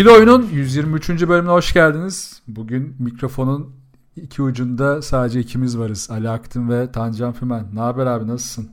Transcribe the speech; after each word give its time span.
İkili 0.00 0.12
Oyun'un 0.12 0.48
123. 0.52 1.08
bölümüne 1.08 1.50
hoş 1.52 1.72
geldiniz. 1.72 2.42
Bugün 2.48 2.96
mikrofonun 2.98 3.76
iki 4.16 4.42
ucunda 4.42 5.02
sadece 5.02 5.40
ikimiz 5.40 5.78
varız. 5.78 6.10
Ali 6.10 6.30
Aktin 6.30 6.68
ve 6.68 6.92
Tancan 6.92 7.32
Fümen. 7.32 7.66
Ne 7.74 7.80
haber 7.80 8.06
abi 8.06 8.26
nasılsın? 8.26 8.70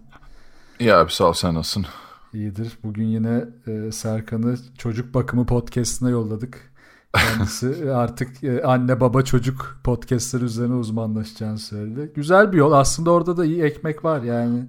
İyi 0.80 0.94
abi 0.94 1.12
sağ 1.12 1.26
ol 1.26 1.34
sen 1.34 1.56
nasılsın? 1.56 1.86
İyidir. 2.34 2.78
Bugün 2.84 3.04
yine 3.04 3.46
e, 3.68 3.92
Serkan'ı 3.92 4.58
çocuk 4.78 5.14
bakımı 5.14 5.46
podcastına 5.46 6.10
yolladık. 6.10 6.74
Kendisi 7.14 7.92
artık 7.96 8.44
e, 8.44 8.64
anne 8.64 9.00
baba 9.00 9.22
çocuk 9.22 9.80
podcastları 9.84 10.46
üzerine 10.46 10.76
uzmanlaşacağını 10.76 11.60
söyledi. 11.60 12.12
Güzel 12.16 12.52
bir 12.52 12.58
yol. 12.58 12.72
Aslında 12.72 13.12
orada 13.12 13.38
da 13.38 13.46
iyi 13.46 13.64
ekmek 13.64 14.04
var 14.06 14.22
yani. 14.22 14.66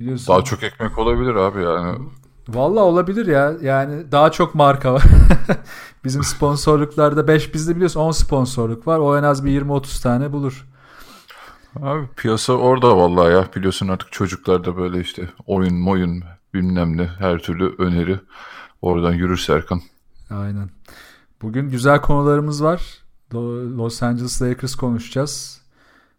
Biliyorsun. 0.00 0.34
Daha 0.34 0.44
çok 0.44 0.62
ekmek 0.62 0.98
olabilir 0.98 1.34
abi 1.34 1.62
yani. 1.62 1.98
Valla 2.48 2.80
olabilir 2.80 3.26
ya. 3.26 3.52
Yani 3.62 4.12
daha 4.12 4.32
çok 4.32 4.54
marka 4.54 4.94
var. 4.94 5.02
Bizim 6.04 6.24
sponsorluklarda 6.24 7.28
5 7.28 7.54
bizde 7.54 7.74
biliyorsun 7.74 8.00
10 8.00 8.10
sponsorluk 8.10 8.86
var. 8.86 8.98
O 8.98 9.18
en 9.18 9.22
az 9.22 9.44
bir 9.44 9.62
20-30 9.62 10.02
tane 10.02 10.32
bulur. 10.32 10.66
Abi 11.82 12.06
piyasa 12.16 12.52
orada 12.52 12.96
vallahi 12.96 13.32
ya. 13.32 13.48
Biliyorsun 13.56 13.88
artık 13.88 14.12
çocuklarda 14.12 14.76
böyle 14.76 15.00
işte 15.00 15.28
oyun 15.46 15.74
moyun 15.74 16.22
bilmem 16.54 16.96
ne 16.96 17.06
her 17.06 17.38
türlü 17.38 17.74
öneri 17.78 18.20
oradan 18.82 19.12
yürür 19.12 19.36
Serkan. 19.36 19.80
Aynen. 20.30 20.70
Bugün 21.42 21.70
güzel 21.70 22.00
konularımız 22.00 22.64
var. 22.64 22.82
Los 23.76 24.02
Angeles 24.02 24.42
Lakers 24.42 24.74
konuşacağız. 24.74 25.63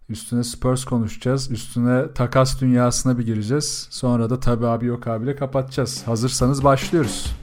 Üstüne 0.10 0.44
Spurs 0.44 0.86
konuşacağız. 0.86 1.52
Üstüne 1.52 2.14
takas 2.14 2.62
dünyasına 2.62 3.18
bir 3.18 3.26
gireceğiz. 3.26 3.88
Sonra 3.90 4.30
da 4.30 4.40
tabi 4.40 4.68
abi 4.68 4.86
yok 4.86 5.08
abiyle 5.08 5.36
kapatacağız. 5.36 6.04
Hazırsanız 6.08 6.64
başlıyoruz. 6.64 7.36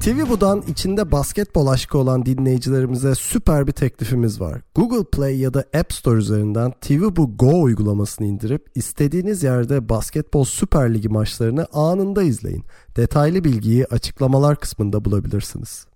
TVBU'dan 0.00 0.62
içinde 0.68 1.12
basketbol 1.12 1.66
aşkı 1.66 1.98
olan 1.98 2.26
dinleyicilerimize 2.26 3.14
süper 3.14 3.66
bir 3.66 3.72
teklifimiz 3.72 4.40
var. 4.40 4.60
Google 4.74 5.04
Play 5.04 5.38
ya 5.38 5.54
da 5.54 5.64
App 5.74 5.92
Store 5.92 6.18
üzerinden 6.18 6.72
TVBU 6.80 7.36
Go 7.36 7.62
uygulamasını 7.62 8.26
indirip 8.26 8.66
istediğiniz 8.74 9.42
yerde 9.42 9.88
basketbol 9.88 10.44
Süper 10.44 10.94
Ligi 10.94 11.08
maçlarını 11.08 11.66
anında 11.72 12.22
izleyin. 12.22 12.64
Detaylı 12.96 13.44
bilgiyi 13.44 13.86
açıklamalar 13.86 14.60
kısmında 14.60 15.04
bulabilirsiniz. 15.04 15.87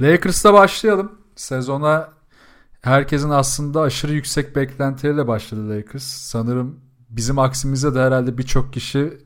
Lakers'ta 0.00 0.54
başlayalım. 0.54 1.12
Sezona 1.36 2.08
herkesin 2.82 3.30
aslında 3.30 3.80
aşırı 3.80 4.12
yüksek 4.12 4.56
beklentileriyle 4.56 5.28
başladı 5.28 5.70
Lakers. 5.70 6.02
Sanırım 6.04 6.80
bizim 7.10 7.38
aksimize 7.38 7.94
de 7.94 8.00
herhalde 8.00 8.38
birçok 8.38 8.72
kişi 8.72 9.18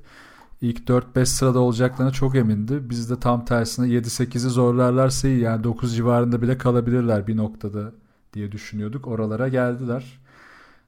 ilk 0.61 0.89
4-5 0.89 1.27
sırada 1.27 1.59
olacaklarına 1.59 2.13
çok 2.13 2.37
emindi. 2.37 2.91
Biz 2.91 3.11
de 3.11 3.21
tam 3.21 3.45
tersine 3.45 3.87
7-8'i 3.87 4.39
zorlarlarsa 4.39 5.29
iyi 5.29 5.41
yani 5.41 5.65
9 5.65 5.97
civarında 5.97 6.43
bile 6.43 6.59
kalabilirler 6.59 7.27
bir 7.27 7.37
noktada 7.37 7.93
diye 8.33 8.53
düşünüyorduk. 8.53 9.07
Oralara 9.07 9.49
geldiler. 9.49 10.21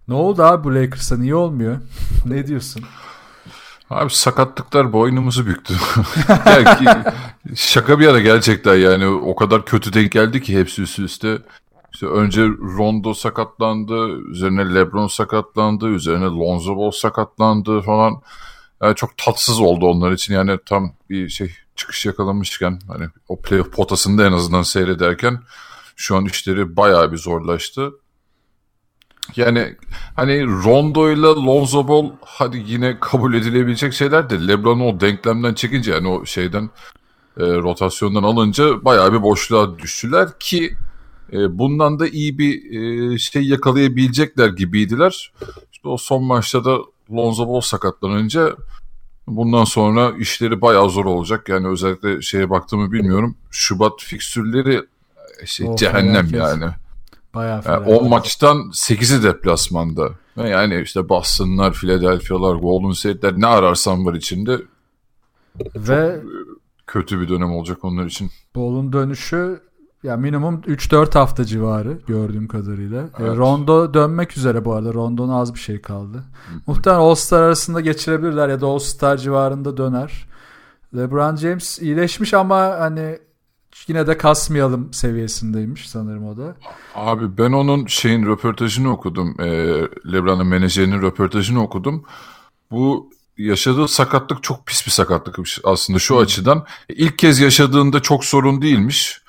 Ne 0.08 0.14
oldu 0.14 0.42
abi 0.42 0.64
bu 0.64 0.74
Lakers'a 0.74 1.16
niye 1.16 1.34
olmuyor? 1.34 1.76
ne 2.24 2.46
diyorsun? 2.46 2.84
Abi 3.90 4.10
sakatlıklar 4.10 4.92
boynumuzu 4.92 5.46
büktü. 5.46 5.74
şaka 7.54 7.98
bir 7.98 8.08
ara 8.08 8.20
gerçekten 8.20 8.74
yani 8.74 9.06
o 9.06 9.36
kadar 9.36 9.64
kötü 9.64 9.92
denk 9.92 10.12
geldi 10.12 10.42
ki 10.42 10.58
hepsi 10.58 10.82
üst 10.82 10.98
üste. 10.98 11.38
İşte 11.94 12.06
önce 12.06 12.42
Rondo 12.78 13.14
sakatlandı, 13.14 14.08
üzerine 14.08 14.74
LeBron 14.74 15.06
sakatlandı, 15.06 15.88
üzerine 15.88 16.24
Lonzo 16.24 16.76
Ball 16.76 16.90
sakatlandı 16.90 17.80
falan. 17.80 18.22
Yani 18.82 18.94
çok 18.94 19.18
tatsız 19.18 19.60
oldu 19.60 19.86
onlar 19.86 20.12
için 20.12 20.34
yani 20.34 20.58
tam 20.66 20.92
bir 21.10 21.28
şey 21.28 21.54
çıkış 21.76 22.06
yakalamışken 22.06 22.80
hani 22.88 23.08
o 23.28 23.40
playoff 23.40 23.72
potasında 23.72 24.26
en 24.26 24.32
azından 24.32 24.62
seyrederken 24.62 25.40
şu 25.96 26.16
an 26.16 26.24
işleri 26.24 26.76
bayağı 26.76 27.12
bir 27.12 27.16
zorlaştı. 27.16 27.92
Yani 29.36 29.76
hani 30.14 30.46
Rondo 30.46 31.10
ile 31.10 31.20
Lonzo 31.20 31.88
Ball 31.88 32.10
hadi 32.24 32.64
yine 32.66 33.00
kabul 33.00 33.34
edilebilecek 33.34 33.92
şeyler 33.92 34.30
de 34.30 34.48
LeBron'u 34.48 34.88
o 34.88 35.00
denklemden 35.00 35.54
çekince 35.54 35.92
yani 35.92 36.08
o 36.08 36.26
şeyden 36.26 36.70
e, 37.40 37.42
rotasyondan 37.44 38.22
alınca 38.22 38.84
bayağı 38.84 39.12
bir 39.12 39.22
boşluğa 39.22 39.78
düştüler 39.78 40.28
ki 40.40 40.76
e, 41.32 41.58
bundan 41.58 41.98
da 41.98 42.08
iyi 42.08 42.38
bir 42.38 42.80
e, 43.14 43.18
şey 43.18 43.42
yakalayabilecekler 43.42 44.48
gibiydiler. 44.48 45.32
İşte 45.72 45.88
o 45.88 45.96
son 45.96 46.24
maçta 46.24 46.64
da 46.64 46.78
Lonzo 47.10 47.48
Ball 47.48 47.60
sakatlanınca 47.60 48.56
bundan 49.26 49.64
sonra 49.64 50.12
işleri 50.18 50.60
bayağı 50.60 50.90
zor 50.90 51.04
olacak. 51.04 51.48
Yani 51.48 51.68
özellikle 51.68 52.22
şeye 52.22 52.50
baktığımı 52.50 52.92
bilmiyorum. 52.92 53.36
Şubat 53.50 53.92
fikstürleri 54.02 54.82
şey, 55.44 55.66
oh, 55.68 55.76
cehennem 55.76 56.28
yani. 56.34 56.64
Bayağı 57.36 57.62
yani 57.66 57.86
10 57.86 58.08
maçtan 58.08 58.56
8'i 58.56 59.22
deplasmanda. 59.22 60.10
Yani 60.36 60.80
işte 60.80 61.08
Boston'lar, 61.08 61.72
Philadelphia'lar, 61.72 62.56
Golden 62.56 62.92
State'ler 62.92 63.34
ne 63.36 63.46
ararsan 63.46 64.06
var 64.06 64.14
içinde. 64.14 64.58
Ve 65.76 66.20
Çok 66.22 66.30
kötü 66.86 67.20
bir 67.20 67.28
dönem 67.28 67.52
olacak 67.52 67.84
onlar 67.84 68.06
için. 68.06 68.30
Ball'un 68.56 68.92
dönüşü 68.92 69.60
ya 70.02 70.16
minimum 70.16 70.60
3-4 70.60 71.14
hafta 71.18 71.44
civarı 71.44 71.98
gördüğüm 72.06 72.48
kadarıyla. 72.48 73.08
Evet. 73.18 73.36
Rondo 73.36 73.94
dönmek 73.94 74.36
üzere 74.36 74.64
bu 74.64 74.74
arada. 74.74 74.94
Rondo'nun 74.94 75.32
az 75.32 75.54
bir 75.54 75.58
şey 75.58 75.80
kaldı. 75.80 76.16
Hı-hı. 76.16 76.60
Muhtemelen 76.66 77.00
All-Star 77.00 77.42
arasında 77.42 77.80
geçirebilirler 77.80 78.48
ya 78.48 78.60
da 78.60 78.66
All-Star 78.66 79.16
civarında 79.16 79.76
döner. 79.76 80.26
LeBron 80.96 81.36
James 81.36 81.78
iyileşmiş 81.82 82.34
ama 82.34 82.56
hani 82.58 83.18
yine 83.88 84.06
de 84.06 84.18
kasmayalım 84.18 84.92
seviyesindeymiş 84.92 85.88
sanırım 85.88 86.26
o 86.26 86.36
da. 86.36 86.56
Abi 86.94 87.38
ben 87.38 87.52
onun 87.52 87.86
şeyin 87.86 88.26
röportajını 88.26 88.92
okudum. 88.92 89.40
Ee, 89.40 89.46
LeBron'un 90.12 90.46
menajerinin 90.46 91.02
röportajını 91.02 91.62
okudum. 91.62 92.04
Bu 92.70 93.10
yaşadığı 93.38 93.88
sakatlık 93.88 94.42
çok 94.42 94.66
pis 94.66 94.86
bir 94.86 94.90
sakatlıkmış 94.90 95.60
aslında 95.64 95.98
şu 95.98 96.18
açıdan. 96.18 96.66
İlk 96.88 97.18
kez 97.18 97.40
yaşadığında 97.40 98.02
çok 98.02 98.24
sorun 98.24 98.62
değilmiş. 98.62 99.20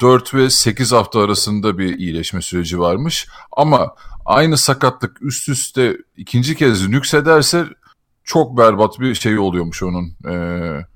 4 0.00 0.34
ve 0.34 0.50
8 0.50 0.92
hafta 0.92 1.20
arasında 1.20 1.78
bir 1.78 1.98
iyileşme 1.98 2.42
süreci 2.42 2.78
varmış. 2.78 3.28
Ama 3.56 3.94
aynı 4.24 4.56
sakatlık 4.56 5.22
üst 5.22 5.48
üste 5.48 5.96
ikinci 6.16 6.56
kez 6.56 6.88
nüksederse 6.88 7.66
çok 8.24 8.58
berbat 8.58 9.00
bir 9.00 9.14
şey 9.14 9.38
oluyormuş 9.38 9.82
onun. 9.82 10.16
Ee, 10.28 10.86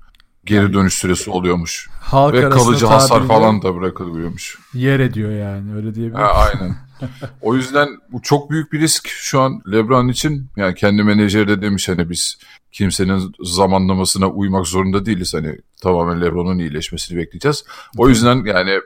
geri 0.47 0.73
dönüş 0.73 0.93
süresi 0.93 1.29
oluyormuş. 1.29 1.89
Halk 2.01 2.33
Ve 2.33 2.49
kalıcı 2.49 2.85
hasar 2.85 3.27
falan 3.27 3.61
da 3.61 3.75
bırakılıyormuş. 3.75 4.57
Yer 4.73 4.99
ediyor 4.99 5.31
yani 5.31 5.75
öyle 5.75 5.95
diyebilirim. 5.95 6.25
Ha, 6.25 6.31
aynen. 6.31 6.75
o 7.41 7.55
yüzden 7.55 7.89
bu 8.11 8.21
çok 8.21 8.49
büyük 8.49 8.73
bir 8.73 8.79
risk 8.79 9.07
şu 9.07 9.41
an 9.41 9.61
LeBron 9.71 10.07
için. 10.07 10.47
Yani 10.55 10.75
kendi 10.75 11.03
menajeri 11.03 11.47
de 11.47 11.61
demiş 11.61 11.89
hani 11.89 12.09
biz 12.09 12.37
kimsenin 12.71 13.35
zamanlamasına 13.43 14.29
uymak 14.29 14.67
zorunda 14.67 15.05
değiliz. 15.05 15.33
Hani 15.33 15.57
tamamen 15.81 16.21
LeBron'un 16.21 16.59
iyileşmesini 16.59 17.17
bekleyeceğiz. 17.17 17.65
O 17.97 18.09
yüzden 18.09 18.43
yani 18.45 18.79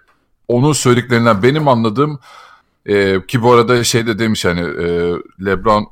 onun 0.47 0.73
söylediklerinden 0.73 1.43
benim 1.43 1.67
anladığım 1.67 2.19
e, 2.85 3.25
ki 3.27 3.41
bu 3.41 3.53
arada 3.53 3.83
şey 3.83 4.07
de 4.07 4.19
demiş 4.19 4.45
hani 4.45 4.61
e, 4.61 5.13
LeBron 5.45 5.87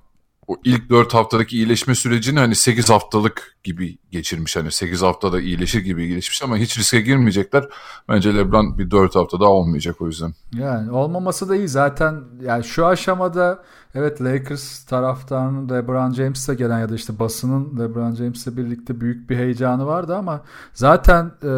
o 0.49 0.55
ilk 0.63 0.89
4 0.89 1.13
haftadaki 1.13 1.57
iyileşme 1.57 1.95
sürecini 1.95 2.39
hani 2.39 2.55
8 2.55 2.89
haftalık 2.89 3.57
gibi 3.63 3.97
geçirmiş. 4.11 4.55
Hani 4.55 4.71
8 4.71 5.01
haftada 5.01 5.41
iyileşir 5.41 5.79
gibi 5.79 6.07
gelişmiş 6.07 6.43
ama 6.43 6.57
hiç 6.57 6.77
riske 6.77 7.01
girmeyecekler. 7.01 7.69
Bence 8.07 8.35
LeBron 8.35 8.77
bir 8.77 8.91
4 8.91 9.15
hafta 9.15 9.39
daha 9.39 9.49
olmayacak 9.49 10.01
o 10.01 10.07
yüzden. 10.07 10.33
Yani 10.53 10.91
olmaması 10.91 11.49
da 11.49 11.55
iyi. 11.55 11.67
Zaten 11.67 12.23
yani 12.41 12.63
şu 12.63 12.85
aşamada 12.85 13.63
evet 13.95 14.21
Lakers 14.21 14.85
taraftarının 14.85 15.69
LeBron 15.69 16.13
James'e 16.13 16.55
gelen 16.55 16.79
ya 16.79 16.89
da 16.89 16.95
işte 16.95 17.19
basının 17.19 17.79
LeBron 17.79 18.15
James'le 18.15 18.57
birlikte 18.57 19.01
büyük 19.01 19.29
bir 19.29 19.37
heyecanı 19.37 19.85
vardı 19.85 20.15
ama 20.15 20.43
zaten 20.73 21.31
e, 21.43 21.51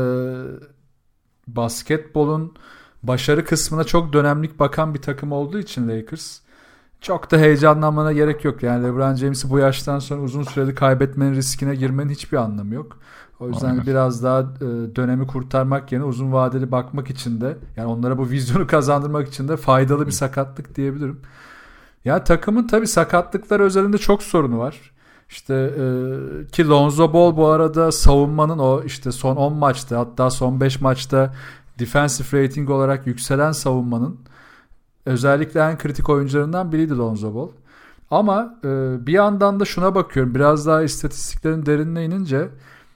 basketbolun 1.47 2.53
başarı 3.03 3.45
kısmına 3.45 3.83
çok 3.83 4.13
dönemlik 4.13 4.59
bakan 4.59 4.93
bir 4.93 5.01
takım 5.01 5.31
olduğu 5.31 5.59
için 5.59 5.89
Lakers 5.89 6.40
çok 7.01 7.31
da 7.31 7.37
heyecanlanmana 7.37 8.13
gerek 8.13 8.45
yok. 8.45 8.63
Yani 8.63 8.83
LeBron 8.83 9.15
James'i 9.15 9.49
bu 9.49 9.59
yaştan 9.59 9.99
sonra 9.99 10.21
uzun 10.21 10.43
süreli 10.43 10.75
kaybetmenin 10.75 11.35
riskine 11.35 11.75
girmenin 11.75 12.09
hiçbir 12.09 12.37
anlamı 12.37 12.73
yok. 12.73 12.97
O 13.39 13.47
yüzden 13.47 13.69
Aynen. 13.69 13.85
biraz 13.85 14.23
daha 14.23 14.39
e, 14.41 14.95
dönemi 14.95 15.27
kurtarmak 15.27 15.91
yerine 15.91 16.05
uzun 16.05 16.31
vadeli 16.33 16.71
bakmak 16.71 17.09
için 17.09 17.41
de 17.41 17.57
yani 17.77 17.87
onlara 17.87 18.17
bu 18.17 18.29
vizyonu 18.29 18.67
kazandırmak 18.67 19.27
için 19.27 19.47
de 19.47 19.57
faydalı 19.57 20.07
bir 20.07 20.11
sakatlık 20.11 20.75
diyebilirim. 20.75 21.19
Ya 22.05 22.23
takımın 22.23 22.67
tabi 22.67 22.87
sakatlıklar 22.87 23.59
özelinde 23.59 23.97
çok 23.97 24.23
sorunu 24.23 24.59
var. 24.59 24.91
İşte 25.29 25.53
e, 25.53 25.81
ki 26.47 26.67
Lonzo 26.67 27.13
Ball 27.13 27.37
bu 27.37 27.47
arada 27.47 27.91
savunmanın 27.91 28.57
o 28.57 28.83
işte 28.83 29.11
son 29.11 29.35
10 29.35 29.53
maçta 29.53 29.99
hatta 29.99 30.29
son 30.29 30.61
5 30.61 30.81
maçta 30.81 31.33
defensive 31.79 32.43
rating 32.43 32.69
olarak 32.69 33.07
yükselen 33.07 33.51
savunmanın 33.51 34.19
özellikle 35.05 35.59
en 35.59 35.77
kritik 35.77 36.09
oyuncularından 36.09 36.71
biriydi 36.71 36.97
Lonzo 36.97 37.35
Ball. 37.35 37.49
Ama 38.11 38.59
e, 38.63 38.67
bir 39.07 39.13
yandan 39.13 39.59
da 39.59 39.65
şuna 39.65 39.95
bakıyorum 39.95 40.35
biraz 40.35 40.67
daha 40.67 40.83
istatistiklerin 40.83 41.65
derinine 41.65 42.05
inince 42.05 42.49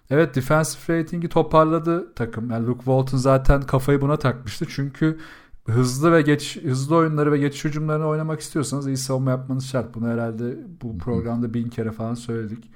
evet 0.10 0.36
defensive 0.36 1.00
rating'i 1.00 1.30
toparladı 1.30 2.14
takım. 2.14 2.52
Yani 2.52 2.68
Luke 2.68 2.78
Walton 2.78 3.18
zaten 3.18 3.62
kafayı 3.62 4.02
buna 4.02 4.18
takmıştı. 4.18 4.66
Çünkü 4.70 5.18
hızlı 5.66 6.12
ve 6.12 6.22
geç 6.22 6.64
hızlı 6.64 6.96
oyunları 6.96 7.32
ve 7.32 7.38
geçiş 7.38 7.66
hücumlarını 7.66 8.08
oynamak 8.08 8.40
istiyorsanız 8.40 8.88
iyi 8.88 8.98
savunma 8.98 9.32
yapmanız 9.32 9.66
şart. 9.66 9.96
Bunu 9.96 10.08
herhalde 10.08 10.58
bu 10.82 10.98
programda 10.98 11.54
bin 11.54 11.70
kere 11.70 11.92
falan 11.92 12.14
söyledik. 12.14 12.72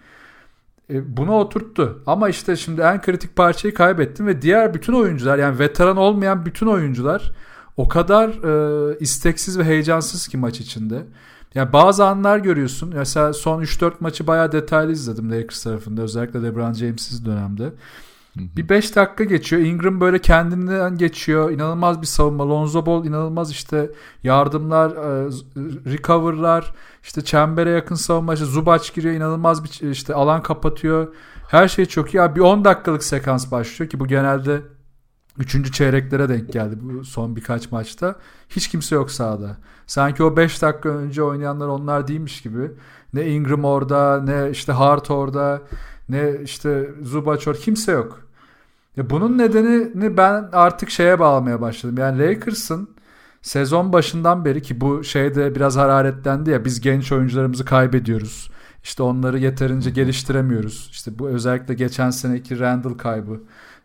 E, 0.89 1.17
bunu 1.17 1.31
oturttu. 1.31 2.03
Ama 2.05 2.29
işte 2.29 2.55
şimdi 2.55 2.81
en 2.81 3.01
kritik 3.01 3.35
parçayı 3.35 3.73
kaybettim 3.73 4.27
ve 4.27 4.41
diğer 4.41 4.73
bütün 4.73 4.93
oyuncular 4.93 5.37
yani 5.37 5.59
veteran 5.59 5.97
olmayan 5.97 6.45
bütün 6.45 6.67
oyuncular 6.67 7.31
o 7.79 7.87
kadar 7.87 8.29
e, 8.29 8.97
isteksiz 8.99 9.59
ve 9.59 9.63
heyecansız 9.63 10.27
ki 10.27 10.37
maç 10.37 10.59
içinde. 10.59 11.05
Yani 11.55 11.73
bazı 11.73 12.05
anlar 12.05 12.37
görüyorsun. 12.37 12.93
Mesela 12.95 13.33
son 13.33 13.61
3-4 13.61 13.93
maçı 13.99 14.27
bayağı 14.27 14.51
detaylı 14.51 14.91
izledim 14.91 15.31
Lakers 15.31 15.63
tarafında. 15.63 16.01
Özellikle 16.01 16.43
LeBron 16.43 16.73
James'iz 16.73 17.25
dönemde. 17.25 17.73
Bir 18.35 18.69
5 18.69 18.95
dakika 18.95 19.23
geçiyor. 19.23 19.61
Ingram 19.61 20.01
böyle 20.01 20.19
kendinden 20.19 20.97
geçiyor. 20.97 21.51
İnanılmaz 21.51 22.01
bir 22.01 22.07
savunma. 22.07 22.49
Lonzo 22.49 22.85
Ball 22.85 23.05
inanılmaz 23.05 23.51
işte 23.51 23.91
yardımlar, 24.23 24.91
e, 24.91 25.29
recover'lar, 25.91 26.73
işte 27.03 27.21
çembere 27.21 27.69
yakın 27.69 27.95
savunma. 27.95 28.33
İşte 28.33 28.45
Zubac 28.45 28.93
giriyor. 28.93 29.15
inanılmaz 29.15 29.63
bir 29.63 29.91
işte 29.91 30.13
alan 30.13 30.43
kapatıyor. 30.43 31.13
Her 31.47 31.67
şey 31.67 31.85
çok 31.85 32.13
iyi. 32.13 32.35
bir 32.35 32.41
10 32.41 32.65
dakikalık 32.65 33.03
sekans 33.03 33.51
başlıyor 33.51 33.89
ki 33.89 33.99
bu 33.99 34.07
genelde 34.07 34.61
3. 35.39 35.74
çeyreklere 35.74 36.30
denk 36.30 36.53
geldi 36.53 36.75
bu 36.81 37.03
son 37.03 37.36
birkaç 37.36 37.71
maçta. 37.71 38.15
Hiç 38.50 38.68
kimse 38.68 38.95
yok 38.95 39.12
sahada. 39.12 39.57
Sanki 39.88 40.24
o 40.24 40.38
5 40.38 40.62
dakika 40.62 40.89
önce 40.89 41.24
oynayanlar 41.24 41.68
onlar 41.68 42.07
değilmiş 42.07 42.41
gibi. 42.41 42.71
Ne 43.13 43.27
Ingram 43.27 43.65
orada, 43.65 44.21
ne 44.21 44.50
işte 44.51 44.71
Hart 44.71 45.12
orada, 45.12 45.62
ne 46.09 46.33
işte 46.44 46.89
Zubac 47.01 47.47
orada. 47.47 47.59
Kimse 47.59 47.91
yok. 47.91 48.19
Ya 48.97 49.09
bunun 49.09 49.38
nedenini 49.38 50.18
ben 50.18 50.50
artık 50.51 50.89
şeye 50.89 51.19
bağlamaya 51.19 51.62
başladım. 51.62 51.97
Yani 51.97 52.19
Lakers'ın 52.19 52.89
sezon 53.42 53.94
başından 53.94 54.45
beri 54.45 54.62
ki 54.62 54.81
bu 54.81 55.03
şeyde 55.03 55.56
biraz 55.56 55.75
hararetlendi 55.75 56.50
ya 56.50 56.65
biz 56.65 56.81
genç 56.81 57.12
oyuncularımızı 57.12 57.65
kaybediyoruz. 57.65 58.51
İşte 58.83 59.03
onları 59.03 59.39
yeterince 59.39 59.89
geliştiremiyoruz. 59.89 60.89
İşte 60.92 61.19
bu 61.19 61.30
özellikle 61.30 61.74
geçen 61.74 62.09
seneki 62.09 62.59
Randall 62.59 62.94
kaybı 62.94 63.39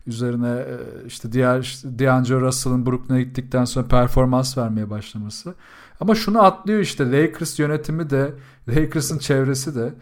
üzerine 0.07 0.49
e, 0.49 0.77
işte 1.07 1.33
diğer 1.33 1.61
işte 1.61 1.99
D'Angelo 1.99 2.41
Russell'ın 2.41 2.87
Brooklyn'e 2.87 3.23
gittikten 3.23 3.65
sonra 3.65 3.87
performans 3.87 4.59
vermeye 4.59 4.91
başlaması. 4.91 5.55
Ama 6.01 6.15
şunu 6.15 6.43
atlıyor 6.43 6.81
işte 6.81 7.13
Lakers 7.13 7.59
yönetimi 7.59 8.11
de 8.11 8.35
Lakers'ın 8.69 9.19
çevresi 9.19 9.75
de 9.75 9.95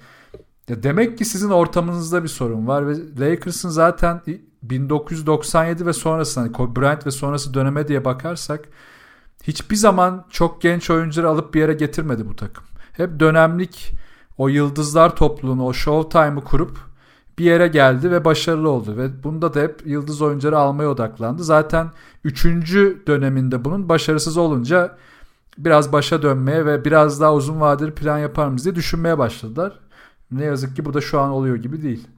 ya 0.69 0.83
demek 0.83 1.19
ki 1.19 1.25
sizin 1.25 1.51
ortamınızda 1.51 2.23
bir 2.23 2.29
sorun 2.29 2.67
var 2.67 2.89
ve 2.89 2.95
Lakers'ın 3.19 3.69
zaten 3.69 4.23
1997 4.63 5.87
ve 5.87 5.93
sonrası 5.93 6.41
hani 6.41 6.53
Kobe 6.53 6.81
Bryant 6.81 7.07
ve 7.07 7.11
sonrası 7.11 7.55
döneme 7.55 7.89
diye 7.89 8.05
bakarsak 8.05 8.69
hiçbir 9.43 9.77
zaman 9.77 10.27
çok 10.31 10.63
genç 10.63 10.91
oyuncuları 10.91 11.31
alıp 11.31 11.55
bir 11.55 11.61
yere 11.61 11.73
getirmedi 11.73 12.29
bu 12.29 12.37
takım. 12.37 12.65
Hep 12.93 13.21
dönemlik 13.21 13.93
o 14.39 14.49
yıldızlar 14.49 15.17
topluluğunu, 15.17 15.67
o 15.67 15.73
showtime'ı 15.73 16.45
kurup 16.45 16.92
bir 17.39 17.45
yere 17.45 17.69
geldi 17.69 18.11
ve 18.11 18.25
başarılı 18.25 18.71
oldu. 18.71 18.97
Ve 18.97 19.23
bunda 19.25 19.55
da 19.55 19.61
hep 19.61 19.83
yıldız 19.87 20.23
oyuncuları 20.23 20.59
almaya 20.59 20.89
odaklandı. 20.91 21.45
Zaten 21.45 21.91
3. 22.25 22.45
döneminde 23.07 23.65
bunun 23.65 23.89
başarısız 23.89 24.37
olunca 24.37 24.97
biraz 25.59 25.93
başa 25.93 26.23
dönmeye 26.23 26.67
ve 26.67 26.85
biraz 26.85 27.21
daha 27.21 27.35
uzun 27.35 27.61
vadeli 27.61 27.95
plan 27.95 28.19
yapar 28.19 28.47
mıyız 28.47 28.65
diye 28.65 28.75
düşünmeye 28.75 29.19
başladılar. 29.19 29.79
Ne 30.31 30.45
yazık 30.45 30.77
ki 30.77 30.85
bu 30.85 30.95
da 30.95 31.01
şu 31.01 31.21
an 31.21 31.31
oluyor 31.31 31.57
gibi 31.57 31.83
değil. 31.83 32.09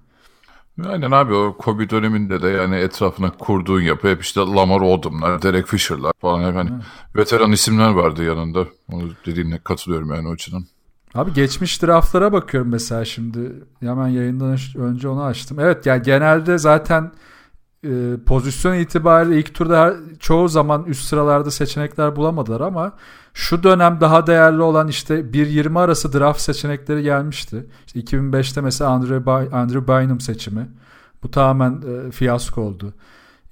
Aynen 0.87 1.11
abi 1.11 1.35
o 1.35 1.57
Kobe 1.57 1.91
döneminde 1.91 2.43
de 2.43 2.49
yani 2.49 2.77
etrafına 2.77 3.31
kurduğun 3.31 3.81
yapı 3.81 4.09
hep 4.09 4.23
işte 4.23 4.41
Lamar 4.41 4.81
Odom'lar, 4.81 5.43
Derek 5.43 5.67
Fisher'lar 5.67 6.13
falan 6.21 6.49
hep 6.49 6.57
hani 6.57 6.71
veteran 7.17 7.53
isimler 7.53 7.91
vardı 7.91 8.25
yanında. 8.25 8.67
Onu 8.93 9.11
dediğine 9.27 9.59
katılıyorum 9.59 10.11
yani 10.15 10.29
o 10.29 10.33
açıdan. 10.33 10.65
Abi 11.15 11.33
geçmiş 11.33 11.83
draftlara 11.83 12.33
bakıyorum 12.33 12.71
mesela 12.71 13.05
şimdi. 13.05 13.53
Hemen 13.81 14.09
yayından 14.09 14.59
önce 14.77 15.09
onu 15.09 15.23
açtım. 15.23 15.61
Evet 15.61 15.87
yani 15.87 16.03
genelde 16.03 16.59
zaten 16.59 17.13
e, 17.85 18.17
pozisyon 18.27 18.75
itibariyle 18.75 19.39
ilk 19.39 19.55
turda 19.55 19.81
her, 19.81 19.95
çoğu 20.21 20.49
zaman 20.49 20.85
üst 20.85 21.05
sıralarda 21.05 21.51
seçenekler 21.51 22.17
bulamadılar 22.17 22.61
ama 22.61 22.93
şu 23.35 23.63
dönem 23.63 24.01
daha 24.01 24.27
değerli 24.27 24.63
olan 24.63 24.89
işte 24.89 25.21
1-20 25.21 25.79
arası 25.81 26.13
draft 26.13 26.41
seçenekleri 26.41 27.03
gelmişti. 27.03 27.67
İşte 27.87 28.01
2005'te 28.01 28.61
mesela 28.61 28.91
Andrew, 28.91 29.27
By 29.27 29.57
Andrew 29.57 29.89
Bynum 29.89 30.21
seçimi. 30.21 30.69
Bu 31.23 31.31
tamamen 31.31 31.83
e, 31.83 32.11
fiyasko 32.11 32.61
oldu. 32.61 32.95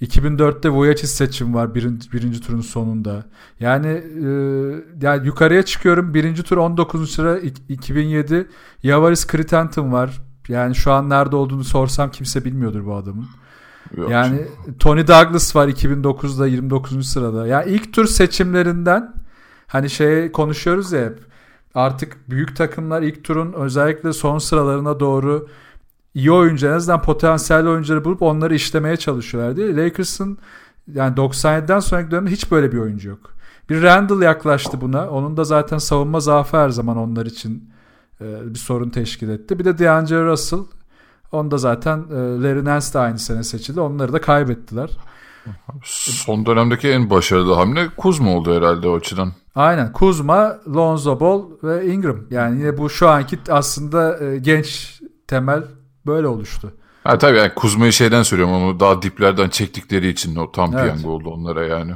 2004'te 0.03 0.69
Voyages 0.69 1.11
seçim 1.11 1.55
var 1.55 1.75
birinci, 1.75 2.13
birinci 2.13 2.41
turun 2.41 2.61
sonunda. 2.61 3.25
Yani 3.61 3.87
e, 3.87 4.29
yani 5.03 5.27
yukarıya 5.27 5.63
çıkıyorum. 5.63 6.15
Birinci 6.15 6.43
tur 6.43 6.57
19. 6.57 7.11
sıra 7.11 7.39
2007 7.69 8.49
Yavaris 8.83 9.27
Kritantum 9.27 9.93
var. 9.93 10.23
Yani 10.49 10.75
şu 10.75 10.93
an 10.93 11.11
nerede 11.11 11.37
olduğunu 11.37 11.65
sorsam 11.65 12.11
kimse 12.11 12.45
bilmiyordur 12.45 12.87
bu 12.87 12.95
adamın. 12.95 13.27
Yok. 13.97 14.11
Yani 14.11 14.47
Tony 14.79 15.07
Douglas 15.07 15.57
var 15.57 15.69
2009'da 15.69 16.47
29. 16.47 17.09
sırada. 17.09 17.47
Yani 17.47 17.71
ilk 17.71 17.93
tur 17.93 18.07
seçimlerinden 18.07 19.15
hani 19.67 19.91
şey 19.91 20.33
konuşuyoruz 20.33 20.93
ya 20.93 21.05
hep. 21.05 21.19
Artık 21.75 22.31
büyük 22.31 22.57
takımlar 22.57 23.03
ilk 23.03 23.25
turun 23.25 23.53
özellikle 23.53 24.13
son 24.13 24.39
sıralarına 24.39 25.01
doğru 25.01 25.49
iyi 26.15 26.33
oyuncu 26.33 26.67
en 26.67 26.73
azından 26.73 27.03
potansiyelli 27.03 27.69
oyuncuları 27.69 28.05
bulup 28.05 28.23
onları 28.23 28.55
işlemeye 28.55 28.97
çalışıyorlar 28.97 29.57
diye. 29.57 29.77
Lakers'ın 29.77 30.39
yani 30.95 31.17
97'den 31.17 31.81
sonraki 31.81 32.11
dönemde 32.11 32.31
hiç 32.31 32.51
böyle 32.51 32.73
bir 32.73 32.79
oyuncu 32.79 33.09
yok. 33.09 33.33
Bir 33.71 33.83
Randall 33.83 34.23
yaklaştı 34.23 34.81
buna. 34.81 35.09
Onun 35.11 35.37
da 35.37 35.45
zaten 35.45 35.79
savunma 35.79 36.21
zaafı 36.21 36.57
her 36.57 36.69
zaman 36.69 36.97
onlar 36.97 37.27
için 37.27 37.71
e, 38.21 38.55
bir 38.55 38.59
sorun 38.59 38.91
teşkil 38.91 39.29
etti. 39.29 39.59
Bir 39.59 39.65
de 39.65 39.79
D'Angelo 39.79 40.27
Russell. 40.27 40.61
Onda 41.33 41.59
zaten 41.59 41.99
e, 41.99 42.15
Larry 42.15 42.65
Nance 42.65 42.87
de 42.95 42.99
aynı 42.99 43.19
sene 43.19 43.43
seçildi. 43.43 43.81
Onları 43.81 44.13
da 44.13 44.21
kaybettiler. 44.21 44.91
Son 45.85 46.47
dönemdeki 46.47 46.89
en 46.89 47.11
başarılı 47.11 47.55
hamle 47.55 47.89
Kuzma 47.97 48.37
oldu 48.37 48.57
herhalde 48.57 48.89
o 48.89 48.97
açıdan. 48.97 49.33
Aynen 49.55 49.93
Kuzma, 49.93 50.59
Lonzo 50.75 51.21
Ball 51.21 51.43
ve 51.63 51.87
Ingram. 51.87 52.17
Yani 52.31 52.61
yine 52.61 52.79
bu 52.79 52.91
şu 52.91 53.09
anki 53.09 53.39
aslında 53.49 54.25
e, 54.25 54.39
genç 54.39 55.01
temel 55.27 55.63
böyle 56.07 56.27
oluştu. 56.27 56.73
Ha 57.05 57.19
tabii 57.19 57.39
yani 57.39 57.55
Kuzma'yı 57.55 57.93
şeyden 57.93 58.23
söylüyorum 58.23 58.55
onu 58.55 58.81
daha 58.81 59.03
diplerden 59.03 59.49
çektikleri 59.49 60.09
için 60.09 60.37
o 60.37 60.53
tam 60.53 60.73
evet. 60.73 60.83
piyango 60.83 61.09
oldu 61.09 61.29
onlara 61.31 61.67
yani. 61.67 61.93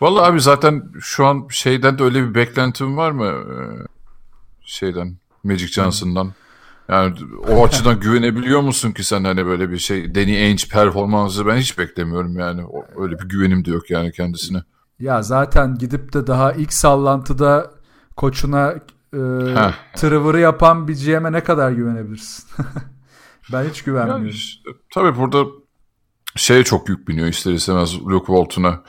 Vallahi 0.00 0.30
abi 0.30 0.40
zaten 0.40 0.84
şu 1.00 1.26
an 1.26 1.46
şeyden 1.50 1.98
de 1.98 2.02
öyle 2.02 2.28
bir 2.28 2.34
beklentim 2.34 2.96
var 2.96 3.10
mı? 3.10 3.26
Ee, 3.26 3.86
şeyden 4.62 5.16
Magic 5.44 5.66
Johnson'dan. 5.66 6.32
Yani 6.88 7.14
o 7.48 7.64
açıdan 7.66 8.00
güvenebiliyor 8.00 8.60
musun 8.60 8.92
ki 8.92 9.04
sen 9.04 9.24
hani 9.24 9.46
böyle 9.46 9.70
bir 9.70 9.78
şey 9.78 10.14
Danny 10.14 10.36
Ainge 10.36 10.64
performansı 10.70 11.46
ben 11.46 11.56
hiç 11.56 11.78
beklemiyorum 11.78 12.38
yani. 12.38 12.62
Öyle 12.96 13.18
bir 13.18 13.28
güvenim 13.28 13.64
de 13.64 13.70
yok 13.70 13.90
yani 13.90 14.12
kendisine. 14.12 14.62
Ya 15.00 15.22
zaten 15.22 15.74
gidip 15.74 16.12
de 16.12 16.26
daha 16.26 16.52
ilk 16.52 16.72
sallantıda 16.72 17.70
koçuna 18.16 18.74
e, 19.14 19.20
tırıvırı 19.96 20.40
yapan 20.40 20.88
bir 20.88 21.06
GM'e 21.06 21.32
ne 21.32 21.44
kadar 21.44 21.70
güvenebilirsin? 21.70 22.44
Ben 23.52 23.68
hiç 23.70 23.82
güvenmiyorum. 23.82 24.24
Yani 24.24 24.34
işte, 24.34 24.70
tabii 24.94 25.18
burada 25.18 25.50
şeye 26.36 26.64
çok 26.64 26.88
yük 26.88 27.08
biniyor 27.08 27.28
ister 27.28 27.52
istemez 27.52 28.00
Luke 28.00 28.26
Walton'a. 28.26 28.82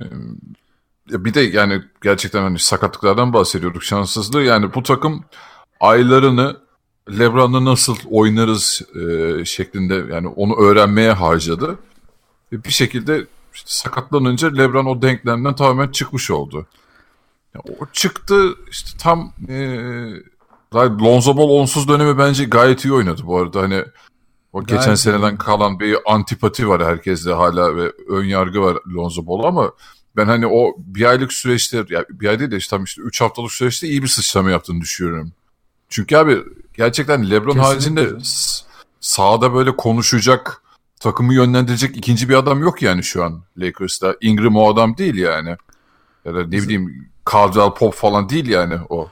Ee, 0.00 0.04
bir 1.24 1.34
de 1.34 1.40
yani 1.40 1.82
gerçekten 2.02 2.42
hani 2.42 2.58
sakatlıklardan 2.58 3.32
bahsediyorduk 3.32 3.82
şanssızlığı. 3.82 4.42
Yani 4.42 4.74
bu 4.74 4.82
takım 4.82 5.24
aylarını 5.80 6.56
Lebron'la 7.18 7.64
nasıl 7.64 7.96
oynarız 8.10 8.82
e, 8.94 9.44
şeklinde 9.44 9.94
yani 9.94 10.28
onu 10.28 10.56
öğrenmeye 10.56 11.12
harcadı. 11.12 11.78
Ve 12.52 12.64
bir 12.64 12.70
şekilde 12.70 13.26
işte 13.54 13.66
sakatlanınca 13.70 14.48
Lebron 14.54 14.86
o 14.86 15.02
denklemden 15.02 15.54
tamamen 15.54 15.88
çıkmış 15.88 16.30
oldu. 16.30 16.66
Yani 17.54 17.76
o 17.78 17.86
çıktı 17.92 18.54
işte 18.70 18.98
tam 18.98 19.32
e, 19.48 19.78
Lonzo 20.74 21.36
Ball 21.36 21.48
onsuz 21.48 21.88
dönemi 21.88 22.18
bence 22.18 22.44
gayet 22.44 22.84
iyi 22.84 22.92
oynadı 22.92 23.22
bu 23.24 23.38
arada. 23.38 23.62
Hani 23.62 23.84
O 24.52 24.60
geçen 24.60 24.84
Gayet 24.84 24.98
seneden 24.98 25.34
iyi. 25.34 25.38
kalan 25.38 25.80
bir 25.80 25.96
antipati 26.06 26.68
var 26.68 26.84
herkeste 26.84 27.30
hala 27.32 27.76
ve 27.76 27.92
ön 28.08 28.24
yargı 28.24 28.60
var 28.60 28.78
Lonzo 28.94 29.26
Ball 29.26 29.44
ama 29.44 29.72
ben 30.16 30.26
hani 30.26 30.46
o 30.46 30.74
bir 30.78 31.04
aylık 31.04 31.32
süreçte 31.32 31.84
ya 31.88 32.04
bir 32.10 32.28
ay 32.28 32.38
değil 32.38 32.50
de 32.50 32.56
işte 32.56 32.76
tam 32.76 32.84
işte 32.84 33.02
3 33.02 33.20
haftalık 33.20 33.52
süreçte 33.52 33.88
iyi 33.88 34.02
bir 34.02 34.08
sıçrama 34.08 34.50
yaptığını 34.50 34.80
düşünüyorum. 34.80 35.32
Çünkü 35.88 36.16
abi 36.16 36.42
gerçekten 36.74 37.30
LeBron 37.30 37.52
Kesinlikle. 37.52 37.62
haricinde 37.62 38.18
sahada 39.00 39.54
böyle 39.54 39.76
konuşacak, 39.76 40.62
takımı 41.00 41.34
yönlendirecek 41.34 41.96
ikinci 41.96 42.28
bir 42.28 42.34
adam 42.34 42.60
yok 42.62 42.82
yani 42.82 43.02
şu 43.02 43.24
an 43.24 43.42
Lakers'ta. 43.58 44.16
Ingram 44.20 44.56
o 44.56 44.72
adam 44.72 44.96
değil 44.96 45.14
yani. 45.14 45.56
Ya 46.24 46.34
da 46.34 46.42
ne 46.42 46.52
bileyim 46.52 47.08
Caldwell 47.32 47.74
Pop 47.74 47.94
falan 47.94 48.28
değil 48.28 48.48
yani 48.48 48.74
o. 48.88 49.08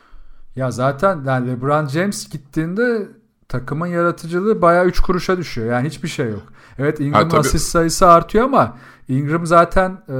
Ya 0.58 0.70
zaten 0.70 1.20
yani 1.26 1.48
LeBron 1.50 1.86
James 1.86 2.28
gittiğinde 2.28 3.08
takımın 3.48 3.86
yaratıcılığı 3.86 4.62
bayağı 4.62 4.86
3 4.86 5.00
kuruşa 5.00 5.36
düşüyor. 5.36 5.72
Yani 5.72 5.88
hiçbir 5.88 6.08
şey 6.08 6.30
yok. 6.30 6.42
Evet 6.78 7.00
Ingram'ın 7.00 7.30
Ha, 7.30 7.38
asist 7.38 7.68
sayısı 7.68 8.08
artıyor 8.08 8.44
ama 8.44 8.76
Ingram 9.08 9.46
zaten 9.46 9.90
e, 10.08 10.16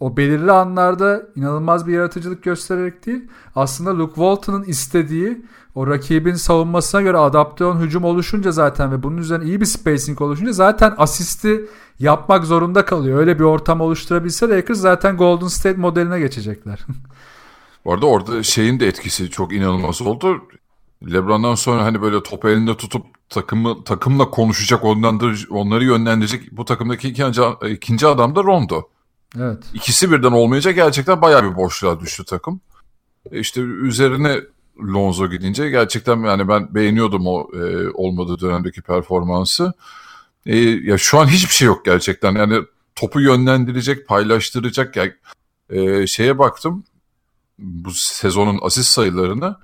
o 0.00 0.16
belirli 0.16 0.52
anlarda 0.52 1.22
inanılmaz 1.36 1.86
bir 1.86 1.92
yaratıcılık 1.92 2.42
göstererek 2.42 3.06
değil. 3.06 3.28
Aslında 3.56 3.98
Luke 3.98 4.14
Walton'ın 4.14 4.64
istediği 4.64 5.46
o 5.74 5.86
rakibin 5.86 6.34
savunmasına 6.34 7.02
göre 7.02 7.16
adapte 7.16 7.64
olan 7.64 7.80
hücum 7.80 8.04
oluşunca 8.04 8.50
zaten 8.52 8.92
ve 8.92 9.02
bunun 9.02 9.16
üzerine 9.16 9.44
iyi 9.44 9.60
bir 9.60 9.66
spacing 9.66 10.20
oluşunca 10.20 10.52
zaten 10.52 10.94
asisti 10.98 11.66
yapmak 11.98 12.44
zorunda 12.44 12.84
kalıyor. 12.84 13.18
Öyle 13.18 13.38
bir 13.38 13.44
ortam 13.44 13.80
oluşturabilse 13.80 14.48
Lakers 14.48 14.78
zaten 14.78 15.16
Golden 15.16 15.48
State 15.48 15.80
modeline 15.80 16.20
geçecekler. 16.20 16.86
Bu 17.84 17.92
arada 17.92 18.06
orada 18.06 18.42
şeyin 18.42 18.80
de 18.80 18.86
etkisi 18.86 19.30
çok 19.30 19.52
inanılmaz 19.52 20.02
oldu. 20.02 20.42
LeBron'dan 21.12 21.54
sonra 21.54 21.84
hani 21.84 22.02
böyle 22.02 22.22
topu 22.22 22.48
elinde 22.48 22.76
tutup 22.76 23.06
takımı 23.28 23.84
takımla 23.84 24.30
konuşacak, 24.30 24.84
ondan 24.84 25.34
onları 25.50 25.84
yönlendirecek 25.84 26.52
bu 26.52 26.64
takımdaki 26.64 27.08
ikinci, 27.08 27.42
ikinci 27.70 28.06
adam 28.06 28.36
da 28.36 28.44
Rondo. 28.44 28.88
evet. 29.40 29.58
İkisi 29.74 30.10
birden 30.10 30.32
olmayınca 30.32 30.70
gerçekten 30.70 31.22
bayağı 31.22 31.50
bir 31.50 31.56
boşluğa 31.56 32.00
düştü 32.00 32.24
takım. 32.24 32.60
E 33.32 33.40
işte 33.40 33.60
üzerine 33.60 34.40
Lonzo 34.80 35.30
gidince 35.30 35.70
gerçekten 35.70 36.18
yani 36.18 36.48
ben 36.48 36.74
beğeniyordum 36.74 37.26
o 37.26 37.48
e, 37.54 37.88
olmadığı 37.88 38.40
dönemdeki 38.40 38.82
performansı. 38.82 39.72
E, 40.46 40.56
ya 40.58 40.98
şu 40.98 41.18
an 41.18 41.26
hiçbir 41.26 41.54
şey 41.54 41.66
yok 41.66 41.84
gerçekten. 41.84 42.34
Yani 42.34 42.62
topu 42.94 43.20
yönlendirecek, 43.20 44.08
paylaştıracak. 44.08 44.96
Yani, 44.96 45.12
e, 45.70 46.06
şeye 46.06 46.38
baktım 46.38 46.84
bu 47.58 47.90
sezonun 47.94 48.58
asist 48.62 48.90
sayılarına. 48.90 49.60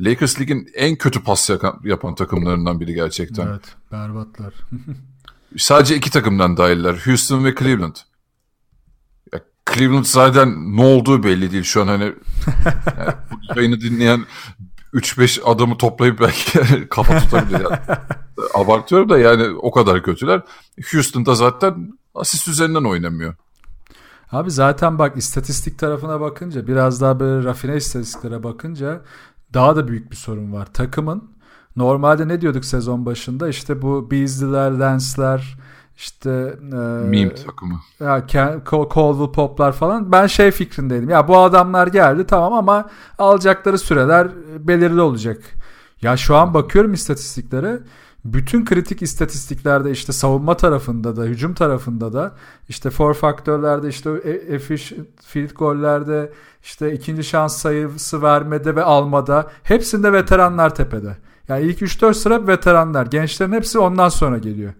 Lakers 0.00 0.40
Lig'in 0.40 0.68
en 0.74 0.96
kötü 0.96 1.22
pas 1.22 1.50
yakan- 1.50 1.88
yapan 1.88 2.14
takımlarından 2.14 2.80
biri 2.80 2.94
gerçekten. 2.94 3.46
Evet. 3.46 3.76
Berbatlar. 3.92 4.54
Sadece 5.56 5.96
iki 5.96 6.10
takımdan 6.10 6.56
dahiller. 6.56 7.02
Houston 7.04 7.44
ve 7.44 7.54
Cleveland. 7.54 7.96
Ya 9.32 9.40
Cleveland 9.74 10.04
zaten 10.04 10.76
ne 10.76 10.82
olduğu 10.82 11.22
belli 11.22 11.52
değil 11.52 11.64
şu 11.64 11.82
an 11.82 11.86
hani 11.86 12.04
yani 12.98 13.12
bu 13.30 13.58
yayını 13.58 13.80
dinleyen 13.80 14.24
3-5 14.94 15.42
adamı 15.42 15.78
toplayıp 15.78 16.20
belki 16.20 16.88
kafa 16.90 17.18
tutabilir. 17.18 17.60
Yani. 17.60 17.76
Abartıyorum 18.54 19.08
da 19.08 19.18
yani 19.18 19.48
o 19.56 19.70
kadar 19.70 20.02
kötüler. 20.02 20.42
Houston'da 20.92 21.34
zaten 21.34 21.98
asist 22.14 22.48
üzerinden 22.48 22.84
oynamıyor. 22.84 23.34
Abi 24.32 24.50
zaten 24.50 24.98
bak 24.98 25.16
istatistik 25.16 25.78
tarafına 25.78 26.20
bakınca 26.20 26.66
biraz 26.66 27.00
daha 27.00 27.20
böyle 27.20 27.44
rafine 27.44 27.76
istatistiklere 27.76 28.42
bakınca 28.42 29.00
daha 29.54 29.76
da 29.76 29.88
büyük 29.88 30.10
bir 30.10 30.16
sorun 30.16 30.52
var. 30.52 30.68
Takımın 30.72 31.30
normalde 31.76 32.28
ne 32.28 32.40
diyorduk 32.40 32.64
sezon 32.64 33.06
başında 33.06 33.48
işte 33.48 33.82
bu 33.82 34.10
Beasley'ler, 34.10 34.70
Lance'ler 34.70 35.58
işte 35.96 36.58
e, 36.72 36.76
Meme 36.76 37.34
takımı. 37.34 37.80
ya 38.00 38.26
Caldwell 38.70 39.32
Pop'lar 39.32 39.72
falan 39.72 40.12
ben 40.12 40.26
şey 40.26 40.50
fikrindeydim. 40.50 41.08
Ya 41.08 41.28
bu 41.28 41.38
adamlar 41.38 41.86
geldi 41.86 42.26
tamam 42.26 42.52
ama 42.52 42.88
alacakları 43.18 43.78
süreler 43.78 44.28
belirli 44.58 45.00
olacak. 45.00 45.42
Ya 46.02 46.16
şu 46.16 46.36
an 46.36 46.54
bakıyorum 46.54 46.92
istatistiklere. 46.92 47.80
Bütün 48.32 48.64
kritik 48.64 49.02
istatistiklerde 49.02 49.90
işte 49.90 50.12
savunma 50.12 50.56
tarafında 50.56 51.16
da 51.16 51.24
hücum 51.24 51.54
tarafında 51.54 52.12
da 52.12 52.36
işte 52.68 52.90
for 52.90 53.14
faktörlerde 53.14 53.88
işte 53.88 54.10
e- 54.24 54.54
efficient 54.54 55.08
field 55.22 55.54
gollerde 55.54 56.32
işte 56.62 56.92
ikinci 56.92 57.24
şans 57.24 57.56
sayısı 57.56 58.22
vermede 58.22 58.76
ve 58.76 58.82
almada 58.82 59.50
hepsinde 59.62 60.12
veteranlar 60.12 60.74
tepede. 60.74 61.16
Yani 61.48 61.62
ilk 61.62 61.82
3-4 61.82 62.14
sıra 62.14 62.46
veteranlar. 62.46 63.06
Gençlerin 63.06 63.52
hepsi 63.52 63.78
ondan 63.78 64.08
sonra 64.08 64.38
geliyor. 64.38 64.72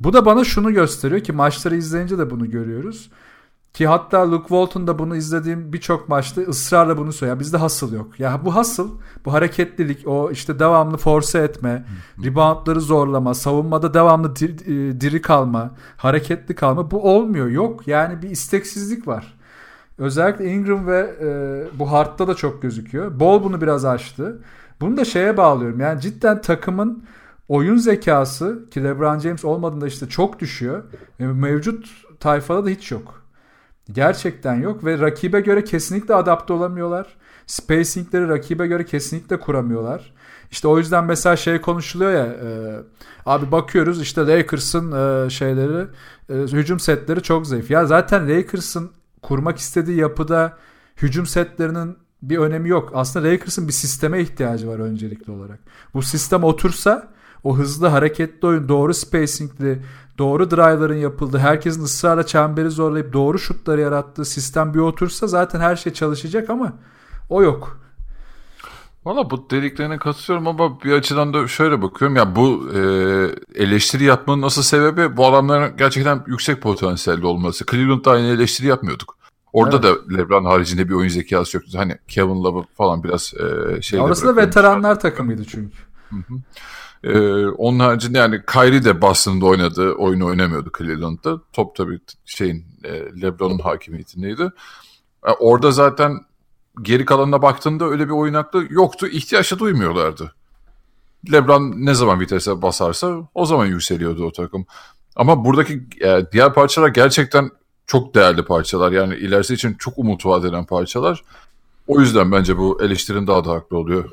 Bu 0.00 0.12
da 0.12 0.26
bana 0.26 0.44
şunu 0.44 0.72
gösteriyor 0.72 1.20
ki 1.20 1.32
maçları 1.32 1.76
izleyince 1.76 2.18
de 2.18 2.30
bunu 2.30 2.50
görüyoruz. 2.50 3.10
Ki 3.74 3.86
hatta 3.86 4.30
Luke 4.30 4.48
Walton 4.48 4.86
da 4.86 4.98
bunu 4.98 5.16
izlediğim 5.16 5.72
birçok 5.72 6.08
maçta 6.08 6.40
ısrarla 6.40 6.98
bunu 6.98 7.12
söylüyor. 7.12 7.40
Bizde 7.40 7.56
hustle 7.56 7.96
yok. 7.96 8.20
Ya 8.20 8.40
bu 8.44 8.56
hustle, 8.56 8.82
bu 9.24 9.32
hareketlilik, 9.32 10.08
o 10.08 10.30
işte 10.30 10.58
devamlı 10.58 10.96
force 10.96 11.38
etme, 11.38 11.84
reboundları 12.24 12.80
zorlama, 12.80 13.34
savunmada 13.34 13.94
devamlı 13.94 14.36
dir- 14.36 14.90
e, 14.90 15.00
diri 15.00 15.22
kalma, 15.22 15.70
hareketli 15.96 16.54
kalma 16.54 16.90
bu 16.90 17.02
olmuyor. 17.16 17.46
Yok 17.48 17.88
yani 17.88 18.22
bir 18.22 18.30
isteksizlik 18.30 19.08
var. 19.08 19.38
Özellikle 19.98 20.44
Ingram 20.52 20.86
ve 20.86 21.14
e, 21.20 21.28
bu 21.78 21.92
Hart'ta 21.92 22.28
da 22.28 22.34
çok 22.34 22.62
gözüküyor. 22.62 23.20
Bol 23.20 23.44
bunu 23.44 23.60
biraz 23.60 23.84
açtı. 23.84 24.42
Bunu 24.80 24.96
da 24.96 25.04
şeye 25.04 25.36
bağlıyorum. 25.36 25.80
Yani 25.80 26.00
cidden 26.00 26.40
takımın 26.40 27.04
oyun 27.48 27.76
zekası 27.76 28.70
ki 28.70 28.84
LeBron 28.84 29.18
James 29.18 29.44
olmadığında 29.44 29.86
işte 29.86 30.08
çok 30.08 30.38
düşüyor. 30.38 30.82
E, 31.20 31.26
mevcut 31.26 31.86
tayfada 32.20 32.64
da 32.64 32.68
hiç 32.68 32.90
yok. 32.90 33.23
Gerçekten 33.92 34.54
yok 34.54 34.84
ve 34.84 34.98
rakibe 34.98 35.40
göre 35.40 35.64
kesinlikle 35.64 36.14
adapte 36.14 36.52
olamıyorlar. 36.52 37.16
Spacingleri 37.46 38.28
rakibe 38.28 38.66
göre 38.66 38.84
kesinlikle 38.84 39.40
kuramıyorlar. 39.40 40.14
İşte 40.50 40.68
o 40.68 40.78
yüzden 40.78 41.04
mesela 41.04 41.36
şey 41.36 41.60
konuşuluyor 41.60 42.12
ya 42.12 42.26
e, 42.26 42.80
abi 43.26 43.52
bakıyoruz 43.52 44.02
işte 44.02 44.26
Lakers'ın 44.26 44.92
e, 45.26 45.30
şeyleri 45.30 45.86
e, 46.30 46.34
hücum 46.34 46.80
setleri 46.80 47.22
çok 47.22 47.46
zayıf. 47.46 47.70
Ya 47.70 47.86
zaten 47.86 48.28
Lakers'ın 48.28 48.90
kurmak 49.22 49.58
istediği 49.58 49.98
yapıda 49.98 50.58
hücum 50.96 51.26
setlerinin 51.26 51.96
bir 52.22 52.38
önemi 52.38 52.68
yok. 52.68 52.90
Aslında 52.94 53.28
Lakers'ın 53.28 53.68
bir 53.68 53.72
sisteme 53.72 54.20
ihtiyacı 54.20 54.68
var 54.68 54.78
öncelikli 54.78 55.30
olarak. 55.30 55.58
Bu 55.94 56.02
sistem 56.02 56.44
otursa 56.44 57.08
o 57.44 57.56
hızlı 57.56 57.86
hareketli 57.86 58.48
oyun, 58.48 58.68
doğru 58.68 58.94
spacingli, 58.94 59.82
doğru 60.18 60.50
drive'ların 60.50 60.96
yapıldığı, 60.96 61.38
herkesin 61.38 61.82
ısrarla 61.82 62.26
çemberi 62.26 62.70
zorlayıp 62.70 63.12
doğru 63.12 63.38
şutları 63.38 63.80
yarattığı 63.80 64.24
sistem 64.24 64.74
bir 64.74 64.78
otursa 64.78 65.26
zaten 65.26 65.60
her 65.60 65.76
şey 65.76 65.92
çalışacak 65.92 66.50
ama 66.50 66.72
o 67.30 67.42
yok. 67.42 67.80
Valla 69.04 69.30
bu 69.30 69.50
dediklerine 69.50 69.98
katılıyorum 69.98 70.46
ama 70.46 70.80
bir 70.80 70.92
açıdan 70.92 71.34
da 71.34 71.48
şöyle 71.48 71.82
bakıyorum. 71.82 72.16
Ya 72.16 72.36
bu 72.36 72.68
e, 72.74 72.80
eleştiri 73.54 74.04
yapmanın 74.04 74.42
asıl 74.42 74.62
sebebi 74.62 75.16
bu 75.16 75.26
adamların 75.26 75.76
gerçekten 75.76 76.24
yüksek 76.26 76.62
potansiyelli 76.62 77.26
olması. 77.26 77.66
Cleveland'da 77.70 78.10
aynı 78.10 78.26
eleştiri 78.26 78.66
yapmıyorduk. 78.66 79.16
Orada 79.52 79.82
da 79.82 79.88
LeBron 80.16 80.44
haricinde 80.44 80.88
bir 80.88 80.94
oyun 80.94 81.08
zekası 81.08 81.56
yoktu. 81.56 81.72
Hani 81.76 81.98
Kevin 82.08 82.44
Love 82.44 82.66
falan 82.76 83.04
biraz 83.04 83.34
e, 83.34 83.82
şeyde 83.82 84.02
Orası 84.02 84.26
da 84.26 84.36
veteranlar 84.36 85.00
takımıydı 85.00 85.44
çünkü. 85.44 85.76
Ee, 87.04 87.46
onun 87.46 87.78
haricinde 87.78 88.18
yani 88.18 88.42
Kyrie 88.52 88.84
de 88.84 89.02
Boston'da 89.02 89.46
oynadı. 89.46 89.92
Oyunu 89.92 90.26
oynamıyordu 90.26 90.70
Cleveland'da. 90.78 91.40
Top 91.52 91.76
tabii 91.76 91.98
şeyin 92.24 92.66
e, 92.84 93.22
LeBron'un 93.22 93.58
hakimiyetindeydi. 93.58 94.50
E, 95.26 95.30
orada 95.30 95.70
zaten 95.70 96.20
geri 96.82 97.04
kalanına 97.04 97.42
baktığında 97.42 97.84
öyle 97.84 98.06
bir 98.06 98.12
oyun 98.12 98.34
aklı 98.34 98.66
yoktu. 98.70 99.06
İhtiyaç 99.06 99.52
da 99.52 99.58
duymuyorlardı. 99.58 100.34
LeBron 101.32 101.72
ne 101.76 101.94
zaman 101.94 102.20
vitese 102.20 102.62
basarsa 102.62 103.28
o 103.34 103.46
zaman 103.46 103.66
yükseliyordu 103.66 104.24
o 104.24 104.32
takım. 104.32 104.66
Ama 105.16 105.44
buradaki 105.44 105.82
e, 106.00 106.26
diğer 106.32 106.54
parçalar 106.54 106.88
gerçekten 106.88 107.50
çok 107.86 108.14
değerli 108.14 108.44
parçalar. 108.44 108.92
Yani 108.92 109.14
ilerisi 109.14 109.54
için 109.54 109.74
çok 109.74 109.98
umut 109.98 110.26
vaat 110.26 110.44
eden 110.44 110.64
parçalar. 110.64 111.24
O 111.86 112.00
yüzden 112.00 112.32
bence 112.32 112.58
bu 112.58 112.82
eleştirin 112.82 113.26
daha 113.26 113.44
da 113.44 113.52
haklı 113.52 113.78
oluyor. 113.78 114.10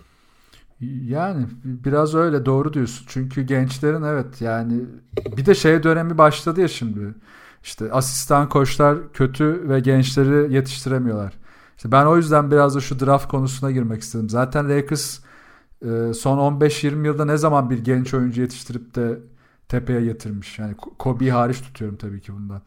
Yani 1.05 1.45
biraz 1.63 2.15
öyle 2.15 2.45
doğru 2.45 2.73
diyorsun. 2.73 3.05
Çünkü 3.09 3.41
gençlerin 3.41 4.03
evet 4.03 4.41
yani 4.41 4.81
bir 5.37 5.45
de 5.45 5.55
şey 5.55 5.83
dönemi 5.83 6.17
başladı 6.17 6.61
ya 6.61 6.67
şimdi. 6.67 7.15
İşte 7.63 7.91
asistan 7.91 8.49
koçlar 8.49 8.97
kötü 9.13 9.69
ve 9.69 9.79
gençleri 9.79 10.53
yetiştiremiyorlar. 10.53 11.33
İşte 11.77 11.91
ben 11.91 12.05
o 12.05 12.17
yüzden 12.17 12.51
biraz 12.51 12.75
da 12.75 12.79
şu 12.79 12.99
draft 12.99 13.27
konusuna 13.27 13.71
girmek 13.71 14.01
istedim. 14.01 14.29
Zaten 14.29 14.69
Lakers 14.69 15.19
e, 15.85 16.13
son 16.13 16.59
15-20 16.59 17.05
yılda 17.05 17.25
ne 17.25 17.37
zaman 17.37 17.69
bir 17.69 17.79
genç 17.79 18.13
oyuncu 18.13 18.41
yetiştirip 18.41 18.95
de 18.95 19.19
tepeye 19.67 20.01
getirmiş. 20.01 20.59
Yani 20.59 20.75
Kobe'yi 20.75 21.31
hariç 21.31 21.61
tutuyorum 21.61 21.97
tabii 21.97 22.21
ki 22.21 22.33
bundan. 22.33 22.61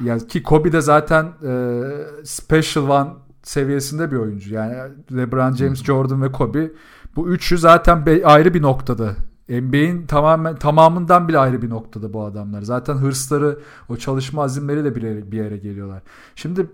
Yani 0.00 0.26
ki 0.26 0.42
Kobe 0.42 0.72
de 0.72 0.80
zaten 0.80 1.32
e, 1.44 1.82
special 2.24 2.88
one 2.88 3.10
seviyesinde 3.42 4.10
bir 4.10 4.16
oyuncu. 4.16 4.54
Yani 4.54 4.74
LeBron 5.16 5.54
James, 5.54 5.84
Jordan 5.84 6.22
ve 6.22 6.32
Kobe 6.32 6.70
bu 7.16 7.28
üçü 7.28 7.58
zaten 7.58 8.06
be- 8.06 8.26
ayrı 8.26 8.54
bir 8.54 8.62
noktada 8.62 9.16
NBA'in 9.48 10.06
tamamen 10.06 10.56
tamamından 10.56 11.28
bile 11.28 11.38
ayrı 11.38 11.62
bir 11.62 11.70
noktada 11.70 12.12
bu 12.12 12.24
adamlar. 12.24 12.62
Zaten 12.62 12.94
hırsları, 12.94 13.58
o 13.88 13.96
çalışma 13.96 14.42
azimleriyle 14.42 14.94
bir 14.94 15.32
bir 15.32 15.36
yere 15.36 15.56
geliyorlar. 15.56 16.02
Şimdi 16.36 16.66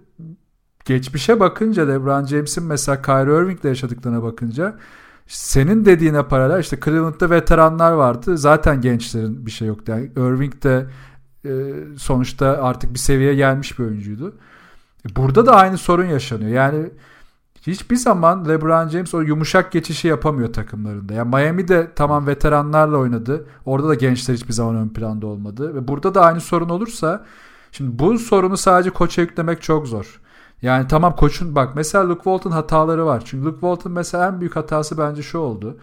geçmişe 0.85 1.41
bakınca 1.41 1.87
LeBron 1.87 2.25
James'in 2.25 2.65
mesela 2.65 3.03
Kyrie 3.03 3.43
Irving'le 3.43 3.65
yaşadıklarına 3.65 4.23
bakınca 4.23 4.79
senin 5.27 5.85
dediğine 5.85 6.23
paralel 6.23 6.61
işte 6.61 6.79
Cleveland'da 6.85 7.31
veteranlar 7.31 7.93
vardı. 7.93 8.39
Zaten 8.39 8.81
gençlerin 8.81 9.47
bir 9.47 9.51
şey 9.51 9.69
yoktu. 9.69 9.93
Yani 9.93 10.11
Irving 10.17 10.63
de 10.63 10.87
e, 11.45 11.51
sonuçta 11.97 12.47
artık 12.47 12.95
bir 12.95 12.99
seviyeye 12.99 13.35
gelmiş 13.35 13.79
bir 13.79 13.85
oyuncuydu. 13.85 14.35
Burada 15.17 15.47
da 15.47 15.55
aynı 15.57 15.79
sorun 15.79 16.05
yaşanıyor. 16.05 16.51
Yani 16.51 16.91
hiçbir 17.67 17.97
zaman 17.97 18.49
LeBron 18.49 18.89
James 18.89 19.15
o 19.15 19.21
yumuşak 19.21 19.73
geçişi 19.73 20.09
yapamıyor 20.09 20.53
takımlarında. 20.53 21.15
Yani 21.15 21.29
Miami'de 21.29 21.91
tamam 21.97 22.27
veteranlarla 22.27 22.99
oynadı. 22.99 23.47
Orada 23.67 23.89
da 23.89 23.95
gençler 23.95 24.35
hiçbir 24.35 24.53
zaman 24.53 24.77
ön 24.77 24.89
planda 24.89 25.27
olmadı. 25.27 25.75
Ve 25.75 25.89
burada 25.89 26.15
da 26.15 26.25
aynı 26.25 26.41
sorun 26.41 26.69
olursa 26.69 27.25
şimdi 27.73 27.99
bu 27.99 28.19
sorunu 28.19 28.57
sadece 28.57 28.91
koça 28.91 29.23
yüklemek 29.23 29.63
çok 29.63 29.87
zor. 29.87 30.21
Yani 30.63 30.89
tamam 30.89 31.17
koçun 31.17 31.55
bak 31.55 31.77
mesela 31.77 32.09
Luke 32.09 32.23
Walton 32.23 32.51
hataları 32.51 33.07
var. 33.07 33.23
Çünkü 33.25 33.45
Luke 33.47 33.61
Walton 33.61 33.93
mesela 33.93 34.29
en 34.29 34.41
büyük 34.41 34.57
hatası 34.57 34.99
bence 34.99 35.23
şu 35.23 35.39
oldu. 35.39 35.77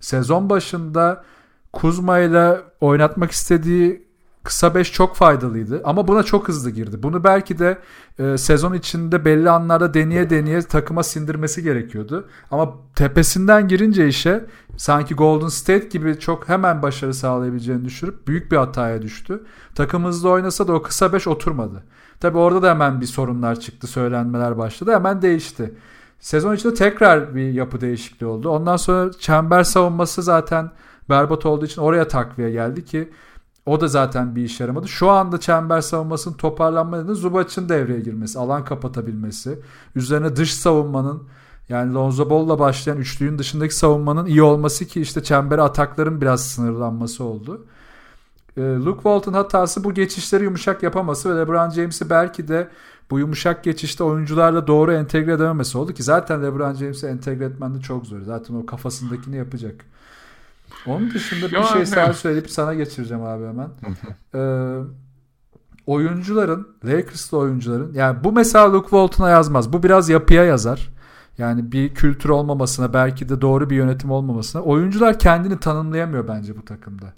Sezon 0.00 0.50
başında 0.50 1.24
Kuzma 1.72 2.18
ile 2.18 2.60
oynatmak 2.80 3.30
istediği 3.30 4.05
kısa 4.46 4.74
5 4.74 4.92
çok 4.92 5.16
faydalıydı 5.16 5.80
ama 5.84 6.08
buna 6.08 6.22
çok 6.22 6.48
hızlı 6.48 6.70
girdi. 6.70 7.02
Bunu 7.02 7.24
belki 7.24 7.58
de 7.58 7.78
e, 8.18 8.38
sezon 8.38 8.74
içinde 8.74 9.24
belli 9.24 9.50
anlarda 9.50 9.94
deneye 9.94 10.30
deneye 10.30 10.62
takıma 10.62 11.02
sindirmesi 11.02 11.62
gerekiyordu. 11.62 12.28
Ama 12.50 12.74
tepesinden 12.94 13.68
girince 13.68 14.08
işe 14.08 14.44
sanki 14.76 15.14
Golden 15.14 15.48
State 15.48 15.88
gibi 15.88 16.18
çok 16.18 16.48
hemen 16.48 16.82
başarı 16.82 17.14
sağlayabileceğini 17.14 17.84
düşürüp 17.84 18.28
büyük 18.28 18.52
bir 18.52 18.56
hataya 18.56 19.02
düştü. 19.02 19.42
Takım 19.74 20.04
hızlı 20.04 20.30
oynasa 20.30 20.68
da 20.68 20.72
o 20.72 20.82
kısa 20.82 21.12
5 21.12 21.28
oturmadı. 21.28 21.84
Tabi 22.20 22.38
orada 22.38 22.62
da 22.62 22.70
hemen 22.70 23.00
bir 23.00 23.06
sorunlar 23.06 23.60
çıktı, 23.60 23.86
söylenmeler 23.86 24.58
başladı. 24.58 24.92
Hemen 24.94 25.22
değişti. 25.22 25.74
Sezon 26.20 26.54
içinde 26.54 26.74
tekrar 26.74 27.34
bir 27.34 27.52
yapı 27.52 27.80
değişikliği 27.80 28.26
oldu. 28.26 28.48
Ondan 28.48 28.76
sonra 28.76 29.12
çember 29.12 29.64
savunması 29.64 30.22
zaten 30.22 30.70
berbat 31.10 31.46
olduğu 31.46 31.64
için 31.64 31.82
oraya 31.82 32.08
takviye 32.08 32.50
geldi 32.50 32.84
ki 32.84 33.08
o 33.66 33.80
da 33.80 33.88
zaten 33.88 34.36
bir 34.36 34.44
iş 34.44 34.60
yaramadı. 34.60 34.88
Şu 34.88 35.10
anda 35.10 35.40
çember 35.40 35.80
savunmasının 35.80 36.34
toparlanma 36.36 37.02
nedeni 37.02 37.14
Zubac'ın 37.14 37.68
devreye 37.68 38.00
girmesi, 38.00 38.38
alan 38.38 38.64
kapatabilmesi. 38.64 39.58
Üzerine 39.94 40.36
dış 40.36 40.54
savunmanın 40.54 41.22
yani 41.68 41.94
Lonzo 41.94 42.30
Ball'la 42.30 42.58
başlayan 42.58 42.98
üçlüğün 42.98 43.38
dışındaki 43.38 43.74
savunmanın 43.74 44.26
iyi 44.26 44.42
olması 44.42 44.84
ki 44.84 45.00
işte 45.00 45.22
çembere 45.22 45.62
atakların 45.62 46.20
biraz 46.20 46.46
sınırlanması 46.46 47.24
oldu. 47.24 47.66
Ee, 48.56 48.60
Luke 48.62 48.96
Walton 48.96 49.32
hatası 49.32 49.84
bu 49.84 49.94
geçişleri 49.94 50.44
yumuşak 50.44 50.82
yapaması 50.82 51.34
ve 51.34 51.40
LeBron 51.40 51.70
James'i 51.70 52.10
belki 52.10 52.48
de 52.48 52.68
bu 53.10 53.18
yumuşak 53.18 53.64
geçişte 53.64 54.04
oyuncularla 54.04 54.66
doğru 54.66 54.92
entegre 54.92 55.32
edememesi 55.32 55.78
oldu 55.78 55.92
ki 55.92 56.02
zaten 56.02 56.42
LeBron 56.42 56.74
James'i 56.74 57.06
entegre 57.06 57.44
etmen 57.44 57.74
de 57.74 57.80
çok 57.80 58.06
zor. 58.06 58.20
Zaten 58.20 58.54
o 58.54 58.66
kafasındakini 58.66 59.36
yapacak. 59.36 59.84
Onun 60.86 61.10
dışında 61.10 61.50
bir 61.50 61.62
şey 61.62 61.86
sana 61.86 62.12
söyleyip 62.12 62.50
sana 62.50 62.74
geçireceğim 62.74 63.22
abi 63.24 63.44
hemen. 63.46 63.68
ee, 64.34 64.80
oyuncuların, 65.86 66.68
Lakers'lı 66.84 67.38
oyuncuların 67.38 67.92
yani 67.94 68.24
bu 68.24 68.32
mesela 68.32 68.72
Luke 68.72 68.88
Walton'a 68.90 69.30
yazmaz. 69.30 69.72
Bu 69.72 69.82
biraz 69.82 70.08
yapıya 70.08 70.44
yazar. 70.44 70.88
Yani 71.38 71.72
bir 71.72 71.94
kültür 71.94 72.28
olmamasına 72.28 72.94
belki 72.94 73.28
de 73.28 73.40
doğru 73.40 73.70
bir 73.70 73.76
yönetim 73.76 74.10
olmamasına. 74.10 74.62
Oyuncular 74.62 75.18
kendini 75.18 75.60
tanımlayamıyor 75.60 76.28
bence 76.28 76.56
bu 76.56 76.64
takımda. 76.64 77.12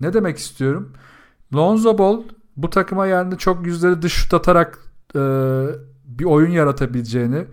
Ne 0.00 0.12
demek 0.12 0.38
istiyorum? 0.38 0.92
Lonzo 1.54 1.98
Ball 1.98 2.22
bu 2.56 2.70
takıma 2.70 3.06
yani 3.06 3.38
çok 3.38 3.66
yüzleri 3.66 4.02
dış 4.02 4.12
şut 4.12 4.34
atarak 4.34 4.78
e, 5.14 5.20
bir 6.04 6.24
oyun 6.24 6.50
yaratabileceğini, 6.50 7.44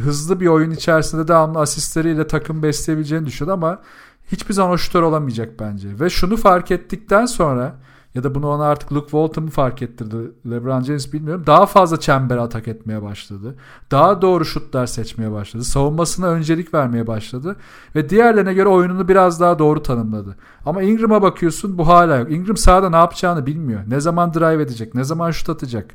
hızlı 0.00 0.40
bir 0.40 0.46
oyun 0.46 0.70
içerisinde 0.70 1.28
devamlı 1.28 1.58
asistleriyle 1.58 2.26
takım 2.26 2.62
besleyebileceğini 2.62 3.26
düşünüyordu 3.26 3.54
ama 3.54 3.82
hiçbir 4.32 4.54
zaman 4.54 4.76
şutör 4.76 5.02
olamayacak 5.02 5.60
bence. 5.60 6.00
Ve 6.00 6.10
şunu 6.10 6.36
fark 6.36 6.70
ettikten 6.70 7.26
sonra 7.26 7.76
ya 8.14 8.22
da 8.24 8.34
bunu 8.34 8.48
ona 8.48 8.64
artık 8.64 8.92
Luke 8.92 9.10
Walton 9.10 9.44
mu 9.44 9.50
fark 9.50 9.82
ettirdi 9.82 10.16
LeBron 10.50 10.82
James 10.82 11.12
bilmiyorum. 11.12 11.44
Daha 11.46 11.66
fazla 11.66 12.00
çember 12.00 12.36
atak 12.36 12.68
etmeye 12.68 13.02
başladı. 13.02 13.56
Daha 13.90 14.22
doğru 14.22 14.44
şutlar 14.44 14.86
seçmeye 14.86 15.32
başladı. 15.32 15.64
Savunmasına 15.64 16.26
öncelik 16.26 16.74
vermeye 16.74 17.06
başladı. 17.06 17.56
Ve 17.94 18.10
diğerlerine 18.10 18.54
göre 18.54 18.68
oyununu 18.68 19.08
biraz 19.08 19.40
daha 19.40 19.58
doğru 19.58 19.82
tanımladı. 19.82 20.36
Ama 20.66 20.82
Ingram'a 20.82 21.22
bakıyorsun 21.22 21.78
bu 21.78 21.88
hala 21.88 22.16
yok. 22.16 22.30
Ingram 22.30 22.56
sahada 22.56 22.90
ne 22.90 22.96
yapacağını 22.96 23.46
bilmiyor. 23.46 23.80
Ne 23.88 24.00
zaman 24.00 24.34
drive 24.34 24.62
edecek, 24.62 24.94
ne 24.94 25.04
zaman 25.04 25.30
şut 25.30 25.48
atacak, 25.48 25.94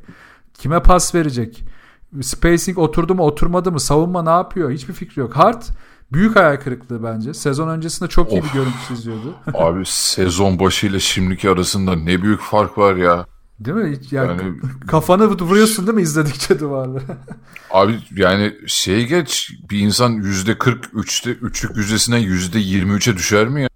kime 0.54 0.82
pas 0.82 1.14
verecek, 1.14 1.64
spacing 2.22 2.78
oturdu 2.78 3.14
mu 3.14 3.22
oturmadı 3.22 3.72
mı, 3.72 3.80
savunma 3.80 4.22
ne 4.22 4.30
yapıyor 4.30 4.70
hiçbir 4.70 4.94
fikri 4.94 5.20
yok. 5.20 5.36
Hart 5.36 5.70
Büyük 6.12 6.36
hayal 6.36 6.56
kırıklığı 6.56 7.02
bence. 7.02 7.34
Sezon 7.34 7.68
öncesinde 7.68 8.08
çok 8.08 8.32
iyi 8.32 8.40
of. 8.40 8.48
bir 8.48 8.52
görüntü 8.52 8.76
çiziyordu. 8.88 9.34
Abi 9.54 9.82
sezon 9.86 10.58
başı 10.58 10.86
ile 10.86 11.00
şimdiki 11.00 11.50
arasında 11.50 11.96
ne 11.96 12.22
büyük 12.22 12.40
fark 12.40 12.78
var 12.78 12.96
ya. 12.96 13.26
Değil 13.60 13.76
mi? 13.76 13.98
Yani, 14.10 14.28
yani 14.28 14.56
kafanı 14.86 15.26
vuruyorsun 15.26 15.86
değil 15.86 15.96
mi 15.96 16.02
izledikçe 16.02 16.60
duvarları? 16.60 17.04
Abi 17.70 17.98
yani 18.16 18.54
şey 18.66 19.06
geç 19.06 19.50
bir 19.70 19.78
insan 19.78 20.10
yüzde 20.10 20.52
43'te 20.52 21.30
üçlük 21.30 21.76
yüzdesinden 21.76 22.18
yüzde 22.18 22.58
23'e 22.58 23.16
düşer 23.16 23.48
mi 23.48 23.62
ya? 23.62 23.68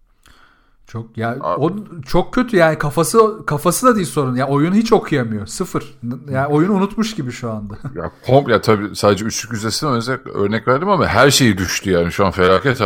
Çok 0.91 1.17
ya 1.19 1.31
Abi. 1.41 1.61
o 1.61 1.73
çok 2.07 2.35
kötü 2.35 2.57
yani 2.57 2.79
kafası 2.79 3.47
kafası 3.47 3.87
da 3.87 3.97
değil 3.97 4.07
sorun. 4.07 4.37
Ya 4.37 4.49
oyunu 4.49 4.75
hiç 4.75 4.93
okuyamıyor. 4.93 5.47
Sıfır. 5.47 5.99
Yani 6.31 6.47
oyunu 6.47 6.73
unutmuş 6.73 7.15
gibi 7.15 7.31
şu 7.33 7.51
anda. 7.51 7.75
Ya 7.95 8.13
komple 8.27 8.61
tabii 8.61 8.97
sadece 8.97 9.25
üçlük 9.25 9.53
yüzdesinden 9.53 9.95
örnek, 9.95 10.27
örnek 10.27 10.69
verdim 10.69 10.89
ama 10.89 11.07
her 11.07 11.31
şeyi 11.31 11.59
düştü 11.59 11.91
yani 11.91 12.13
şu 12.13 12.27
an 12.27 12.31
felaket. 12.31 12.81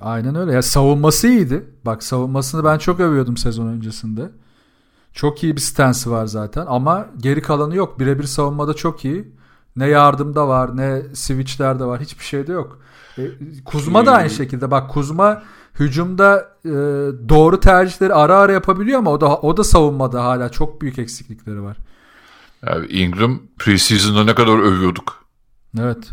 Aynen 0.00 0.34
öyle. 0.34 0.52
Ya 0.52 0.62
savunması 0.62 1.28
iyiydi. 1.28 1.70
Bak 1.86 2.02
savunmasını 2.02 2.64
ben 2.64 2.78
çok 2.78 3.00
övüyordum 3.00 3.36
sezon 3.36 3.66
öncesinde. 3.66 4.30
Çok 5.12 5.44
iyi 5.44 5.56
bir 5.56 5.60
stansı 5.60 6.10
var 6.10 6.26
zaten 6.26 6.64
ama 6.68 7.06
geri 7.18 7.42
kalanı 7.42 7.76
yok. 7.76 8.00
Birebir 8.00 8.24
savunmada 8.24 8.74
çok 8.74 9.04
iyi. 9.04 9.36
Ne 9.76 9.86
yardımda 9.86 10.48
var 10.48 10.76
ne 10.76 11.02
switchlerde 11.14 11.84
var. 11.84 12.00
Hiçbir 12.00 12.24
şeyde 12.24 12.52
yok. 12.52 12.78
E, 13.18 13.22
Kuzma 13.64 14.06
da 14.06 14.12
aynı 14.12 14.30
şekilde. 14.30 14.70
Bak 14.70 14.90
Kuzma 14.90 15.42
hücumda 15.80 16.48
e, 16.64 16.70
doğru 17.28 17.60
tercihleri 17.60 18.14
ara 18.14 18.36
ara 18.36 18.52
yapabiliyor 18.52 18.98
ama 18.98 19.10
o 19.10 19.20
da 19.20 19.36
o 19.36 19.56
da 19.56 19.64
savunmada 19.64 20.24
hala 20.24 20.48
çok 20.48 20.82
büyük 20.82 20.98
eksiklikleri 20.98 21.62
var. 21.62 21.76
Yani 22.66 22.86
Ingram 22.86 23.40
preseason'da 23.58 24.24
ne 24.24 24.34
kadar 24.34 24.58
övüyorduk. 24.58 25.24
Evet. 25.80 26.10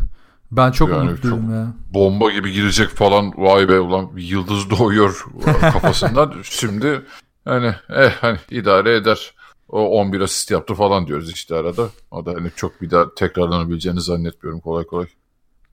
Ben 0.51 0.71
çok 0.71 0.89
yani 0.89 1.01
umutluyum 1.01 1.41
çok 1.41 1.55
ya. 1.55 1.67
Bomba 1.93 2.31
gibi 2.31 2.51
girecek 2.51 2.89
falan 2.89 3.33
vay 3.37 3.69
be 3.69 3.79
ulan 3.79 4.09
yıldız 4.15 4.69
doğuyor 4.69 5.25
kafasından. 5.61 6.33
Şimdi 6.43 7.01
hani 7.45 7.75
eh 7.89 8.11
hani 8.21 8.37
idare 8.51 8.95
eder. 8.95 9.33
O 9.69 9.81
11 9.81 10.21
asist 10.21 10.51
yaptı 10.51 10.73
falan 10.73 11.07
diyoruz 11.07 11.31
işte 11.31 11.55
arada. 11.55 11.89
O 12.11 12.25
da 12.25 12.33
hani 12.33 12.51
çok 12.55 12.81
bir 12.81 12.91
daha 12.91 13.13
tekrarlanabileceğini 13.13 14.01
zannetmiyorum 14.01 14.59
kolay 14.59 14.85
kolay. 14.85 15.07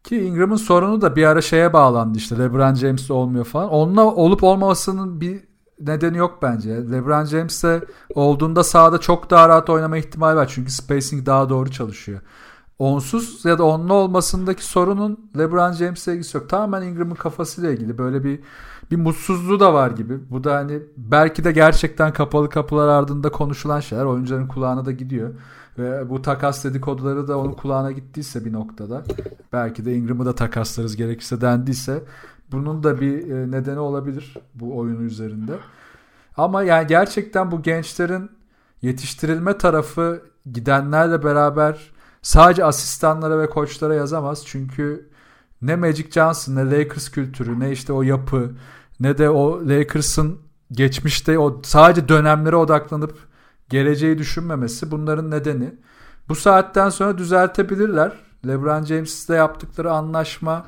Ki 0.04 0.16
Ingram'ın 0.16 0.56
sorunu 0.56 1.00
da 1.00 1.16
bir 1.16 1.24
ara 1.24 1.42
şeye 1.42 1.72
bağlandı 1.72 2.18
işte 2.18 2.38
LeBron 2.38 2.74
James'le 2.74 3.10
olmuyor 3.10 3.44
falan. 3.44 3.70
Onunla 3.70 4.04
olup 4.04 4.42
olmamasının 4.42 5.20
bir 5.20 5.40
nedeni 5.80 6.16
yok 6.16 6.38
bence. 6.42 6.70
LeBron 6.70 7.24
James'le 7.24 7.82
olduğunda 8.14 8.64
sahada 8.64 8.98
çok 8.98 9.30
daha 9.30 9.48
rahat 9.48 9.70
oynama 9.70 9.96
ihtimali 9.96 10.36
var. 10.36 10.50
Çünkü 10.54 10.72
spacing 10.72 11.26
daha 11.26 11.48
doğru 11.48 11.70
çalışıyor. 11.70 12.20
Onsuz 12.78 13.44
ya 13.44 13.58
da 13.58 13.64
onunla 13.64 13.94
olmasındaki 13.94 14.64
sorunun 14.64 15.30
LeBron 15.38 15.72
James'le 15.72 16.08
ilgisi 16.08 16.36
yok. 16.36 16.48
Tamamen 16.48 16.86
Ingram'ın 16.86 17.14
kafasıyla 17.14 17.70
ilgili. 17.70 17.98
Böyle 17.98 18.24
bir 18.24 18.40
bir 18.90 18.96
mutsuzluğu 18.96 19.60
da 19.60 19.74
var 19.74 19.90
gibi. 19.90 20.30
Bu 20.30 20.44
da 20.44 20.54
hani 20.54 20.82
belki 20.96 21.44
de 21.44 21.52
gerçekten 21.52 22.12
kapalı 22.12 22.48
kapılar 22.48 22.88
ardında 22.88 23.30
konuşulan 23.30 23.80
şeyler 23.80 24.04
oyuncuların 24.04 24.48
kulağına 24.48 24.84
da 24.84 24.92
gidiyor. 24.92 25.34
Ve 25.78 26.10
bu 26.10 26.22
takas 26.22 26.64
dedikoduları 26.64 27.28
da 27.28 27.38
onun 27.38 27.52
kulağına 27.52 27.92
gittiyse 27.92 28.44
bir 28.44 28.52
noktada 28.52 29.04
belki 29.52 29.84
de 29.84 29.94
Ingram'ı 29.94 30.26
da 30.26 30.34
takaslarız 30.34 30.96
gerekirse 30.96 31.40
dendiyse 31.40 32.02
bunun 32.52 32.82
da 32.82 33.00
bir 33.00 33.30
e, 33.30 33.50
nedeni 33.50 33.78
olabilir 33.78 34.36
bu 34.54 34.78
oyunu 34.78 35.02
üzerinde. 35.02 35.52
Ama 36.36 36.62
yani 36.62 36.86
gerçekten 36.86 37.50
bu 37.50 37.62
gençlerin 37.62 38.30
yetiştirilme 38.82 39.58
tarafı 39.58 40.22
gidenlerle 40.52 41.24
beraber 41.24 41.90
sadece 42.22 42.64
asistanlara 42.64 43.38
ve 43.38 43.50
koçlara 43.50 43.94
yazamaz. 43.94 44.42
Çünkü 44.46 45.08
ne 45.66 45.76
Magic 45.76 46.10
Johnson 46.10 46.56
ne 46.56 46.70
Lakers 46.70 47.08
kültürü 47.08 47.60
ne 47.60 47.72
işte 47.72 47.92
o 47.92 48.02
yapı 48.02 48.52
ne 49.00 49.18
de 49.18 49.30
o 49.30 49.68
Lakers'ın 49.68 50.38
geçmişte 50.72 51.38
o 51.38 51.60
sadece 51.64 52.08
dönemlere 52.08 52.56
odaklanıp 52.56 53.18
geleceği 53.68 54.18
düşünmemesi 54.18 54.90
bunların 54.90 55.30
nedeni. 55.30 55.74
Bu 56.28 56.34
saatten 56.34 56.88
sonra 56.88 57.18
düzeltebilirler. 57.18 58.12
LeBron 58.46 58.84
James'le 58.84 59.28
yaptıkları 59.28 59.92
anlaşma 59.92 60.66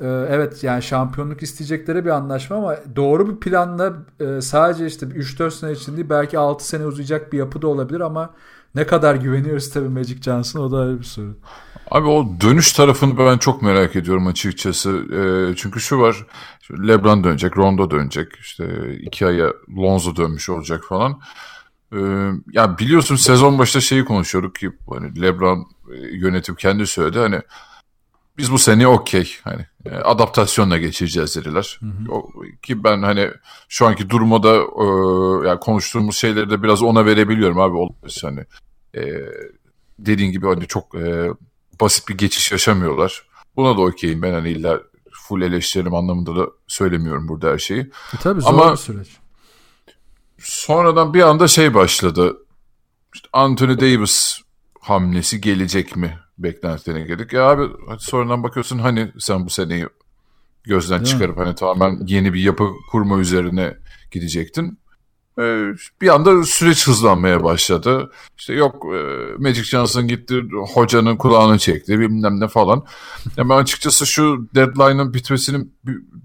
e, 0.00 0.06
evet 0.06 0.64
yani 0.64 0.82
şampiyonluk 0.82 1.42
isteyecekleri 1.42 2.04
bir 2.04 2.10
anlaşma 2.10 2.56
ama 2.56 2.76
doğru 2.96 3.28
bir 3.30 3.40
planla 3.40 3.92
e, 4.20 4.40
sadece 4.40 4.86
işte 4.86 5.06
3-4 5.06 5.50
sene 5.50 5.72
için 5.72 5.96
değil 5.96 6.10
belki 6.10 6.38
6 6.38 6.68
sene 6.68 6.86
uzayacak 6.86 7.32
bir 7.32 7.38
yapı 7.38 7.62
da 7.62 7.68
olabilir 7.68 8.00
ama 8.00 8.30
ne 8.74 8.86
kadar 8.86 9.14
güveniyoruz 9.14 9.70
tabii 9.70 9.88
Magic 9.88 10.22
Johnson 10.22 10.60
o 10.60 10.72
da 10.72 10.78
ayrı 10.78 10.98
bir 10.98 11.04
soru. 11.04 11.36
Abi 11.90 12.08
o 12.08 12.40
dönüş 12.40 12.72
tarafını 12.72 13.18
ben 13.18 13.38
çok 13.38 13.62
merak 13.62 13.96
ediyorum 13.96 14.26
açıkçası. 14.26 14.90
E, 14.90 15.56
çünkü 15.56 15.80
şu 15.80 15.98
var. 15.98 16.26
LeBron 16.88 17.24
dönecek, 17.24 17.56
Rondo 17.56 17.90
dönecek. 17.90 18.32
İşte 18.40 18.94
iki 19.00 19.26
aya 19.26 19.52
Lonzo 19.76 20.16
dönmüş 20.16 20.50
olacak 20.50 20.84
falan. 20.88 21.20
E, 21.92 21.98
ya 22.52 22.78
biliyorsun 22.78 23.16
sezon 23.16 23.58
başında 23.58 23.80
şeyi 23.80 24.04
konuşuyorduk 24.04 24.54
ki 24.54 24.70
hani 24.90 25.22
LeBron 25.22 25.66
e, 25.92 25.96
yönetim 26.16 26.54
kendi 26.54 26.86
söyledi 26.86 27.18
hani 27.18 27.40
biz 28.38 28.52
bu 28.52 28.58
sene 28.58 28.86
okey 28.86 29.36
hani 29.44 29.66
e, 29.86 29.90
adaptasyonla 29.90 30.78
geçireceğiz 30.78 31.36
dediler. 31.36 31.80
Hı 31.80 31.86
hı. 31.86 32.12
O, 32.12 32.30
ki 32.62 32.84
ben 32.84 33.02
hani 33.02 33.30
şu 33.68 33.86
anki 33.86 34.10
durumda 34.10 34.54
e, 34.56 34.84
yani 35.48 35.60
konuştuğumuz 35.60 36.16
şeyleri 36.16 36.50
de 36.50 36.62
biraz 36.62 36.82
ona 36.82 37.06
verebiliyorum 37.06 37.58
abi. 37.60 37.94
Hani 38.22 38.44
e, 38.94 39.02
dediğin 39.98 40.32
gibi 40.32 40.46
hani 40.46 40.66
çok 40.66 40.94
e, 40.94 41.30
basit 41.80 42.08
bir 42.08 42.18
geçiş 42.18 42.52
yaşamıyorlar. 42.52 43.22
Buna 43.56 43.76
da 43.76 43.80
okeyim 43.80 44.22
ben 44.22 44.32
hani 44.32 44.50
illa 44.50 44.80
full 45.12 45.42
eleştirelim 45.42 45.94
anlamında 45.94 46.36
da 46.36 46.46
söylemiyorum 46.66 47.28
burada 47.28 47.50
her 47.50 47.58
şeyi. 47.58 47.80
E 48.14 48.16
tabii 48.22 48.40
zor 48.40 48.50
Ama 48.50 48.72
bir 48.72 48.76
süreç. 48.76 49.08
Sonradan 50.38 51.14
bir 51.14 51.22
anda 51.22 51.48
şey 51.48 51.74
başladı. 51.74 52.36
İşte 53.14 53.28
Anthony 53.32 53.80
Davis 53.80 54.40
hamlesi 54.80 55.40
gelecek 55.40 55.96
mi 55.96 56.18
beklentilerine 56.38 57.06
girdik. 57.06 57.32
Ya 57.32 57.42
abi 57.42 57.62
sonradan 57.98 58.42
bakıyorsun 58.42 58.78
hani 58.78 59.12
sen 59.18 59.46
bu 59.46 59.50
seneyi 59.50 59.86
gözden 60.64 61.04
Değil 61.04 61.12
çıkarıp 61.12 61.38
mi? 61.38 61.44
hani 61.44 61.54
tamamen 61.54 62.06
yeni 62.06 62.34
bir 62.34 62.40
yapı 62.40 62.68
kurma 62.90 63.18
üzerine 63.18 63.76
gidecektin. 64.10 64.78
Ee, 65.38 65.74
bir 66.00 66.14
anda 66.14 66.42
süreç 66.42 66.86
hızlanmaya 66.86 67.44
başladı. 67.44 68.10
İşte 68.38 68.54
yok 68.54 68.86
e, 68.94 68.98
Magic 69.38 69.62
Johnson 69.62 70.08
gitti 70.08 70.42
hocanın 70.74 71.16
kulağını 71.16 71.58
çekti 71.58 72.00
bilmem 72.00 72.40
ne 72.40 72.48
falan. 72.48 72.84
Ya 73.36 73.48
ben 73.48 73.56
açıkçası 73.56 74.06
şu 74.06 74.48
deadline'ın 74.54 75.14
bitmesini 75.14 75.66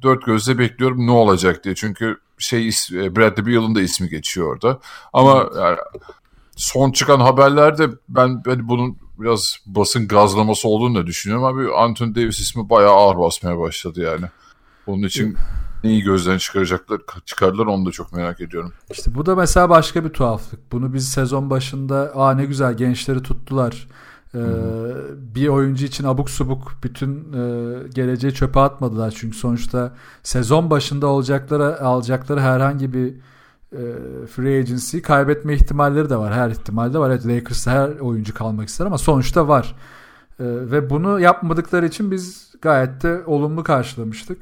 dört 0.02 0.26
gözle 0.26 0.58
bekliyorum 0.58 1.08
ne 1.08 1.12
olacak 1.12 1.64
diye. 1.64 1.76
Çünkü 1.76 2.18
şey 2.38 2.68
e, 2.94 3.16
Bradley 3.16 3.46
Beal'ın 3.46 3.76
da 3.76 3.82
ismi 3.82 4.10
geçiyor 4.10 4.48
orada. 4.48 4.80
Ama 5.14 5.50
yani, 5.60 5.78
son 6.56 6.92
çıkan 6.92 7.20
haberlerde 7.20 7.90
ben, 8.10 8.46
ben 8.46 8.68
bunun 8.70 8.98
biraz 9.20 9.58
basın 9.66 10.08
gazlaması 10.08 10.68
olduğunu 10.68 10.96
da 10.96 11.08
düşünüyorum. 11.08 11.46
Abi 11.46 11.74
Anthony 11.74 12.16
Davis 12.16 12.40
ismi 12.40 12.70
bayağı 12.70 12.94
ağır 12.94 13.18
basmaya 13.18 13.60
başladı 13.60 14.02
yani. 14.02 14.26
Bunun 14.88 15.08
için 15.08 15.38
neyi 15.84 16.02
gözden 16.02 16.38
çıkaracaklar, 16.38 17.02
çıkardılar 17.26 17.66
onu 17.66 17.86
da 17.86 17.92
çok 17.92 18.14
merak 18.14 18.42
ediyorum. 18.42 18.74
İşte 18.92 19.16
bu 19.16 19.26
da 19.26 19.36
mesela 19.36 19.70
başka 19.70 20.06
bir 20.06 20.10
tuhaflık. 20.10 20.72
Bunu 20.72 20.94
biz 20.94 21.10
sezon 21.10 21.50
başında 21.50 22.12
aa 22.16 22.34
ne 22.34 22.46
güzel 22.46 22.78
gençleri 22.78 23.24
tuttular. 23.24 23.88
Ee, 24.36 24.40
bir 25.36 25.48
oyuncu 25.48 25.86
için 25.86 26.04
abuk 26.04 26.30
subuk 26.30 26.72
bütün 26.84 27.34
e, 27.34 27.88
geleceği 27.90 28.34
çöpe 28.34 28.60
atmadılar. 28.60 29.14
Çünkü 29.18 29.38
sonuçta 29.38 29.94
sezon 30.24 30.70
başında 30.70 31.08
olacakları 31.08 31.82
alacakları 31.82 32.42
herhangi 32.42 32.94
bir 32.94 33.14
free 34.28 34.60
agency 34.60 35.00
kaybetme 35.00 35.54
ihtimalleri 35.54 36.10
de 36.10 36.18
var. 36.18 36.34
Her 36.34 36.50
ihtimalde 36.50 37.00
var. 37.00 37.10
Evet 37.10 37.28
Lakers'ta 37.28 37.72
her 37.72 38.00
oyuncu 38.00 38.34
kalmak 38.34 38.68
ister 38.70 38.86
ama 38.86 38.98
sonuçta 38.98 39.48
var. 39.48 39.76
E, 40.40 40.46
ve 40.46 40.90
bunu 40.90 41.20
yapmadıkları 41.20 41.86
için 41.86 42.12
biz 42.12 42.54
gayet 42.62 43.04
de 43.04 43.22
olumlu 43.26 43.64
karşılamıştık. 43.64 44.38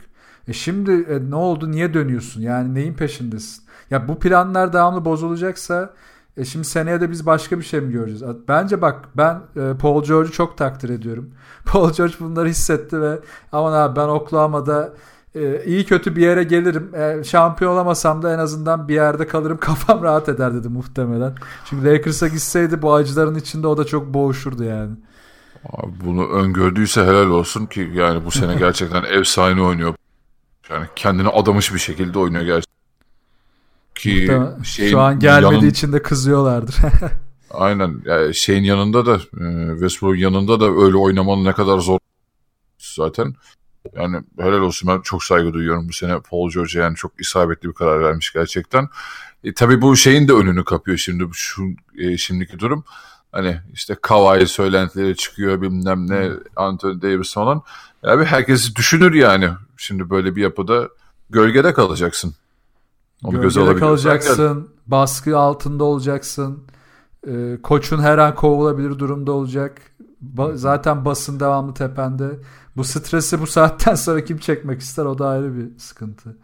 E 0.47 0.53
şimdi 0.53 0.91
e, 0.91 1.29
ne 1.29 1.35
oldu? 1.35 1.71
Niye 1.71 1.93
dönüyorsun? 1.93 2.41
Yani 2.41 2.73
neyin 2.73 2.93
peşindesin? 2.93 3.63
Ya 3.89 4.07
bu 4.07 4.19
planlar 4.19 4.73
devamlı 4.73 5.05
bozulacaksa 5.05 5.93
e 6.37 6.45
şimdi 6.45 6.65
seneye 6.65 7.01
de 7.01 7.11
biz 7.11 7.25
başka 7.25 7.57
bir 7.57 7.63
şey 7.63 7.81
mi 7.81 7.91
göreceğiz? 7.91 8.35
Bence 8.47 8.81
bak 8.81 9.05
ben 9.17 9.41
e, 9.55 9.77
Paul 9.77 10.03
George'u 10.03 10.31
çok 10.31 10.57
takdir 10.57 10.89
ediyorum. 10.89 11.31
Paul 11.65 11.93
George 11.93 12.13
bunları 12.19 12.47
hissetti 12.47 13.01
ve 13.01 13.19
aman 13.51 13.73
abi 13.73 13.95
ben 13.95 14.07
Oklahoma'da 14.07 14.93
e, 15.35 15.63
iyi 15.65 15.85
kötü 15.85 16.15
bir 16.15 16.21
yere 16.21 16.43
gelirim. 16.43 16.95
E, 16.95 17.23
şampiyon 17.23 17.73
olamasam 17.73 18.21
da 18.21 18.33
en 18.33 18.39
azından 18.39 18.87
bir 18.87 18.93
yerde 18.93 19.27
kalırım. 19.27 19.57
Kafam 19.61 20.03
rahat 20.03 20.29
eder 20.29 20.53
dedi 20.53 20.69
muhtemelen. 20.69 21.35
Çünkü 21.65 21.85
Lakers'a 21.85 22.27
gitseydi 22.27 22.81
bu 22.81 22.93
acıların 22.93 23.35
içinde 23.35 23.67
o 23.67 23.77
da 23.77 23.85
çok 23.85 24.13
boğuşurdu 24.13 24.63
yani. 24.63 24.91
Abi 25.73 25.91
bunu 26.05 26.27
öngördüyse 26.27 27.01
helal 27.01 27.29
olsun 27.29 27.65
ki 27.65 27.91
yani 27.93 28.25
bu 28.25 28.31
sene 28.31 28.55
gerçekten 28.59 29.23
sahibi 29.23 29.61
oynuyor. 29.61 29.95
Yani 30.69 30.85
kendini 30.95 31.29
adamış 31.29 31.73
bir 31.73 31.79
şekilde 31.79 32.19
oynuyor 32.19 32.43
gerçekten. 32.43 32.71
Ki 33.95 34.29
şeyin, 34.63 34.91
şu 34.91 34.99
an 34.99 35.19
gelmediği 35.19 35.55
yanın... 35.55 35.69
için 35.69 35.93
de 35.93 36.01
kızıyorlardır. 36.01 36.75
Aynen. 37.51 38.01
Yani 38.05 38.35
şeyin 38.35 38.63
yanında 38.63 39.05
da 39.05 39.15
e, 39.15 39.71
Westbrook 39.71 40.19
yanında 40.19 40.59
da 40.59 40.65
öyle 40.65 40.97
oynamanın 40.97 41.45
ne 41.45 41.53
kadar 41.53 41.79
zor 41.79 41.99
zaten. 42.77 43.35
Yani 43.95 44.17
helal 44.39 44.59
olsun 44.59 44.89
ben 44.89 45.01
çok 45.01 45.23
saygı 45.23 45.53
duyuyorum 45.53 45.89
bu 45.89 45.93
sene 45.93 46.19
Paul 46.19 46.51
George'a 46.51 46.83
yani 46.83 46.95
çok 46.95 47.11
isabetli 47.21 47.69
bir 47.69 47.73
karar 47.73 48.01
vermiş 48.01 48.33
gerçekten. 48.33 48.89
E, 49.43 49.53
tabii 49.53 49.81
bu 49.81 49.95
şeyin 49.95 50.27
de 50.27 50.33
önünü 50.33 50.63
kapıyor 50.63 50.97
şimdi 50.97 51.23
şu 51.33 51.63
e, 51.97 52.17
şimdiki 52.17 52.59
durum. 52.59 52.83
Hani 53.31 53.61
işte 53.73 53.95
Kawhi 54.01 54.47
söylentileri 54.47 55.15
çıkıyor 55.15 55.61
bilmem 55.61 56.09
ne. 56.09 56.29
Anthony 56.55 57.01
Davis 57.01 57.33
falan. 57.33 57.63
Abi 58.03 58.25
herkes 58.25 58.75
düşünür 58.75 59.13
yani. 59.13 59.49
Şimdi 59.77 60.09
böyle 60.09 60.35
bir 60.35 60.41
yapıda 60.41 60.89
gölgede 61.29 61.73
kalacaksın. 61.73 62.33
Onu 63.23 63.41
gölgede 63.41 63.75
kalacaksın. 63.75 64.69
Baskı 64.87 65.37
altında 65.37 65.83
olacaksın. 65.83 66.63
Ee, 67.27 67.57
koçun 67.63 67.99
her 67.99 68.17
an 68.17 68.35
kovulabilir 68.35 68.99
durumda 68.99 69.31
olacak. 69.31 69.81
Ba- 70.35 70.57
zaten 70.57 71.05
basın 71.05 71.39
devamlı 71.39 71.73
tepende. 71.73 72.39
Bu 72.77 72.83
stresi 72.83 73.41
bu 73.41 73.47
saatten 73.47 73.95
sonra 73.95 74.23
kim 74.23 74.37
çekmek 74.37 74.81
ister 74.81 75.05
o 75.05 75.17
da 75.17 75.27
ayrı 75.27 75.55
bir 75.57 75.79
sıkıntı. 75.79 76.37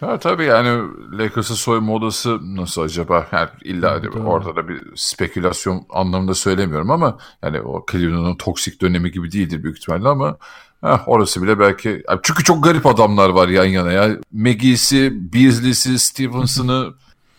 Ha, 0.00 0.18
tabii 0.18 0.44
yani 0.44 0.88
Lakers'ın 1.18 1.54
soyunma 1.54 1.92
odası 1.92 2.38
nasıl 2.56 2.82
acaba? 2.82 3.26
Yani 3.32 3.48
illa 3.64 3.98
evet, 3.98 4.16
orada 4.16 4.56
da 4.56 4.68
bir 4.68 4.82
spekülasyon 4.94 5.86
anlamında 5.90 6.34
söylemiyorum 6.34 6.90
ama 6.90 7.18
yani 7.42 7.60
o 7.60 7.84
Cleveland'ın 7.90 8.36
toksik 8.36 8.80
dönemi 8.80 9.10
gibi 9.10 9.32
değildir 9.32 9.62
büyük 9.62 9.78
ihtimalle 9.78 10.08
ama 10.08 10.36
heh, 10.80 11.08
orası 11.08 11.42
bile 11.42 11.58
belki 11.58 12.02
çünkü 12.22 12.44
çok 12.44 12.64
garip 12.64 12.86
adamlar 12.86 13.30
var 13.30 13.48
yan 13.48 13.64
yana 13.64 13.92
ya. 13.92 14.16
Maggie'si, 14.32 15.12
Beasley'si, 15.32 15.98
Stevenson'ı 15.98 16.94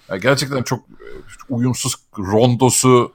gerçekten 0.21 0.63
çok 0.63 0.83
uyumsuz 1.49 1.95
Rondo'su 2.17 3.13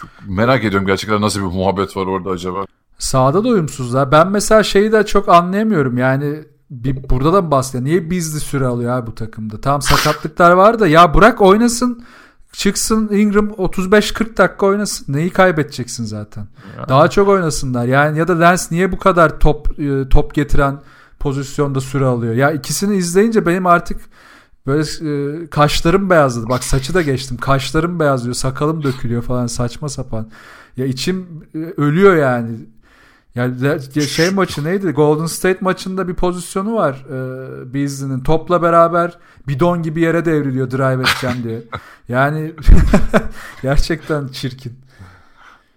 çok 0.00 0.10
merak 0.26 0.64
ediyorum 0.64 0.86
gerçekten 0.86 1.20
nasıl 1.20 1.40
bir 1.40 1.56
muhabbet 1.56 1.96
var 1.96 2.06
orada 2.06 2.30
acaba. 2.30 2.64
Sağda 2.98 3.44
da 3.44 3.48
uyumsuzlar. 3.48 4.12
Ben 4.12 4.28
mesela 4.28 4.62
şeyi 4.62 4.92
de 4.92 5.06
çok 5.06 5.28
anlayamıyorum. 5.28 5.98
Yani 5.98 6.44
bir 6.70 7.10
burada 7.10 7.32
da 7.32 7.42
mı 7.42 7.50
bahsediyor? 7.50 7.84
Niye 7.84 8.10
bizli 8.10 8.40
süre 8.40 8.66
alıyor 8.66 8.92
abi 8.92 9.06
bu 9.06 9.14
takımda? 9.14 9.60
Tamam 9.60 9.82
sakatlıklar 9.82 10.50
var 10.50 10.80
da 10.80 10.86
ya 10.86 11.14
bırak 11.14 11.40
oynasın. 11.40 12.04
Çıksın 12.52 13.08
Ingram 13.12 13.46
35-40 13.46 14.36
dakika 14.36 14.66
oynasın. 14.66 15.14
Neyi 15.14 15.30
kaybedeceksin 15.30 16.04
zaten? 16.04 16.48
Ya. 16.78 16.88
Daha 16.88 17.10
çok 17.10 17.28
oynasınlar. 17.28 17.86
Yani 17.86 18.18
ya 18.18 18.28
da 18.28 18.38
Lens 18.38 18.70
niye 18.70 18.92
bu 18.92 18.98
kadar 18.98 19.40
top 19.40 19.80
e, 19.80 20.08
top 20.08 20.34
getiren 20.34 20.80
pozisyonda 21.18 21.80
süre 21.80 22.04
alıyor? 22.04 22.34
Ya 22.34 22.50
ikisini 22.50 22.96
izleyince 22.96 23.46
benim 23.46 23.66
artık 23.66 24.00
böyle 24.68 24.82
e, 24.82 25.46
kaşlarım 25.46 26.10
beyazladı. 26.10 26.48
Bak 26.48 26.64
saçı 26.64 26.94
da 26.94 27.02
geçtim. 27.02 27.36
Kaşlarım 27.36 28.00
beyazlıyor. 28.00 28.34
Sakalım 28.34 28.82
dökülüyor 28.82 29.22
falan 29.22 29.46
saçma 29.46 29.88
sapan. 29.88 30.30
Ya 30.76 30.86
içim 30.86 31.26
e, 31.54 31.58
ölüyor 31.58 32.16
yani. 32.16 32.56
Yani 33.34 34.02
şey 34.08 34.30
maçı 34.30 34.64
neydi? 34.64 34.90
Golden 34.90 35.26
State 35.26 35.58
maçında 35.60 36.08
bir 36.08 36.14
pozisyonu 36.14 36.74
var 36.74 37.06
e, 37.10 37.74
Beasley'nin. 37.74 38.20
Topla 38.20 38.62
beraber 38.62 39.18
bidon 39.48 39.82
gibi 39.82 40.00
yere 40.00 40.24
devriliyor 40.24 40.70
drive 40.70 41.02
edeceğim 41.02 41.36
diye. 41.44 41.62
Yani 42.08 42.52
gerçekten 43.62 44.28
çirkin. 44.28 44.78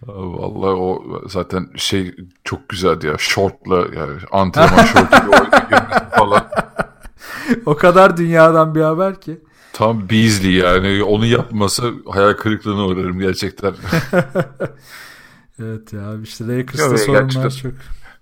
Vallahi 0.08 0.76
o 0.76 1.04
zaten 1.28 1.70
şey 1.76 2.16
çok 2.44 2.70
güzeldi 2.70 3.08
ya. 3.08 3.16
Shortla 3.18 3.78
yani 3.78 4.20
antrenman 4.32 4.86
oyuna 5.26 6.10
falan. 6.16 6.50
o 7.66 7.76
kadar 7.76 8.18
dünyadan 8.18 8.76
bir 8.76 8.82
haber 8.82 9.22
ki. 9.22 9.42
Tam 9.74 10.10
Beasley 10.10 10.52
yani. 10.52 11.04
Onu 11.04 11.26
yapmasa 11.26 11.84
hayal 12.10 12.34
kırıklığına 12.34 12.86
uğrarım 12.86 13.20
gerçekten. 13.20 13.74
Evet 15.60 15.94
ya 15.94 16.14
işte 16.24 16.48
Lakers'ta 16.48 16.98
sorunlar 16.98 17.50
çok. 17.50 17.72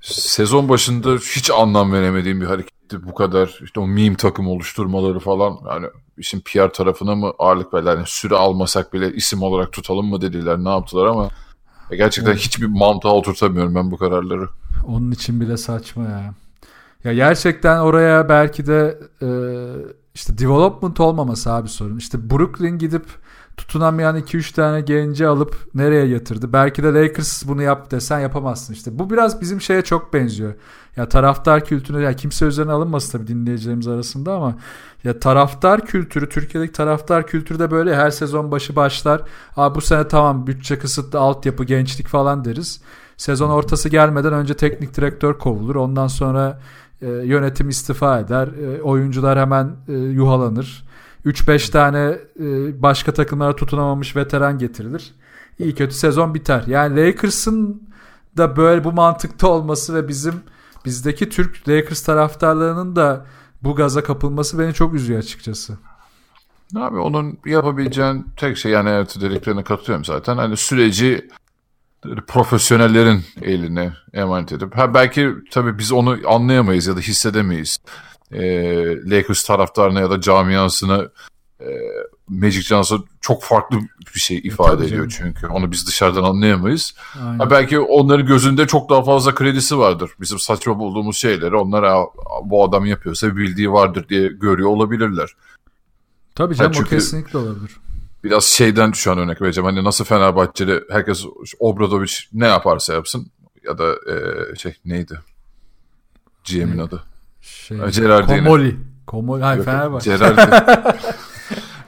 Sezon 0.01 0.69
başında 0.69 1.15
hiç 1.15 1.51
anlam 1.51 1.93
veremediğim 1.93 2.41
bir 2.41 2.45
hareketti 2.45 3.05
bu 3.05 3.15
kadar 3.15 3.59
işte 3.63 3.79
o 3.79 3.87
meme 3.87 4.15
takım 4.15 4.47
oluşturmaları 4.47 5.19
falan 5.19 5.57
yani 5.67 5.87
işin 6.17 6.41
PR 6.41 6.73
tarafına 6.73 7.15
mı 7.15 7.33
ağırlık 7.39 7.73
verdiler 7.73 7.95
yani 7.95 8.07
süre 8.07 8.35
almasak 8.35 8.93
bile 8.93 9.13
isim 9.13 9.41
olarak 9.41 9.71
tutalım 9.71 10.05
mı 10.05 10.21
dediler 10.21 10.57
ne 10.57 10.69
yaptılar 10.69 11.05
ama 11.05 11.29
gerçekten 11.91 12.31
evet. 12.31 12.41
hiçbir 12.41 12.65
mantığa 12.65 13.11
oturtamıyorum 13.11 13.75
ben 13.75 13.91
bu 13.91 13.97
kararları. 13.97 14.49
Onun 14.87 15.11
için 15.11 15.41
bile 15.41 15.57
saçma 15.57 16.03
ya. 16.03 16.33
Ya 17.03 17.13
gerçekten 17.13 17.79
oraya 17.79 18.29
belki 18.29 18.67
de 18.67 18.99
e, 19.21 19.27
işte 20.13 20.37
development 20.37 20.99
olmaması 20.99 21.51
abi 21.51 21.69
sorun. 21.69 21.97
İşte 21.97 22.29
Brooklyn 22.29 22.77
gidip 22.77 23.05
tutunamayan 23.57 24.17
2-3 24.17 24.55
tane 24.55 24.81
genci 24.81 25.27
alıp 25.27 25.57
nereye 25.75 26.05
yatırdı? 26.05 26.53
Belki 26.53 26.83
de 26.83 26.93
Lakers 26.93 27.47
bunu 27.47 27.61
yap 27.61 27.91
desen 27.91 28.19
yapamazsın 28.19 28.73
işte. 28.73 28.99
Bu 28.99 29.09
biraz 29.09 29.41
bizim 29.41 29.61
şeye 29.61 29.81
çok 29.81 30.13
benziyor. 30.13 30.53
Ya 30.95 31.09
taraftar 31.09 31.65
kültürüne 31.65 32.03
ya 32.03 32.13
kimse 32.13 32.45
üzerine 32.45 32.71
alınmasın 32.71 33.11
tabii 33.11 33.27
dinleyicilerimiz 33.27 33.87
arasında 33.87 34.33
ama 34.33 34.55
ya 35.03 35.19
taraftar 35.19 35.85
kültürü 35.85 36.29
Türkiye'deki 36.29 36.73
taraftar 36.73 37.27
kültürü 37.27 37.59
de 37.59 37.71
böyle 37.71 37.95
her 37.95 38.11
sezon 38.11 38.51
başı 38.51 38.75
başlar. 38.75 39.21
Abi 39.55 39.75
bu 39.75 39.81
sene 39.81 40.07
tamam 40.07 40.47
bütçe 40.47 40.79
kısıtlı 40.79 41.19
altyapı 41.19 41.63
gençlik 41.63 42.07
falan 42.07 42.45
deriz. 42.45 42.81
Sezon 43.17 43.49
ortası 43.49 43.89
gelmeden 43.89 44.33
önce 44.33 44.53
teknik 44.53 44.97
direktör 44.97 45.37
kovulur. 45.37 45.75
Ondan 45.75 46.07
sonra 46.07 46.59
e, 47.01 47.07
yönetim 47.07 47.69
istifa 47.69 48.19
eder. 48.19 48.47
E, 48.47 48.81
oyuncular 48.81 49.39
hemen 49.39 49.75
e, 49.87 49.93
yuhalanır. 49.93 50.85
3-5 51.25 51.71
tane 51.71 52.19
e, 52.39 52.81
başka 52.81 53.13
takımlara 53.13 53.55
tutunamamış 53.55 54.15
veteran 54.15 54.57
getirilir. 54.57 55.13
İyi 55.59 55.75
kötü 55.75 55.95
sezon 55.95 56.33
biter. 56.33 56.63
Yani 56.67 57.05
Lakers'ın 57.05 57.89
da 58.37 58.57
böyle 58.57 58.83
bu 58.83 58.91
mantıkta 58.91 59.47
olması 59.47 59.95
ve 59.95 60.07
bizim 60.07 60.33
bizdeki 60.85 61.29
Türk 61.29 61.69
Lakers 61.69 62.01
taraftarlarının 62.01 62.95
da 62.95 63.25
bu 63.63 63.75
gaza 63.75 64.03
kapılması 64.03 64.59
beni 64.59 64.73
çok 64.73 64.93
üzüyor 64.93 65.19
açıkçası. 65.19 65.77
Abi 66.75 66.97
onun 66.97 67.37
yapabileceğin 67.45 68.25
tek 68.37 68.57
şey 68.57 68.71
yani 68.71 68.89
evet 68.89 69.17
dediklerine 69.21 69.63
katılıyorum 69.63 70.05
zaten. 70.05 70.37
Hani 70.37 70.57
süreci 70.57 71.27
profesyonellerin 72.27 73.23
eline 73.41 73.93
emanet 74.13 74.51
edip 74.51 74.77
ha 74.77 74.93
belki 74.93 75.29
tabii 75.51 75.77
biz 75.77 75.91
onu 75.91 76.17
anlayamayız 76.27 76.87
ya 76.87 76.95
da 76.95 76.99
hissedemeyiz. 76.99 77.77
E, 78.31 78.41
Lakers 79.09 79.43
taraftarına 79.43 79.99
ya 79.99 80.09
da 80.09 80.21
camiasına 80.21 81.09
e, 81.61 81.67
Magic 82.29 82.61
Johnson 82.61 83.05
çok 83.21 83.43
farklı 83.43 83.77
bir 84.15 84.19
şey 84.19 84.37
ifade 84.37 84.77
tabii 84.77 84.85
ediyor 84.85 85.07
canım. 85.07 85.33
çünkü. 85.33 85.47
Onu 85.47 85.71
biz 85.71 85.87
dışarıdan 85.87 86.23
anlayamayız. 86.23 86.93
Ha, 86.97 87.51
belki 87.51 87.79
onların 87.79 88.25
gözünde 88.25 88.67
çok 88.67 88.89
daha 88.89 89.03
fazla 89.03 89.35
kredisi 89.35 89.77
vardır. 89.77 90.11
Bizim 90.21 90.39
saçma 90.39 90.79
bulduğumuz 90.79 91.17
şeyleri 91.17 91.55
onlar 91.55 92.05
bu 92.43 92.63
adam 92.63 92.85
yapıyorsa 92.85 93.35
bildiği 93.35 93.71
vardır 93.71 94.09
diye 94.09 94.27
görüyor 94.27 94.69
olabilirler. 94.69 95.29
Tabii 96.35 96.55
canım 96.55 96.73
ha, 96.73 96.81
o 96.81 96.83
kesinlikle 96.83 97.37
olabilir 97.39 97.71
biraz 98.23 98.43
şeyden 98.43 98.91
şu 98.91 99.11
an 99.11 99.17
örnek 99.17 99.41
vereceğim. 99.41 99.65
Hani 99.65 99.83
nasıl 99.83 100.05
Fenerbahçeli 100.05 100.83
herkes 100.89 101.25
Obradovic 101.59 102.13
ne 102.33 102.47
yaparsa 102.47 102.93
yapsın 102.93 103.31
ya 103.63 103.77
da 103.77 103.93
e, 103.93 104.55
şey 104.55 104.73
neydi? 104.85 105.19
GM'in 106.43 106.77
adı. 106.77 107.03
Şey, 107.41 107.77
Gerardini. 107.77 108.43
Komoli. 108.43 108.77
Komoli. 109.07 109.43
Hayır 109.43 109.63
Fenerbahçe. 109.63 110.09
Gerardini. 110.09 110.93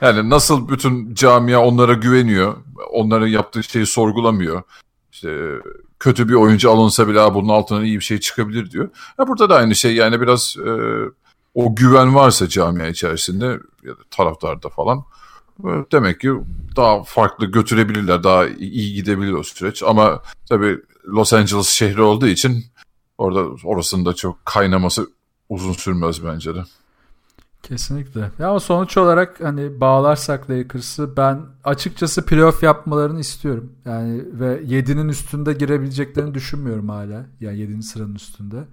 yani 0.00 0.30
nasıl 0.30 0.68
bütün 0.68 1.14
camia 1.14 1.60
onlara 1.60 1.92
güveniyor. 1.92 2.56
Onların 2.90 3.26
yaptığı 3.26 3.62
şeyi 3.62 3.86
sorgulamıyor. 3.86 4.62
İşte 5.12 5.58
kötü 6.00 6.28
bir 6.28 6.34
oyuncu 6.34 6.70
alınsa 6.70 7.08
bile 7.08 7.34
bunun 7.34 7.48
altından 7.48 7.84
iyi 7.84 7.98
bir 7.98 8.04
şey 8.04 8.20
çıkabilir 8.20 8.70
diyor. 8.70 8.90
Ya 9.18 9.28
burada 9.28 9.50
da 9.50 9.56
aynı 9.56 9.74
şey 9.74 9.94
yani 9.94 10.20
biraz 10.20 10.56
e, 10.66 10.70
o 11.54 11.74
güven 11.74 12.14
varsa 12.14 12.48
camia 12.48 12.86
içerisinde 12.86 13.46
ya 13.82 13.92
da 13.92 14.02
taraftarda 14.10 14.68
falan 14.68 15.04
Demek 15.92 16.20
ki 16.20 16.32
daha 16.76 17.02
farklı 17.04 17.46
götürebilirler, 17.46 18.24
daha 18.24 18.46
iyi 18.46 18.94
gidebilir 18.94 19.32
o 19.32 19.42
süreç. 19.42 19.82
Ama 19.82 20.22
tabii 20.48 20.78
Los 21.08 21.32
Angeles 21.32 21.68
şehri 21.68 22.02
olduğu 22.02 22.26
için 22.26 22.64
orada 23.18 23.48
orasında 23.64 24.14
çok 24.14 24.46
kaynaması 24.46 25.10
uzun 25.48 25.72
sürmez 25.72 26.24
bence 26.24 26.54
de. 26.54 26.64
Kesinlikle. 27.62 28.30
Ya 28.38 28.48
ama 28.48 28.60
sonuç 28.60 28.96
olarak 28.96 29.40
hani 29.40 29.80
bağlarsak 29.80 30.50
Lakers'ı 30.50 31.16
ben 31.16 31.40
açıkçası 31.64 32.26
playoff 32.26 32.62
yapmalarını 32.62 33.20
istiyorum. 33.20 33.72
Yani 33.84 34.24
ve 34.32 34.62
7'nin 34.62 35.08
üstünde 35.08 35.52
girebileceklerini 35.52 36.34
düşünmüyorum 36.34 36.88
hala. 36.88 37.26
Yani 37.40 37.58
7. 37.58 37.82
sıranın 37.82 38.14
üstünde. 38.14 38.64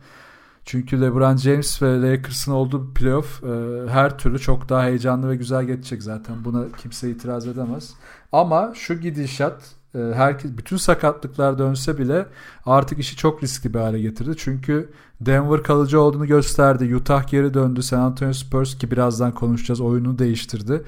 Çünkü 0.71 1.01
LeBron 1.01 1.37
James 1.37 1.81
ve 1.81 2.01
Lakers'ın 2.01 2.51
olduğu 2.51 2.93
playoff 2.93 3.43
e, 3.43 3.47
her 3.89 4.17
türlü 4.17 4.39
çok 4.39 4.69
daha 4.69 4.83
heyecanlı 4.83 5.29
ve 5.29 5.35
güzel 5.35 5.63
geçecek 5.63 6.03
zaten. 6.03 6.45
Buna 6.45 6.65
kimse 6.81 7.09
itiraz 7.09 7.47
edemez. 7.47 7.93
Ama 8.31 8.71
şu 8.75 8.93
gidişat 8.93 9.61
e, 9.95 9.99
herkes 10.13 10.51
bütün 10.57 10.77
sakatlıklar 10.77 11.59
dönse 11.59 11.97
bile 11.97 12.25
artık 12.65 12.99
işi 12.99 13.15
çok 13.15 13.43
riskli 13.43 13.73
bir 13.73 13.79
hale 13.79 13.99
getirdi. 13.99 14.31
Çünkü 14.37 14.89
Denver 15.21 15.63
kalıcı 15.63 16.01
olduğunu 16.01 16.27
gösterdi. 16.27 16.95
Utah 16.95 17.27
geri 17.27 17.53
döndü. 17.53 17.83
San 17.83 17.99
Antonio 17.99 18.33
Spurs 18.33 18.77
ki 18.77 18.91
birazdan 18.91 19.31
konuşacağız 19.31 19.81
oyunu 19.81 20.19
değiştirdi. 20.19 20.83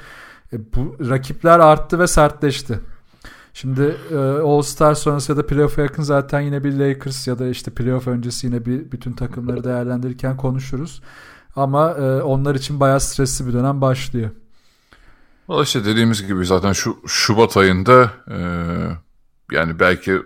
E, 0.54 0.58
bu 0.76 1.10
rakipler 1.10 1.60
arttı 1.60 2.00
ve 2.00 2.08
sertleşti. 2.08 2.80
Şimdi 3.54 3.98
e, 4.12 4.16
All 4.18 4.62
Star 4.62 4.96
sonrası 4.96 5.32
ya 5.32 5.38
da 5.38 5.48
playoff'a 5.48 5.82
yakın 5.82 6.04
zaten 6.04 6.42
yine 6.42 6.64
bir 6.64 6.74
Lakers 6.74 7.28
ya 7.28 7.40
da 7.40 7.48
işte 7.48 7.72
playoff 7.72 8.08
öncesi 8.08 8.48
yine 8.48 8.66
bir 8.66 8.92
bütün 8.92 9.14
takımları 9.14 9.64
değerlendirirken 9.64 10.38
konuşuruz. 10.38 11.02
Ama 11.56 11.92
e, 11.92 12.22
onlar 12.22 12.56
için 12.56 12.80
bayağı 12.80 13.00
stresli 13.00 13.48
bir 13.48 13.54
dönem 13.54 13.82
başlıyor. 13.82 14.30
Valla 15.48 15.64
işte 15.64 15.86
dediğimiz 15.86 16.28
gibi 16.28 16.46
zaten 16.46 16.74
şu 16.74 16.98
Şubat 17.08 17.58
ayında 17.58 18.12
e, 18.32 18.38
yani 19.52 19.80
belki 19.80 20.22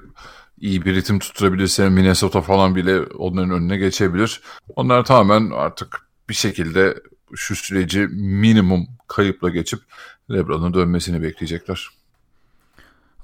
iyi 0.57 0.85
bir 0.85 0.95
ritim 0.95 1.19
tutturabilirse 1.19 1.89
Minnesota 1.89 2.41
falan 2.41 2.75
bile 2.75 3.01
onların 3.01 3.51
önüne 3.51 3.77
geçebilir. 3.77 4.41
Onlar 4.75 5.05
tamamen 5.05 5.51
artık 5.51 6.01
bir 6.29 6.33
şekilde 6.33 7.03
şu 7.35 7.55
süreci 7.55 7.99
minimum 8.11 8.87
kayıpla 9.07 9.49
geçip 9.49 9.79
LeBron'un 10.31 10.73
dönmesini 10.73 11.21
bekleyecekler. 11.21 11.89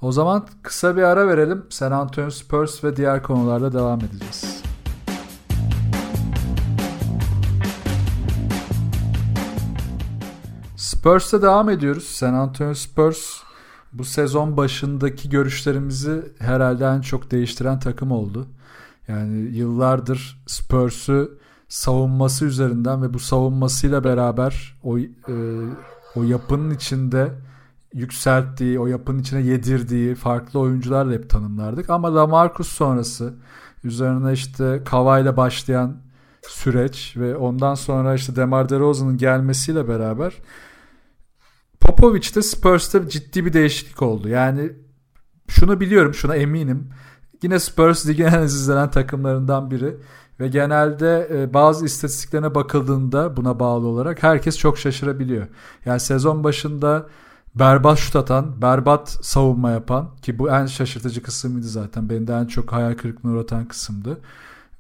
O 0.02 0.12
zaman 0.12 0.46
kısa 0.62 0.98
bir 0.98 1.02
ara 1.02 1.28
verelim. 1.28 1.66
San 1.70 1.92
Antonio 1.92 2.30
Spurs 2.30 2.84
ve 2.84 2.96
diğer 2.96 3.24
konularla 3.24 3.74
devam 3.74 4.00
edeceğiz. 4.00 4.64
Spurs'ta 10.76 11.42
devam 11.42 11.70
ediyoruz. 11.70 12.04
San 12.04 12.34
Antonio 12.34 12.74
Spurs 12.74 13.20
bu 13.94 14.06
sezon 14.06 14.58
başındaki 14.58 15.30
görüşlerimizi 15.30 16.32
herhalde 16.40 16.86
en 16.86 17.02
çok 17.02 17.32
değiştiren 17.32 17.80
takım 17.80 18.12
oldu. 18.12 18.48
Yani 19.08 19.38
yıllardır 19.38 20.44
Spurs'u 20.48 21.32
savunması 21.68 22.46
üzerinden 22.46 23.02
ve 23.02 23.14
bu 23.14 23.20
savunmasıyla 23.20 24.04
beraber 24.04 24.80
o 24.84 24.98
e, 24.98 25.06
o 26.16 26.24
yapının 26.24 26.72
içinde 26.72 27.32
yükselttiği, 27.94 28.80
o 28.80 28.88
yapının 28.88 29.20
içine 29.20 29.42
yedirdiği 29.42 30.16
farklı 30.16 30.60
oyuncularla 30.60 31.14
hep 31.14 31.30
tanımlardık. 31.30 31.90
Ama 31.90 32.16
Lamarcus 32.16 32.68
sonrası 32.68 33.34
üzerine 33.84 34.34
işte 34.34 34.82
Kava 34.86 35.38
başlayan 35.38 35.98
süreç 36.42 37.14
ve 37.18 37.36
ondan 37.36 37.76
sonra 37.76 38.16
işte 38.16 38.36
Demar 38.36 38.70
DeRozan'ın 38.70 39.18
gelmesiyle 39.18 39.88
beraber 39.88 40.34
Popovic'te 41.80 42.42
Spurs'ta 42.42 43.10
ciddi 43.10 43.46
bir 43.46 43.54
değişiklik 43.54 44.02
oldu. 44.02 44.30
Yani 44.30 44.72
şunu 45.48 45.80
biliyorum, 45.80 46.14
şuna 46.14 46.36
eminim. 46.36 46.90
Yine 47.44 47.60
Spurs 47.60 48.08
ligin 48.08 48.26
en 48.26 48.44
izlenen 48.44 48.92
takımlarından 48.92 49.72
biri 49.72 49.98
ve 50.40 50.48
genelde 50.48 51.30
e, 51.34 51.54
bazı 51.54 51.86
istatistiklerine 51.86 52.56
bakıldığında 52.56 53.38
buna 53.38 53.60
bağlı 53.60 53.88
olarak 53.88 54.24
herkes 54.24 54.58
çok 54.58 54.78
şaşırabiliyor. 54.78 55.48
Yani 55.86 56.00
sezon 56.00 56.44
başında 56.44 57.08
berbat 57.56 57.98
şut 57.98 58.16
atan, 58.16 58.62
berbat 58.62 59.10
savunma 59.22 59.72
yapan 59.72 60.16
ki 60.22 60.40
bu 60.40 60.50
en 60.50 60.66
şaşırtıcı 60.66 61.24
kısmıydı 61.24 61.68
zaten. 61.68 62.10
Beni 62.10 62.28
de 62.28 62.34
en 62.34 62.46
çok 62.46 62.72
hayal 62.72 62.94
kırıklığına 62.94 63.34
uğratan 63.34 63.66
kısımdı. 63.66 64.18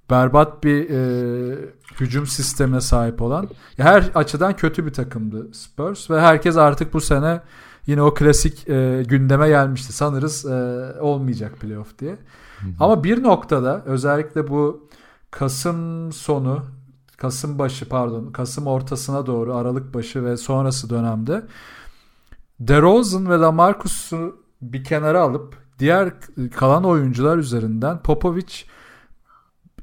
Berbat 0.09 0.63
bir 0.63 0.89
e, 0.89 1.69
hücum 1.99 2.27
sistemine 2.27 2.81
sahip 2.81 3.21
olan 3.21 3.49
her 3.77 4.11
açıdan 4.15 4.55
kötü 4.55 4.85
bir 4.85 4.93
takımdı 4.93 5.53
Spurs 5.53 6.09
ve 6.09 6.21
herkes 6.21 6.57
artık 6.57 6.93
bu 6.93 7.01
sene 7.01 7.41
yine 7.87 8.01
o 8.01 8.13
klasik 8.13 8.69
e, 8.69 9.03
gündeme 9.07 9.47
gelmişti. 9.47 9.93
Sanırız 9.93 10.45
e, 10.45 10.93
olmayacak 10.99 11.59
playoff 11.59 11.99
diye. 11.99 12.11
Hı 12.11 12.67
hı. 12.67 12.69
Ama 12.79 13.03
bir 13.03 13.23
noktada 13.23 13.83
özellikle 13.85 14.47
bu 14.47 14.89
Kasım 15.31 16.11
sonu 16.11 16.65
Kasım 17.17 17.59
başı 17.59 17.89
pardon 17.89 18.31
Kasım 18.31 18.67
ortasına 18.67 19.25
doğru 19.25 19.55
Aralık 19.55 19.93
başı 19.93 20.25
ve 20.25 20.37
sonrası 20.37 20.89
dönemde 20.89 21.43
DeRozan 22.67 23.29
ve 23.29 23.35
LaMarcus'u 23.37 24.35
bir 24.61 24.83
kenara 24.83 25.21
alıp 25.21 25.55
diğer 25.79 26.13
kalan 26.55 26.83
oyuncular 26.83 27.37
üzerinden 27.37 28.01
Popovic 28.01 28.53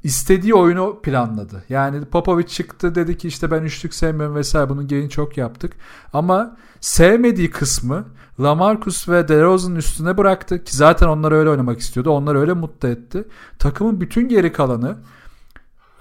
istediği 0.03 0.53
oyunu 0.53 0.99
planladı. 1.01 1.63
Yani 1.69 2.05
Popovic 2.05 2.47
çıktı 2.47 2.95
dedi 2.95 3.17
ki 3.17 3.27
işte 3.27 3.51
ben 3.51 3.63
üçlük 3.63 3.93
sevmiyorum 3.93 4.35
vesaire 4.35 4.69
bunun 4.69 4.87
geyini 4.87 5.09
çok 5.09 5.37
yaptık. 5.37 5.73
Ama 6.13 6.57
sevmediği 6.81 7.49
kısmı 7.49 8.05
Lamarcus 8.39 9.09
ve 9.09 9.27
DeRozan'ın 9.27 9.75
üstüne 9.75 10.17
bıraktı 10.17 10.63
ki 10.63 10.75
zaten 10.75 11.07
onlar 11.07 11.31
öyle 11.31 11.49
oynamak 11.49 11.79
istiyordu. 11.79 12.09
Onlar 12.09 12.35
öyle 12.35 12.53
mutlu 12.53 12.87
etti. 12.87 13.27
Takımın 13.59 14.01
bütün 14.01 14.29
geri 14.29 14.53
kalanı 14.53 14.97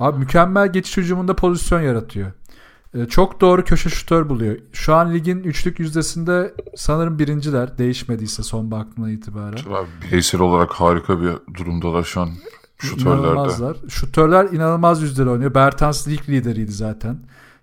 abi 0.00 0.18
mükemmel 0.18 0.72
geçiş 0.72 0.96
hücumunda 0.96 1.36
pozisyon 1.36 1.80
yaratıyor. 1.80 2.32
Ee, 2.94 3.07
çok 3.07 3.40
doğru 3.40 3.64
köşe 3.64 3.90
şutör 3.90 4.29
buluyor. 4.29 4.57
Şu 4.72 4.94
an 4.94 5.14
ligin 5.14 5.38
üçlük 5.44 5.79
yüzdesinde 5.79 6.55
sanırım 6.77 7.18
birinciler 7.18 7.79
değişmediyse 7.79 8.42
son 8.42 8.70
baktığımdan 8.70 9.11
itibaren. 9.11 9.59
Bireysel 10.07 10.40
olarak 10.40 10.72
harika 10.72 11.20
bir 11.20 11.33
durumdalar 11.55 12.03
şu 12.03 12.20
an 12.20 12.31
şutörlerde. 12.79 13.20
İnanılmazlar. 13.20 13.77
Şutörler 13.88 14.44
inanılmaz 14.44 15.03
yüzdeli 15.03 15.31
oynuyor. 15.31 15.55
Bertans 15.55 16.09
lig 16.09 16.29
lideriydi 16.29 16.72
zaten. 16.72 17.18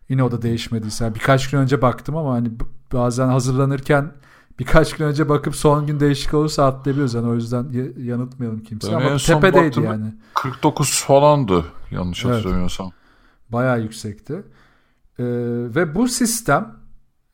Yine 0.09 0.23
o 0.23 0.31
da 0.31 0.41
değişmediyse. 0.41 1.03
Yani 1.03 1.15
birkaç 1.15 1.49
gün 1.49 1.57
önce 1.57 1.81
baktım 1.81 2.15
ama 2.15 2.33
hani 2.33 2.51
bazen 2.93 3.27
hazırlanırken 3.27 4.11
birkaç 4.59 4.93
gün 4.93 5.05
önce 5.05 5.29
bakıp 5.29 5.55
son 5.55 5.87
gün 5.87 5.99
değişik 5.99 6.33
olursa 6.33 6.65
atlayabiliyoruz. 6.65 7.13
Yani 7.13 7.27
o 7.27 7.33
yüzden 7.33 7.65
yanıltmayalım 7.97 8.59
kimse. 8.59 8.91
Ben 8.91 8.95
ama 8.95 9.17
tepedeydi 9.17 9.81
yani. 9.81 10.13
49 10.33 11.03
falandı 11.03 11.65
yanlış 11.91 12.25
evet. 12.25 12.35
hatırlamıyorsam. 12.35 12.91
Bayağı 13.49 13.81
yüksekti. 13.81 14.43
Ee, 15.19 15.23
ve 15.75 15.95
bu 15.95 16.07
sistem 16.07 16.75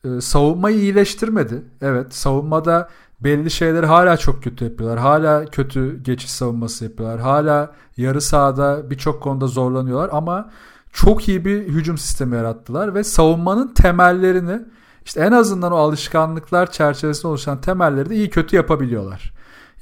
e, 0.04 0.20
savunmayı 0.20 0.78
iyileştirmedi. 0.78 1.62
Evet 1.80 2.14
savunmada 2.14 2.88
belli 3.20 3.50
şeyleri 3.50 3.86
hala 3.86 4.16
çok 4.16 4.42
kötü 4.42 4.64
yapıyorlar. 4.64 4.98
Hala 4.98 5.46
kötü 5.46 6.02
geçiş 6.02 6.30
savunması 6.30 6.84
yapıyorlar. 6.84 7.20
Hala 7.20 7.72
yarı 7.96 8.20
sahada 8.20 8.90
birçok 8.90 9.22
konuda 9.22 9.46
zorlanıyorlar 9.46 10.10
ama 10.12 10.50
çok 10.92 11.28
iyi 11.28 11.44
bir 11.44 11.68
hücum 11.68 11.98
sistemi 11.98 12.36
yarattılar 12.36 12.94
ve 12.94 13.04
savunmanın 13.04 13.74
temellerini 13.74 14.60
işte 15.04 15.20
en 15.20 15.32
azından 15.32 15.72
o 15.72 15.76
alışkanlıklar 15.76 16.70
çerçevesinde 16.70 17.28
oluşan 17.28 17.60
temelleri 17.60 18.10
de 18.10 18.14
iyi 18.14 18.30
kötü 18.30 18.56
yapabiliyorlar. 18.56 19.32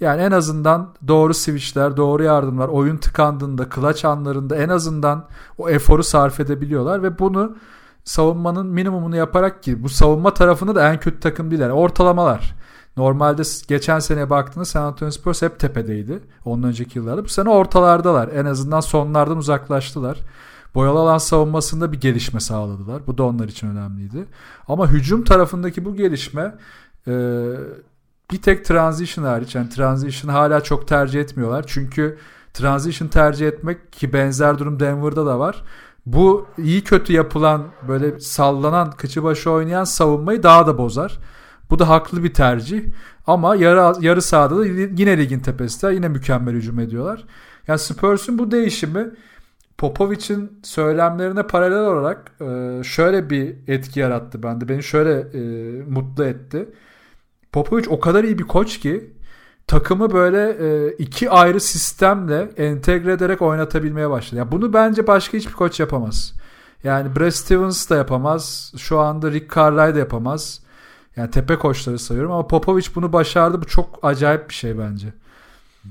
Yani 0.00 0.22
en 0.22 0.30
azından 0.30 0.94
doğru 1.08 1.34
switchler, 1.34 1.96
doğru 1.96 2.22
yardımlar, 2.22 2.68
oyun 2.68 2.96
tıkandığında, 2.96 3.66
clutch 3.74 4.04
anlarında 4.04 4.56
en 4.56 4.68
azından 4.68 5.24
o 5.58 5.70
eforu 5.70 6.02
sarf 6.02 6.40
edebiliyorlar 6.40 7.02
ve 7.02 7.18
bunu 7.18 7.56
savunmanın 8.04 8.66
minimumunu 8.66 9.16
yaparak 9.16 9.62
ki 9.62 9.82
bu 9.82 9.88
savunma 9.88 10.34
tarafında 10.34 10.74
da 10.74 10.92
en 10.92 11.00
kötü 11.00 11.20
takım 11.20 11.50
değil. 11.50 11.62
Ortalamalar. 11.62 12.54
Normalde 12.96 13.42
geçen 13.68 13.98
sene 13.98 14.30
baktığında 14.30 14.64
San 14.64 14.82
Antonio 14.82 15.10
Spurs 15.10 15.42
hep 15.42 15.58
tepedeydi. 15.58 16.20
Ondan 16.44 16.68
önceki 16.68 16.98
yıllarda. 16.98 17.24
Bu 17.24 17.28
sene 17.28 17.48
ortalardalar. 17.48 18.28
En 18.28 18.44
azından 18.44 18.80
sonlardan 18.80 19.36
uzaklaştılar. 19.36 20.18
Boyalı 20.74 20.98
alan 20.98 21.18
savunmasında 21.18 21.92
bir 21.92 22.00
gelişme 22.00 22.40
sağladılar. 22.40 23.06
Bu 23.06 23.18
da 23.18 23.22
onlar 23.22 23.48
için 23.48 23.68
önemliydi. 23.68 24.26
Ama 24.68 24.88
hücum 24.88 25.24
tarafındaki 25.24 25.84
bu 25.84 25.96
gelişme 25.96 26.54
e, 27.06 27.12
bir 28.30 28.42
tek 28.42 28.64
transition 28.64 29.24
hariç. 29.24 29.54
Yani 29.54 29.68
transition 29.68 30.32
hala 30.32 30.60
çok 30.60 30.88
tercih 30.88 31.20
etmiyorlar. 31.20 31.64
Çünkü 31.66 32.18
transition 32.54 33.08
tercih 33.08 33.48
etmek 33.48 33.92
ki 33.92 34.12
benzer 34.12 34.58
durum 34.58 34.80
Denver'da 34.80 35.26
da 35.26 35.38
var. 35.38 35.64
Bu 36.06 36.46
iyi 36.58 36.84
kötü 36.84 37.12
yapılan 37.12 37.66
böyle 37.88 38.20
sallanan 38.20 38.90
kıçı 38.90 39.22
başı 39.24 39.50
oynayan 39.50 39.84
savunmayı 39.84 40.42
daha 40.42 40.66
da 40.66 40.78
bozar. 40.78 41.18
Bu 41.70 41.78
da 41.78 41.88
haklı 41.88 42.24
bir 42.24 42.34
tercih. 42.34 42.82
Ama 43.26 43.56
yarı, 43.56 44.04
yarı 44.04 44.22
sahada 44.22 44.58
da 44.58 44.66
yine 44.66 45.18
ligin 45.18 45.40
tepesinde 45.40 45.94
yine 45.94 46.08
mükemmel 46.08 46.54
hücum 46.54 46.80
ediyorlar. 46.80 47.24
Yani 47.68 47.78
Spurs'un 47.78 48.38
bu 48.38 48.50
değişimi 48.50 49.10
Popovic'in 49.78 50.60
söylemlerine 50.62 51.42
paralel 51.42 51.78
olarak 51.78 52.32
e, 52.40 52.80
şöyle 52.84 53.30
bir 53.30 53.56
etki 53.68 54.00
yarattı 54.00 54.42
bende. 54.42 54.68
Beni 54.68 54.82
şöyle 54.82 55.20
e, 55.20 55.42
mutlu 55.82 56.24
etti. 56.24 56.68
Popovic 57.52 57.84
o 57.88 58.00
kadar 58.00 58.24
iyi 58.24 58.38
bir 58.38 58.44
koç 58.44 58.80
ki 58.80 59.10
takımı 59.66 60.12
böyle 60.12 60.50
e, 60.50 60.92
iki 60.92 61.30
ayrı 61.30 61.60
sistemle 61.60 62.50
entegre 62.56 63.12
ederek 63.12 63.42
oynatabilmeye 63.42 64.10
başladı. 64.10 64.36
Yani 64.36 64.52
bunu 64.52 64.72
bence 64.72 65.06
başka 65.06 65.38
hiçbir 65.38 65.52
koç 65.52 65.80
yapamaz. 65.80 66.34
Yani 66.84 67.16
Brad 67.16 67.30
Stevens 67.30 67.90
da 67.90 67.96
yapamaz. 67.96 68.72
Şu 68.76 69.00
anda 69.00 69.32
Rick 69.32 69.54
Carlisle 69.56 69.94
da 69.94 69.98
yapamaz. 69.98 70.60
Yani 71.16 71.30
tepe 71.30 71.56
koçları 71.56 71.98
sayıyorum 71.98 72.32
ama 72.32 72.46
Popovic 72.46 72.86
bunu 72.94 73.12
başardı. 73.12 73.62
Bu 73.62 73.66
çok 73.66 73.98
acayip 74.02 74.48
bir 74.48 74.54
şey 74.54 74.78
bence. 74.78 75.06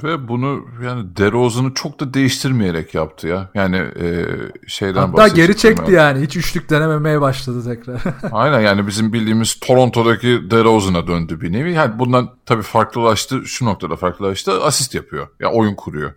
Ve 0.04 0.28
bunu 0.28 0.66
yani 0.84 1.18
DeRozan'ı 1.18 1.74
çok 1.74 2.00
da 2.00 2.14
değiştirmeyerek 2.14 2.94
yaptı 2.94 3.28
ya. 3.28 3.50
Yani 3.54 3.78
e, 3.78 4.26
şeyden 4.68 5.08
Hatta 5.08 5.28
geri 5.28 5.58
çekti 5.58 5.92
ya. 5.92 6.04
yani. 6.04 6.26
Hiç 6.26 6.38
üçlük 6.38 6.70
denememeye 6.70 7.22
başladı 7.22 7.64
tekrar. 7.64 8.02
Aynen 8.32 8.60
yani 8.60 8.88
bizim 8.88 9.14
bildiğimiz 9.14 9.60
Toronto'daki 9.60 10.52
DeRozan'a 10.52 11.08
döndü 11.08 11.42
bir 11.42 11.52
nevi. 11.52 11.74
Yani 11.74 12.00
bundan 12.00 12.30
tabii 12.46 12.62
farklılaştı. 12.62 13.46
Şu 13.46 13.66
noktada 13.66 13.96
farklılaştı. 13.96 14.64
Asist 14.64 14.96
yapıyor. 14.96 15.24
Ya 15.24 15.30
yani 15.40 15.56
oyun 15.56 15.76
kuruyor. 15.76 16.14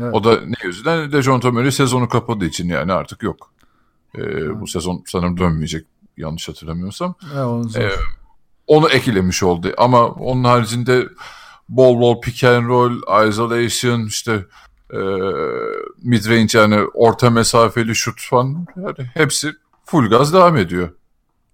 Evet. 0.00 0.14
O 0.14 0.24
da 0.24 0.40
ne 0.46 0.66
yüzden 0.66 1.12
Dejounte 1.12 1.50
Murray 1.50 1.70
sezonu 1.70 2.08
kapadığı 2.08 2.44
için 2.44 2.68
yani 2.68 2.92
artık 2.92 3.22
yok. 3.22 3.52
Ee, 4.18 4.60
bu 4.60 4.66
sezon 4.66 5.02
sanırım 5.06 5.38
dönmeyecek 5.38 5.86
yanlış 6.16 6.48
hatırlamıyorsam. 6.48 7.14
Evet, 7.34 7.44
onu, 7.44 7.70
ee, 7.76 7.90
onu 8.66 8.88
eklemiş 8.88 9.42
oldu. 9.42 9.72
Ama 9.78 10.06
onun 10.06 10.44
haricinde 10.44 11.08
bol 11.68 12.00
bol 12.00 12.20
pick 12.20 12.44
and 12.44 12.68
roll, 12.68 13.26
isolation, 13.28 14.06
işte 14.06 14.44
e, 14.92 14.98
mid 16.02 16.24
range 16.30 16.58
yani 16.58 16.80
orta 16.94 17.30
mesafeli 17.30 17.96
şut 17.96 18.20
falan 18.30 18.66
yani 18.76 19.10
hepsi 19.14 19.52
full 19.84 20.10
gaz 20.10 20.32
devam 20.32 20.56
ediyor 20.56 20.90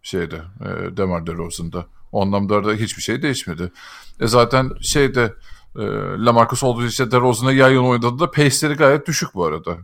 şeyde 0.03 0.37
e, 0.37 0.97
Demar 0.97 1.27
DeRozan'da. 1.27 1.87
O 2.13 2.23
anlamda 2.23 2.65
da 2.65 2.73
hiçbir 2.73 3.03
şey 3.03 3.23
değişmedi. 3.23 3.73
E 4.21 4.27
zaten 4.27 4.71
şeyde 4.81 5.35
e, 5.77 5.83
Lamarcus 6.25 6.63
olduğu 6.63 6.87
için 6.87 7.11
DeRozan'a 7.11 7.53
yayın 7.53 7.83
oynadı 7.83 8.19
da 8.19 8.31
pace'leri 8.31 8.75
gayet 8.75 9.07
düşük 9.07 9.35
bu 9.35 9.45
arada. 9.45 9.77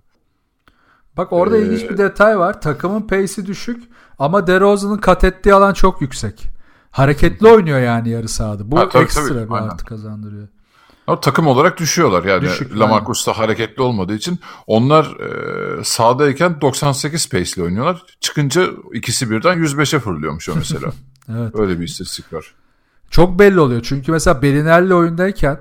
Bak 1.17 1.33
orada 1.33 1.57
ee, 1.57 1.63
ilginç 1.63 1.91
bir 1.91 1.99
detay 1.99 2.39
var. 2.39 2.61
Takımın 2.61 3.03
pace'i 3.03 3.47
düşük 3.47 3.85
ama 4.19 4.47
DeRozan'ın 4.47 4.99
kat 4.99 5.25
ettiği 5.25 5.55
alan 5.55 5.73
çok 5.73 6.01
yüksek. 6.01 6.56
Hareketli 6.97 7.49
oynuyor 7.49 7.81
yani 7.81 8.09
yarı 8.09 8.29
sahada. 8.29 8.71
Bu 8.71 8.79
ha, 8.79 8.89
tabii, 8.89 9.05
ekstra 9.05 9.29
tabii. 9.29 9.49
bir 9.49 9.55
Aynen. 9.55 9.69
artı 9.69 9.85
kazandırıyor. 9.85 10.49
Ama 11.07 11.21
takım 11.21 11.47
olarak 11.47 11.79
düşüyorlar 11.79 12.25
yani 12.25 12.43
Düşük, 12.43 12.79
Lamarcus 12.79 13.27
da 13.27 13.39
hareketli 13.39 13.83
olmadığı 13.83 14.15
için 14.15 14.39
onlar 14.67 15.05
e, 15.05 15.85
sahadayken 15.85 16.61
98 16.61 17.29
pace 17.29 17.53
ile 17.57 17.63
oynuyorlar. 17.63 18.03
Çıkınca 18.21 18.67
ikisi 18.93 19.31
birden 19.31 19.59
105'e 19.59 19.99
fırlıyormuş 19.99 20.49
o 20.49 20.57
mesela. 20.57 20.87
evet. 21.29 21.55
Öyle 21.55 21.81
bir 21.81 21.85
istatistik 21.85 22.33
var. 22.33 22.55
Çok 23.11 23.39
belli 23.39 23.61
oluyor 23.61 23.81
çünkü 23.85 24.13
mesela 24.13 24.43
Belinelli 24.43 24.95
oyundayken 24.95 25.61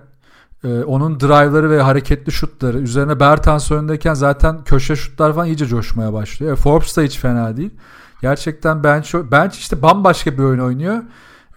e, 0.63 0.83
onun 0.83 1.19
drive'ları 1.19 1.69
ve 1.69 1.81
hareketli 1.81 2.31
şutları 2.31 2.79
üzerine 2.79 3.19
Bertans 3.19 3.71
oyundayken 3.71 4.13
zaten 4.13 4.63
köşe 4.63 4.95
şutlar 4.95 5.33
falan 5.33 5.47
iyice 5.47 5.65
coşmaya 5.65 6.13
başlıyor. 6.13 6.53
E, 6.53 6.55
Forbes 6.55 6.97
da 6.97 7.01
hiç 7.01 7.17
fena 7.17 7.57
değil. 7.57 7.71
Gerçekten 8.25 8.83
bench, 8.83 9.15
bench 9.31 9.55
işte 9.55 9.81
bambaşka 9.81 10.37
bir 10.37 10.43
oyun 10.43 10.59
oynuyor. 10.59 11.03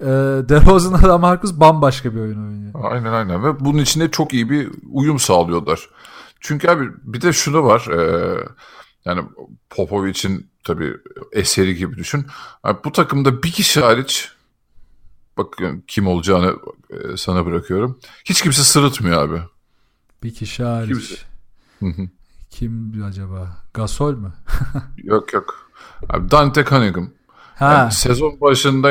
E, 0.00 0.06
DeRozan'la 0.48 1.02
da 1.08 1.18
Marcus 1.18 1.52
bambaşka 1.60 2.14
bir 2.14 2.20
oyun 2.20 2.48
oynuyor. 2.48 2.72
Aynen 2.90 3.12
aynen 3.12 3.44
ve 3.44 3.60
bunun 3.60 3.78
içinde 3.78 4.10
çok 4.10 4.34
iyi 4.34 4.50
bir 4.50 4.70
uyum 4.92 5.18
sağlıyorlar. 5.18 5.88
Çünkü 6.40 6.68
abi 6.68 6.88
bir 7.02 7.20
de 7.20 7.32
şunu 7.32 7.64
var. 7.64 7.86
E, 7.86 8.34
yani 9.04 9.22
Popovic'in 9.70 10.50
tabii 10.64 10.96
eseri 11.32 11.74
gibi 11.74 11.96
düşün. 11.96 12.26
Abi, 12.62 12.78
bu 12.84 12.92
takımda 12.92 13.42
bir 13.42 13.52
kişi 13.52 13.80
hariç 13.80 14.32
bak 15.38 15.56
kim 15.86 16.06
olacağını 16.06 16.56
e, 16.90 17.16
sana 17.16 17.46
bırakıyorum. 17.46 17.98
Hiç 18.24 18.42
kimse 18.42 18.62
sırıtmıyor 18.62 19.22
abi. 19.22 19.42
Bir 20.22 20.34
kişi 20.34 20.64
hariç. 20.64 21.24
Kimse. 21.78 22.10
Kim 22.50 23.02
acaba? 23.04 23.56
Gasol 23.74 24.16
mu? 24.16 24.32
yok 25.04 25.32
yok. 25.32 25.67
Abi 26.08 26.30
Dante 26.30 26.64
Cunningham. 26.64 27.10
Ha. 27.56 27.72
Yani 27.72 27.92
sezon 27.92 28.40
başında 28.40 28.90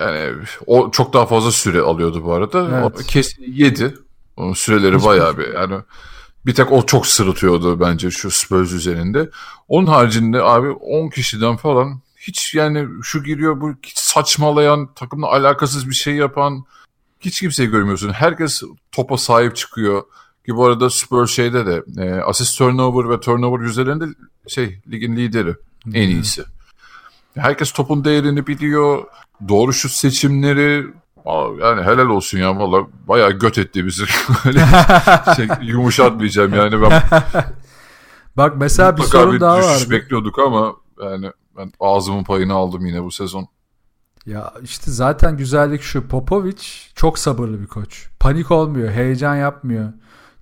yani 0.00 0.34
o 0.66 0.90
çok 0.90 1.12
daha 1.12 1.26
fazla 1.26 1.52
süre 1.52 1.80
alıyordu 1.80 2.24
bu 2.24 2.32
arada. 2.32 2.68
Evet. 2.72 2.84
O 2.84 3.02
kesin 3.08 3.52
yedi. 3.52 3.94
Onun 4.36 4.52
süreleri 4.52 4.96
Hiç 4.96 5.04
bayağı 5.04 5.38
bir 5.38 5.54
yani 5.54 5.74
bir 6.46 6.54
tek 6.54 6.72
o 6.72 6.86
çok 6.86 7.06
sırıtıyordu 7.06 7.80
bence 7.80 8.10
şu 8.10 8.30
Spurs 8.30 8.72
üzerinde. 8.72 9.30
Onun 9.68 9.86
haricinde 9.86 10.42
abi 10.42 10.70
10 10.70 11.08
kişiden 11.08 11.56
falan 11.56 12.00
hiç 12.16 12.54
yani 12.54 12.88
şu 13.02 13.24
giriyor 13.24 13.60
bu 13.60 13.74
saçmalayan 13.94 14.94
takımla 14.94 15.26
alakasız 15.26 15.88
bir 15.88 15.94
şey 15.94 16.14
yapan 16.14 16.64
hiç 17.20 17.40
kimseyi 17.40 17.70
görmüyorsun. 17.70 18.12
Herkes 18.12 18.62
topa 18.92 19.16
sahip 19.16 19.56
çıkıyor. 19.56 20.02
Ki 20.46 20.56
bu 20.56 20.66
arada 20.66 20.90
Spurs 20.90 21.30
şeyde 21.30 21.66
de 21.66 21.82
e, 21.98 22.20
asist 22.20 22.58
turnover 22.58 23.10
ve 23.10 23.20
turnover 23.20 23.64
yüzdelerinde 23.64 24.04
şey 24.48 24.80
ligin 24.90 25.16
lideri. 25.16 25.54
En 25.86 26.08
iyisi. 26.08 26.44
Herkes 27.34 27.72
topun 27.72 28.04
değerini 28.04 28.46
biliyor. 28.46 29.04
Doğru 29.48 29.72
şut 29.72 29.92
seçimleri 29.92 30.86
yani 31.60 31.82
helal 31.82 32.06
olsun 32.06 32.38
ya 32.38 32.58
valla 32.58 32.86
bayağı 33.08 33.30
göt 33.30 33.58
etti 33.58 33.86
bizi. 33.86 34.04
şey, 35.36 35.48
yumuşatmayacağım 35.62 36.54
yani 36.54 36.82
ben. 36.82 37.02
Bak 38.36 38.54
mesela 38.56 38.96
bir 38.96 39.02
sorun 39.02 39.34
bir 39.34 39.40
daha 39.40 39.56
vardı. 39.56 39.90
bekliyorduk 39.90 40.38
ama 40.38 40.74
yani 41.02 41.30
ben 41.56 41.72
ağzımın 41.80 42.24
payını 42.24 42.54
aldım 42.54 42.86
yine 42.86 43.02
bu 43.04 43.10
sezon. 43.10 43.48
Ya 44.26 44.52
işte 44.62 44.90
zaten 44.90 45.36
güzellik 45.36 45.82
şu. 45.82 46.08
Popovic 46.08 46.62
çok 46.94 47.18
sabırlı 47.18 47.60
bir 47.60 47.66
koç. 47.66 48.08
Panik 48.20 48.50
olmuyor, 48.50 48.90
heyecan 48.90 49.36
yapmıyor. 49.36 49.92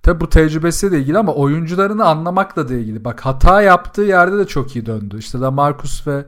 Tabi 0.03 0.19
bu 0.19 0.29
tecrübesiyle 0.29 0.99
ilgili 0.99 1.17
ama 1.17 1.33
oyuncularını 1.33 2.05
anlamakla 2.05 2.69
da 2.69 2.73
ilgili. 2.73 3.05
Bak 3.05 3.25
hata 3.25 3.61
yaptığı 3.61 4.01
yerde 4.01 4.37
de 4.37 4.47
çok 4.47 4.75
iyi 4.75 4.85
döndü. 4.85 5.17
İşte 5.19 5.39
Lamarcus 5.39 6.07
ve 6.07 6.25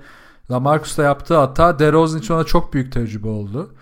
Lamarcus'ta 0.52 1.04
yaptığı 1.04 1.38
hata 1.38 1.80
DeRozan 1.80 2.20
için 2.20 2.34
ona 2.34 2.44
çok 2.44 2.74
büyük 2.74 2.92
tecrübe 2.92 3.28
oldu. 3.28 3.74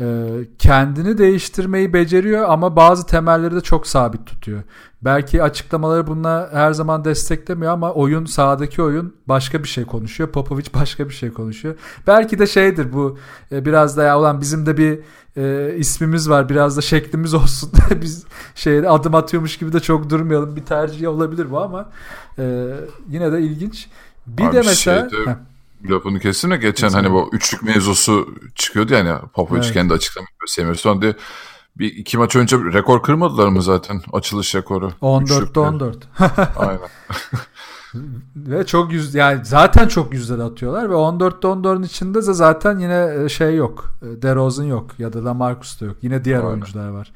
Ee, 0.00 0.26
kendini 0.58 1.18
değiştirmeyi 1.18 1.92
beceriyor 1.92 2.48
ama 2.48 2.76
bazı 2.76 3.06
temelleri 3.06 3.54
de 3.56 3.60
çok 3.60 3.86
sabit 3.86 4.26
tutuyor. 4.26 4.62
Belki 5.02 5.42
açıklamaları 5.42 6.06
buna 6.06 6.48
her 6.52 6.72
zaman 6.72 7.04
desteklemiyor 7.04 7.72
ama 7.72 7.92
oyun 7.92 8.24
sahadaki 8.24 8.82
oyun 8.82 9.14
başka 9.26 9.62
bir 9.62 9.68
şey 9.68 9.84
konuşuyor. 9.84 10.30
Popovic 10.30 10.64
başka 10.74 11.08
bir 11.08 11.14
şey 11.14 11.30
konuşuyor. 11.32 11.74
Belki 12.06 12.38
de 12.38 12.46
şeydir 12.46 12.92
bu 12.92 13.18
e, 13.52 13.64
biraz 13.64 13.96
da 13.96 14.02
ya 14.02 14.18
olan 14.18 14.40
bizim 14.40 14.66
de 14.66 14.76
bir 14.76 14.98
e, 15.36 15.74
ismimiz 15.76 16.30
var 16.30 16.48
biraz 16.48 16.76
da 16.76 16.80
şeklimiz 16.80 17.34
olsun. 17.40 17.70
Biz 18.02 18.24
şeyde 18.54 18.88
adım 18.88 19.14
atıyormuş 19.14 19.56
gibi 19.56 19.72
de 19.72 19.80
çok 19.80 20.10
durmayalım. 20.10 20.56
Bir 20.56 20.64
tercih 20.64 21.08
olabilir 21.08 21.50
bu 21.50 21.60
ama 21.60 21.90
e, 22.38 22.66
yine 23.08 23.32
de 23.32 23.40
ilginç. 23.42 23.88
Bir 24.26 24.44
Abi 24.44 24.52
de 24.56 24.62
mesela 24.62 25.08
şeyde- 25.10 25.30
Heh, 25.30 25.34
Lafını 25.90 26.20
kestim 26.20 26.50
de 26.50 26.56
geçen 26.56 26.88
Kesin. 26.88 26.98
hani 26.98 27.12
bu 27.12 27.30
üçlük 27.32 27.62
mevzusu 27.62 28.28
çıkıyordu 28.54 28.94
yani 28.94 29.18
Popovic 29.34 29.60
Evet. 29.64 29.72
kendi 29.72 29.94
açıklamış. 29.94 30.30
Semirson 30.46 31.02
diye 31.02 31.14
bir 31.78 31.94
iki 31.94 32.18
maç 32.18 32.36
önce 32.36 32.56
rekor 32.56 33.02
kırmadılar 33.02 33.48
mı 33.48 33.62
zaten 33.62 34.02
açılış 34.12 34.54
rekoru? 34.54 34.92
14'te 35.02 35.34
Üçlükte. 35.34 35.60
14. 35.60 36.08
Aynen. 36.56 36.88
Ve 38.36 38.66
çok 38.66 38.92
yüz 38.92 39.14
yani 39.14 39.40
zaten 39.44 39.88
çok 39.88 40.14
yüzleri 40.14 40.42
atıyorlar 40.42 40.90
ve 40.90 40.94
14'te 40.94 41.48
14'ün 41.48 41.82
içinde 41.82 42.18
de 42.18 42.32
zaten 42.32 42.78
yine 42.78 43.24
e, 43.24 43.28
şey 43.28 43.56
yok. 43.56 43.94
E, 44.02 44.22
DeRozan 44.22 44.64
yok 44.64 44.90
ya 44.98 45.12
da 45.12 45.24
Lamarcus 45.24 45.80
da 45.80 45.84
yok. 45.84 45.96
Yine 46.02 46.24
diğer 46.24 46.38
Aynen. 46.38 46.48
oyuncular 46.50 46.88
var. 46.88 47.12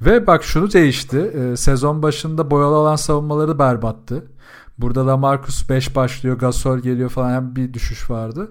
Ve 0.00 0.26
bak 0.26 0.44
şunu 0.44 0.72
değişti. 0.72 1.18
E, 1.18 1.56
sezon 1.56 2.02
başında 2.02 2.50
boyalı 2.50 2.74
olan 2.74 2.96
savunmaları 2.96 3.58
berbattı. 3.58 4.26
Burada 4.78 5.06
Lamarcus 5.06 5.68
5 5.70 5.96
başlıyor, 5.96 6.38
Gasol 6.38 6.78
geliyor 6.78 7.10
falan 7.10 7.30
hem 7.30 7.56
bir 7.56 7.74
düşüş 7.74 8.10
vardı. 8.10 8.50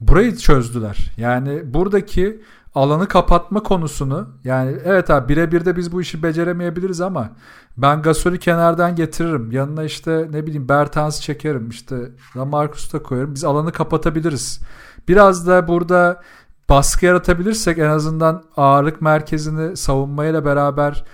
Burayı 0.00 0.36
çözdüler. 0.36 1.10
Yani 1.16 1.74
buradaki 1.74 2.42
alanı 2.74 3.08
kapatma 3.08 3.62
konusunu 3.62 4.28
yani 4.44 4.76
evet 4.84 5.10
abi 5.10 5.28
birebir 5.28 5.64
de 5.64 5.76
biz 5.76 5.92
bu 5.92 6.00
işi 6.00 6.22
beceremeyebiliriz 6.22 7.00
ama 7.00 7.30
ben 7.76 8.02
Gasol'ü 8.02 8.38
kenardan 8.38 8.96
getiririm. 8.96 9.52
Yanına 9.52 9.84
işte 9.84 10.28
ne 10.30 10.46
bileyim 10.46 10.68
Bertans 10.68 11.20
çekerim. 11.20 11.68
işte 11.68 11.96
Lamarcus 12.36 12.92
da 12.92 13.02
koyarım. 13.02 13.34
Biz 13.34 13.44
alanı 13.44 13.72
kapatabiliriz. 13.72 14.60
Biraz 15.08 15.46
da 15.46 15.68
burada 15.68 16.22
baskı 16.68 17.06
yaratabilirsek 17.06 17.78
en 17.78 17.88
azından 17.88 18.42
ağırlık 18.56 19.02
merkezini 19.02 19.76
savunmayla 19.76 20.44
beraber 20.44 21.04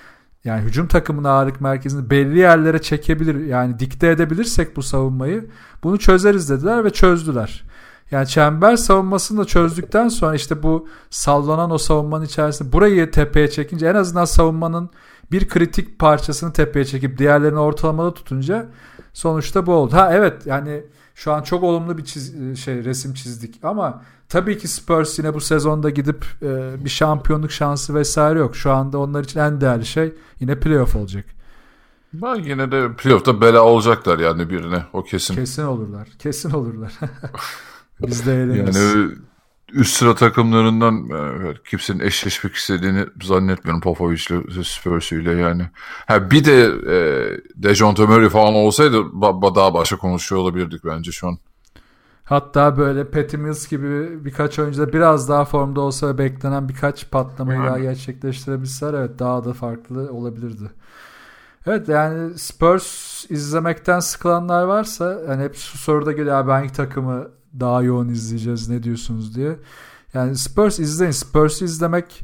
yani 0.44 0.62
hücum 0.62 0.88
takımının 0.88 1.28
ağırlık 1.28 1.60
merkezini 1.60 2.10
belli 2.10 2.38
yerlere 2.38 2.82
çekebilir. 2.82 3.46
Yani 3.46 3.78
dikte 3.78 4.08
edebilirsek 4.08 4.76
bu 4.76 4.82
savunmayı 4.82 5.50
bunu 5.84 5.98
çözeriz 5.98 6.50
dediler 6.50 6.84
ve 6.84 6.90
çözdüler. 6.90 7.64
Yani 8.10 8.26
çember 8.26 8.76
savunmasını 8.76 9.40
da 9.40 9.44
çözdükten 9.44 10.08
sonra 10.08 10.34
işte 10.34 10.62
bu 10.62 10.88
sallanan 11.10 11.70
o 11.70 11.78
savunmanın 11.78 12.24
içerisinde 12.24 12.72
burayı 12.72 13.10
tepeye 13.10 13.50
çekince 13.50 13.86
en 13.86 13.94
azından 13.94 14.24
savunmanın 14.24 14.90
bir 15.32 15.48
kritik 15.48 15.98
parçasını 15.98 16.52
tepeye 16.52 16.84
çekip 16.84 17.18
diğerlerini 17.18 17.58
ortalamada 17.58 18.14
tutunca 18.14 18.66
sonuçta 19.12 19.66
bu 19.66 19.72
oldu. 19.72 19.94
Ha 19.94 20.10
evet 20.12 20.46
yani 20.46 20.82
şu 21.14 21.32
an 21.32 21.42
çok 21.42 21.62
olumlu 21.62 21.98
bir 21.98 22.04
çiz- 22.04 22.56
şey 22.56 22.84
resim 22.84 23.14
çizdik 23.14 23.58
ama 23.62 24.02
tabii 24.28 24.58
ki 24.58 24.68
Spurs 24.68 25.18
yine 25.18 25.34
bu 25.34 25.40
sezonda 25.40 25.90
gidip 25.90 26.24
e, 26.42 26.84
bir 26.84 26.90
şampiyonluk 26.90 27.52
şansı 27.52 27.94
vesaire 27.94 28.38
yok. 28.38 28.56
Şu 28.56 28.72
anda 28.72 28.98
onlar 28.98 29.24
için 29.24 29.40
en 29.40 29.60
değerli 29.60 29.86
şey 29.86 30.12
yine 30.40 30.60
playoff 30.60 30.96
olacak. 30.96 31.24
Ben 32.12 32.34
yine 32.34 32.72
de 32.72 32.92
playoff'ta 32.92 33.40
bela 33.40 33.62
olacaklar 33.62 34.18
yani 34.18 34.50
birine 34.50 34.84
o 34.92 35.04
kesin. 35.04 35.34
Kesin 35.34 35.62
olurlar. 35.64 36.08
Kesin 36.18 36.50
olurlar. 36.50 36.92
Biz 38.06 38.26
de 38.26 38.34
eğleniriz. 38.42 38.76
Yani 38.76 39.10
üst 39.72 39.96
sıra 39.96 40.14
takımlarından 40.14 41.10
e, 41.10 41.54
kimsenin 41.70 42.00
eşleşmek 42.00 42.54
istediğini 42.54 43.06
zannetmiyorum 43.22 43.80
Popovic'le 43.80 44.64
Spurs'üyle 44.64 45.30
yani. 45.32 45.70
Ha 46.06 46.30
bir 46.30 46.44
de 46.44 46.64
e, 46.64 46.96
Dejounte 47.56 48.04
Murray 48.06 48.28
falan 48.28 48.54
olsaydı 48.54 48.96
ba- 48.96 49.40
ba- 49.42 49.54
daha 49.54 49.74
başka 49.74 49.96
konuşuyor 49.96 50.42
olabilirdik 50.42 50.84
bence 50.84 51.12
şu 51.12 51.28
an. 51.28 51.38
Hatta 52.28 52.76
böyle 52.76 53.10
Patty 53.10 53.36
Mills 53.36 53.68
gibi 53.68 54.24
birkaç 54.24 54.58
oyuncu 54.58 54.82
da 54.82 54.92
biraz 54.92 55.28
daha 55.28 55.44
formda 55.44 55.80
olsa 55.80 56.08
ve 56.08 56.18
beklenen 56.18 56.68
birkaç 56.68 57.10
patlamayı 57.10 57.58
Yani. 57.58 57.68
daha 57.68 57.78
gerçekleştirebilseler 57.78 58.94
evet 58.94 59.18
daha 59.18 59.44
da 59.44 59.52
farklı 59.52 60.12
olabilirdi. 60.12 60.70
Evet 61.66 61.88
yani 61.88 62.38
Spurs 62.38 63.24
izlemekten 63.30 64.00
sıkılanlar 64.00 64.62
varsa 64.62 65.20
yani 65.28 65.42
hep 65.44 65.54
şu 65.54 65.78
soruda 65.78 66.12
geliyor 66.12 66.36
"Abi 66.36 66.50
hangi 66.50 66.72
takımı 66.72 67.28
daha 67.60 67.82
yoğun 67.82 68.08
izleyeceğiz 68.08 68.68
ne 68.68 68.82
diyorsunuz 68.82 69.36
diye. 69.36 69.56
Yani 70.14 70.36
Spurs 70.36 70.78
izleyin. 70.78 71.12
Spurs 71.12 71.62
izlemek 71.62 72.22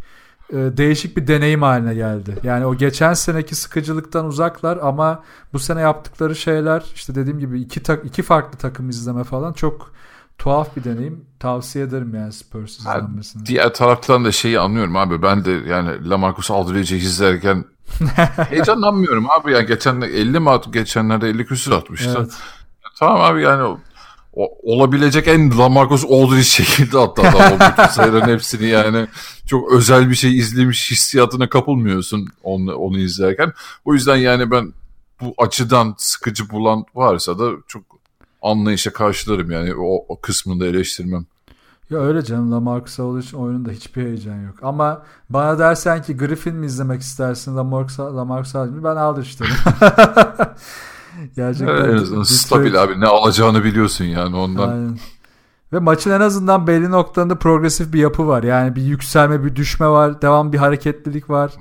değişik 0.54 1.16
bir 1.16 1.26
deneyim 1.26 1.62
haline 1.62 1.94
geldi. 1.94 2.36
Yani 2.42 2.66
o 2.66 2.74
geçen 2.74 3.14
seneki 3.14 3.54
sıkıcılıktan 3.54 4.26
uzaklar 4.26 4.78
ama 4.82 5.22
bu 5.52 5.58
sene 5.58 5.80
yaptıkları 5.80 6.36
şeyler 6.36 6.84
işte 6.94 7.14
dediğim 7.14 7.38
gibi 7.38 7.60
iki 7.60 7.82
tak 7.82 8.04
iki 8.04 8.22
farklı 8.22 8.58
takım 8.58 8.88
izleme 8.88 9.24
falan 9.24 9.52
çok 9.52 9.92
tuhaf 10.38 10.76
bir 10.76 10.84
deneyim. 10.84 11.24
Tavsiye 11.40 11.84
ederim 11.84 12.14
yani 12.14 12.32
Spurs 12.32 12.78
izlenmesini. 12.78 13.46
Diğer 13.46 13.74
taraftan 13.74 14.24
da 14.24 14.32
şeyi 14.32 14.60
anlıyorum 14.60 14.96
abi 14.96 15.22
ben 15.22 15.44
de 15.44 15.50
yani 15.50 16.08
Lamarcus 16.08 16.50
Aldridge'i 16.50 16.98
izlerken 16.98 17.64
heyecanlanmıyorum 18.48 19.30
abi 19.30 19.52
yani 19.52 19.66
geçen 19.66 20.00
50 20.00 20.40
mi 20.40 20.50
at 20.50 20.72
geçenlerde 20.72 21.28
50 21.28 21.46
küsür 21.46 21.72
atmıştı. 21.72 22.14
Evet. 22.18 22.32
Tamam 22.98 23.20
abi 23.20 23.42
yani 23.42 23.76
o, 24.36 24.48
olabilecek 24.62 25.28
en 25.28 25.58
Lamarcus 25.58 26.04
Aldridge 26.04 26.42
şekilde 26.42 26.98
o 26.98 27.14
bütün 27.16 27.86
sayıların 27.90 28.32
hepsini 28.32 28.66
yani 28.66 29.06
çok 29.46 29.72
özel 29.72 30.10
bir 30.10 30.14
şey 30.14 30.38
izlemiş 30.38 30.90
hissiyatına 30.90 31.48
kapılmıyorsun 31.48 32.28
onu, 32.42 32.74
onu 32.74 32.98
izlerken. 32.98 33.52
O 33.84 33.94
yüzden 33.94 34.16
yani 34.16 34.50
ben 34.50 34.72
bu 35.20 35.34
açıdan 35.38 35.94
sıkıcı 35.98 36.50
bulan 36.50 36.84
varsa 36.94 37.38
da 37.38 37.50
çok 37.68 37.82
anlayışa 38.42 38.92
karşılarım 38.92 39.50
yani 39.50 39.74
o, 39.74 40.04
o 40.08 40.20
kısmını 40.20 40.60
da 40.60 40.66
eleştirmem. 40.66 41.26
Ya 41.90 41.98
öyle 41.98 42.24
canım 42.24 42.52
Lamarcus 42.52 43.00
Aldridge 43.00 43.26
için 43.26 43.36
oyununda 43.36 43.70
hiçbir 43.70 44.02
heyecan 44.02 44.42
yok. 44.42 44.54
Ama 44.62 45.02
bana 45.30 45.58
dersen 45.58 46.02
ki 46.02 46.16
Griffin 46.16 46.54
mi 46.54 46.66
izlemek 46.66 47.00
istersin 47.00 47.56
Lamarcus, 47.56 48.00
Lamarcus 48.00 48.54
Aldridge 48.54 48.76
mi? 48.76 48.84
Ben 48.84 48.96
Aldridge 48.96 49.28
derim. 49.40 49.54
Gerçekten. 51.36 51.74
en 51.74 51.96
azından 51.96 52.22
Detroit- 52.22 52.24
stabil 52.24 52.82
abi 52.82 53.00
ne 53.00 53.06
alacağını 53.06 53.64
biliyorsun 53.64 54.04
yani 54.04 54.36
ondan. 54.36 54.68
Aynen. 54.68 54.98
Ve 55.72 55.78
maçın 55.78 56.10
en 56.10 56.20
azından 56.20 56.66
belli 56.66 56.90
noktalarında 56.90 57.38
progresif 57.38 57.92
bir 57.92 58.00
yapı 58.00 58.28
var. 58.28 58.42
Yani 58.42 58.76
bir 58.76 58.82
yükselme, 58.82 59.44
bir 59.44 59.56
düşme 59.56 59.88
var. 59.88 60.22
Devam 60.22 60.52
bir 60.52 60.58
hareketlilik 60.58 61.30
var. 61.30 61.52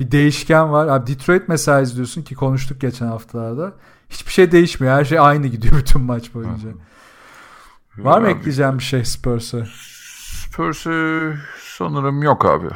Bir 0.00 0.10
değişken 0.10 0.72
var. 0.72 0.86
Abi 0.86 1.06
Detroit 1.06 1.48
mesela 1.48 1.80
izliyorsun 1.80 2.22
ki 2.22 2.34
konuştuk 2.34 2.80
geçen 2.80 3.06
haftalarda. 3.06 3.72
Hiçbir 4.08 4.32
şey 4.32 4.52
değişmiyor. 4.52 4.94
Her 4.94 5.04
şey 5.04 5.18
aynı 5.18 5.46
gidiyor 5.46 5.78
bütün 5.78 6.02
maç 6.02 6.34
boyunca. 6.34 6.68
Var 7.98 8.20
mı 8.20 8.26
Abi, 8.26 8.32
ekleyeceğim 8.32 8.78
bir 8.78 8.84
şey 8.84 9.04
Spurs'a? 9.04 9.66
Spurs'u 10.44 10.90
sanırım 11.76 12.22
yok 12.22 12.44
abi. 12.44 12.68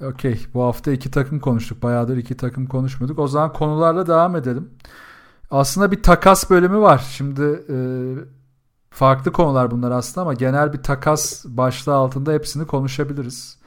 Okey. 0.00 0.46
Bu 0.54 0.62
hafta 0.62 0.92
iki 0.92 1.10
takım 1.10 1.40
konuştuk. 1.40 1.82
Bayağıdır 1.82 2.16
iki 2.16 2.36
takım 2.36 2.66
konuşmuyorduk. 2.66 3.18
O 3.18 3.28
zaman 3.28 3.52
konularla 3.52 4.06
devam 4.06 4.36
edelim. 4.36 4.70
Aslında 5.50 5.90
bir 5.92 6.02
takas 6.02 6.50
bölümü 6.50 6.78
var. 6.78 6.98
Şimdi 6.98 7.42
e, 7.68 7.76
farklı 8.90 9.32
konular 9.32 9.70
bunlar 9.70 9.90
aslında 9.90 10.22
ama 10.22 10.34
genel 10.34 10.72
bir 10.72 10.82
takas 10.82 11.44
başlığı 11.44 11.94
altında 11.94 12.32
hepsini 12.32 12.66
konuşabiliriz. 12.66 13.58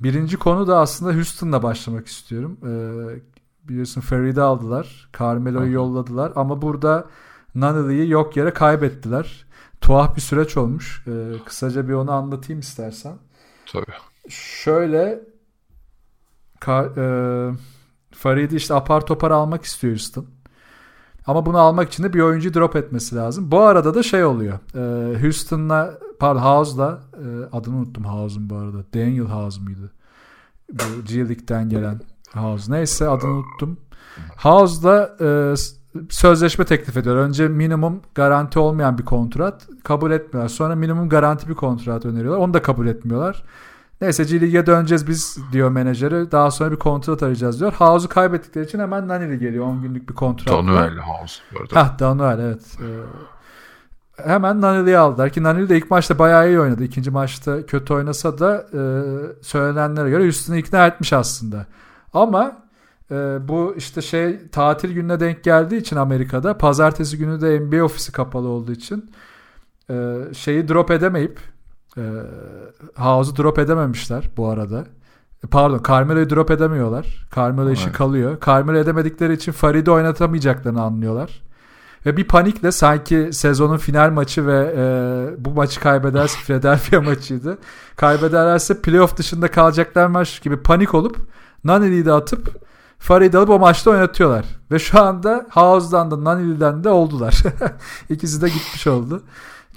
Birinci 0.00 0.36
konu 0.36 0.66
da 0.66 0.78
aslında 0.78 1.14
Houston'la 1.14 1.62
başlamak 1.62 2.06
istiyorum. 2.06 2.58
E, 2.62 2.72
biliyorsun 3.68 4.00
Farid'i 4.00 4.40
aldılar. 4.40 5.10
Carmelo'yu 5.18 5.72
yolladılar 5.72 6.32
ama 6.36 6.62
burada 6.62 7.06
Nunnally'i 7.54 8.08
yok 8.10 8.36
yere 8.36 8.52
kaybettiler. 8.52 9.46
Tuhaf 9.80 10.16
bir 10.16 10.20
süreç 10.20 10.56
olmuş. 10.56 11.04
E, 11.06 11.44
kısaca 11.44 11.88
bir 11.88 11.92
onu 11.92 12.12
anlatayım 12.12 12.60
istersen. 12.60 13.14
Tabii. 13.72 13.92
Şöyle 14.28 15.20
Ka- 16.60 16.92
e, 16.96 17.04
Farid'i 18.12 18.56
işte 18.56 18.74
apar 18.74 19.06
topar 19.06 19.30
almak 19.30 19.64
istiyor 19.64 19.92
Houston. 19.92 20.26
Ama 21.30 21.46
bunu 21.46 21.58
almak 21.58 21.88
için 21.88 22.04
de 22.04 22.12
bir 22.12 22.20
oyuncu 22.20 22.54
drop 22.54 22.76
etmesi 22.76 23.16
lazım. 23.16 23.50
Bu 23.50 23.60
arada 23.60 23.94
da 23.94 24.02
şey 24.02 24.24
oluyor. 24.24 24.58
E, 24.74 25.22
Houston'la 25.22 25.98
pardon 26.18 26.40
House'la 26.40 27.00
e, 27.14 27.56
adını 27.56 27.76
unuttum 27.76 28.04
House'un 28.04 28.50
bu 28.50 28.56
arada. 28.56 28.78
Daniel 28.94 29.24
House 29.24 29.60
mıydı? 29.60 29.90
Bu 30.72 31.04
G 31.04 31.18
League'den 31.18 31.68
gelen 31.68 32.00
House. 32.34 32.72
Neyse 32.72 33.08
adını 33.08 33.30
unuttum. 33.30 33.78
House'la 34.36 35.16
e, 35.20 35.54
sözleşme 36.10 36.64
teklif 36.64 36.96
ediyorlar. 36.96 37.22
Önce 37.22 37.48
minimum 37.48 38.00
garanti 38.14 38.58
olmayan 38.58 38.98
bir 38.98 39.04
kontrat 39.04 39.68
kabul 39.84 40.10
etmiyorlar. 40.10 40.48
Sonra 40.48 40.74
minimum 40.74 41.08
garanti 41.08 41.48
bir 41.48 41.54
kontrat 41.54 42.06
öneriyorlar. 42.06 42.40
Onu 42.40 42.54
da 42.54 42.62
kabul 42.62 42.86
etmiyorlar. 42.86 43.44
Neyse 44.00 44.24
G 44.24 44.40
League'e 44.40 44.66
döneceğiz 44.66 45.06
biz 45.06 45.38
diyor 45.52 45.70
menajeri. 45.70 46.32
Daha 46.32 46.50
sonra 46.50 46.70
bir 46.70 46.76
kontrat 46.76 47.22
arayacağız 47.22 47.60
diyor. 47.60 47.72
House'u 47.72 48.08
kaybettikleri 48.08 48.64
için 48.64 48.78
hemen 48.78 49.08
Nanili 49.08 49.38
geliyor. 49.38 49.66
10 49.66 49.82
günlük 49.82 50.08
bir 50.08 50.14
kontrat. 50.14 50.48
Danuel 50.48 50.96
House. 50.96 51.42
Hah 51.74 51.98
Danuel 51.98 52.38
evet. 52.38 52.78
Ee, 52.80 54.28
hemen 54.28 54.60
Nanili'yi 54.60 54.98
aldılar 54.98 55.30
ki 55.30 55.42
Nanili 55.42 55.68
de 55.68 55.76
ilk 55.76 55.90
maçta 55.90 56.18
bayağı 56.18 56.48
iyi 56.48 56.60
oynadı. 56.60 56.84
İkinci 56.84 57.10
maçta 57.10 57.66
kötü 57.66 57.94
oynasa 57.94 58.38
da 58.38 58.66
e, 58.72 58.82
söylenenlere 59.42 60.10
göre 60.10 60.24
üstünü 60.24 60.58
ikna 60.58 60.86
etmiş 60.86 61.12
aslında. 61.12 61.66
Ama 62.14 62.56
e, 63.10 63.14
bu 63.48 63.74
işte 63.76 64.02
şey 64.02 64.48
tatil 64.48 64.92
gününe 64.92 65.20
denk 65.20 65.44
geldiği 65.44 65.76
için 65.76 65.96
Amerika'da 65.96 66.58
pazartesi 66.58 67.18
günü 67.18 67.40
de 67.40 67.60
NBA 67.60 67.84
ofisi 67.84 68.12
kapalı 68.12 68.48
olduğu 68.48 68.72
için 68.72 69.10
e, 69.90 70.16
şeyi 70.32 70.68
drop 70.68 70.90
edemeyip 70.90 71.40
e, 72.00 72.04
House'u 73.02 73.36
drop 73.36 73.58
edememişler 73.58 74.30
bu 74.36 74.48
arada. 74.48 74.84
E, 75.44 75.46
Pardon 75.46 75.82
Carmelo'yu 75.88 76.30
drop 76.30 76.50
edemiyorlar. 76.50 77.26
Carmelo 77.36 77.70
işi 77.70 77.84
Evet. 77.84 77.96
kalıyor. 77.96 78.38
Carmelo 78.46 78.78
edemedikleri 78.78 79.32
için 79.32 79.52
Farid'i 79.52 79.90
oynatamayacaklarını 79.90 80.82
anlıyorlar. 80.82 81.42
Ve 82.06 82.16
bir 82.16 82.24
panikle 82.24 82.72
sanki 82.72 83.28
sezonun 83.32 83.76
final 83.76 84.10
maçı 84.10 84.46
ve 84.46 84.74
e, 84.76 85.44
bu 85.44 85.50
maçı 85.50 85.80
kaybederse 85.80 86.38
Philadelphia 86.44 87.00
maçıydı. 87.00 87.58
Kaybederlerse 87.96 88.80
playoff 88.82 89.16
dışında 89.16 89.50
kalacaklarmış 89.50 90.40
gibi 90.40 90.56
panik 90.56 90.94
olup 90.94 91.16
Nanili'yi 91.64 92.06
de 92.06 92.12
atıp 92.12 92.70
Farid'i 92.98 93.38
alıp 93.38 93.50
o 93.50 93.58
maçta 93.58 93.90
oynatıyorlar. 93.90 94.44
Ve 94.70 94.78
şu 94.78 95.00
anda 95.00 95.46
House'dan 95.50 96.10
da 96.10 96.24
Nanili'den 96.24 96.84
de 96.84 96.88
oldular. 96.88 97.42
İkisi 98.08 98.42
de 98.42 98.48
gitmiş 98.48 98.86
oldu. 98.86 99.22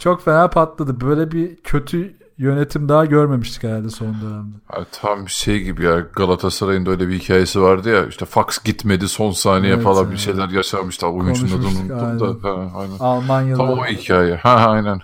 Çok 0.04 0.24
fena 0.26 0.50
patladı. 0.50 1.02
Böyle 1.02 1.32
bir 1.32 1.56
kötü 1.56 2.16
yönetim 2.38 2.90
daha 2.90 3.06
görmemiştik 3.06 3.64
herhalde 3.64 3.90
son 3.90 4.08
dönemde. 4.08 4.56
Ya 4.74 4.86
tam 5.02 5.30
şey 5.30 5.60
gibi 5.60 5.84
ya 5.84 6.00
Galatasaray'ın 6.00 6.86
da 6.86 6.92
öyle 6.92 7.08
bir 7.08 7.20
hikayesi 7.20 7.62
vardı 7.62 7.90
ya 7.90 8.06
işte 8.06 8.26
Fox 8.26 8.64
gitmedi 8.64 9.08
son 9.08 9.32
saniye 9.32 9.74
Evet, 9.74 9.84
falan 9.84 10.04
evet. 10.04 10.14
bir 10.14 10.18
şeyler 10.18 10.50
yaşanmıştı. 10.50 11.08
Oyuncunun 11.08 11.50
adını 11.50 11.68
unuttum 11.68 12.44
da. 12.44 12.50
Ha, 12.50 12.72
aynen. 12.76 12.98
Almanyalı. 13.00 13.58
Tam 13.58 13.70
o 13.70 13.86
hikaye. 13.86 14.36
Ha 14.36 14.62
ha, 14.62 14.70
aynen. 14.70 15.00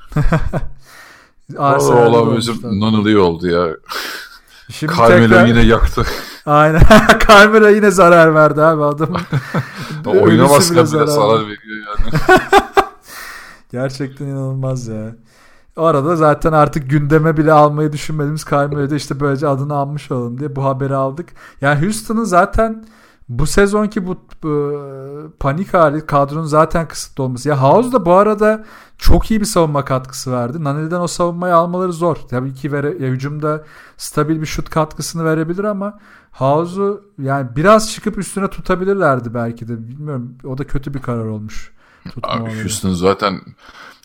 O 1.58 1.64
Arsenal'de 1.64 2.18
olan 2.18 2.38
bizim 2.38 2.56
Nunnally 2.64 3.18
oldu 3.18 3.47
ya. 3.47 3.68
Şimdi 4.70 4.93
Carmelo 4.97 5.28
tekrar- 5.28 5.47
yine 5.47 5.62
yaktı. 5.62 6.06
Aynen. 6.45 6.82
Carmelo 7.28 7.68
yine 7.68 7.91
zarar 7.91 8.36
verdi 8.36 8.62
abi. 8.62 9.04
Ölüsü 10.06 10.20
Oynamazken 10.24 10.76
bile 10.76 10.82
bile 10.82 10.86
zarar 10.86 11.06
zarar 11.08 11.41
veriyor 11.47 11.88
yani. 11.88 12.22
Gerçekten 13.72 14.26
inanılmaz 14.26 14.88
ya. 14.88 15.15
O 15.78 15.84
arada 15.84 16.15
zaten 16.15 16.53
artık 16.53 16.89
gündeme 16.89 17.38
bile 17.38 17.51
almayı 17.53 17.91
düşünmediğimiz 17.91 18.45
Carmelo'da 18.51 18.95
işte 18.95 19.20
böylece 19.20 19.47
adını 19.47 19.76
anmış 19.76 20.11
olalım 20.11 20.39
diye 20.39 20.55
bu 20.55 20.65
haberi 20.65 20.95
aldık. 20.95 21.30
Yani 21.61 21.82
Houston'ın 21.82 22.24
zaten 22.24 22.86
bu 23.30 23.45
sezonki 23.47 24.07
bu, 24.07 24.17
bu 24.43 24.82
panik 25.39 25.74
hali 25.74 26.05
kadronun 26.05 26.45
zaten 26.45 26.88
kısıtlı 26.88 27.24
olması. 27.24 27.49
Ya 27.49 27.61
House 27.63 27.91
da 27.91 28.05
bu 28.05 28.13
arada 28.13 28.65
çok 28.97 29.32
iyi 29.32 29.39
bir 29.39 29.45
savunma 29.45 29.86
katkısı 29.86 30.32
verdi. 30.32 30.63
Naneli'den 30.63 30.99
o 30.99 31.07
savunmayı 31.07 31.55
almaları 31.55 31.93
zor. 31.93 32.15
Tabii 32.30 32.53
ki 32.53 32.72
vere, 32.72 32.88
ya 32.88 33.09
hücumda 33.09 33.63
stabil 33.97 34.41
bir 34.41 34.45
şut 34.45 34.70
katkısını 34.70 35.26
verebilir 35.26 35.63
ama 35.63 35.99
House'u 36.32 37.03
yani 37.22 37.55
biraz 37.55 37.91
çıkıp 37.91 38.17
üstüne 38.17 38.47
tutabilirlerdi 38.47 39.34
belki 39.34 39.67
de. 39.67 39.88
Bilmiyorum. 39.88 40.36
O 40.43 40.57
da 40.57 40.63
kötü 40.63 40.93
bir 40.93 40.99
karar 41.01 41.26
olmuş. 41.26 41.72
Abi. 42.24 42.62
Houston 42.62 42.93
zaten 42.93 43.41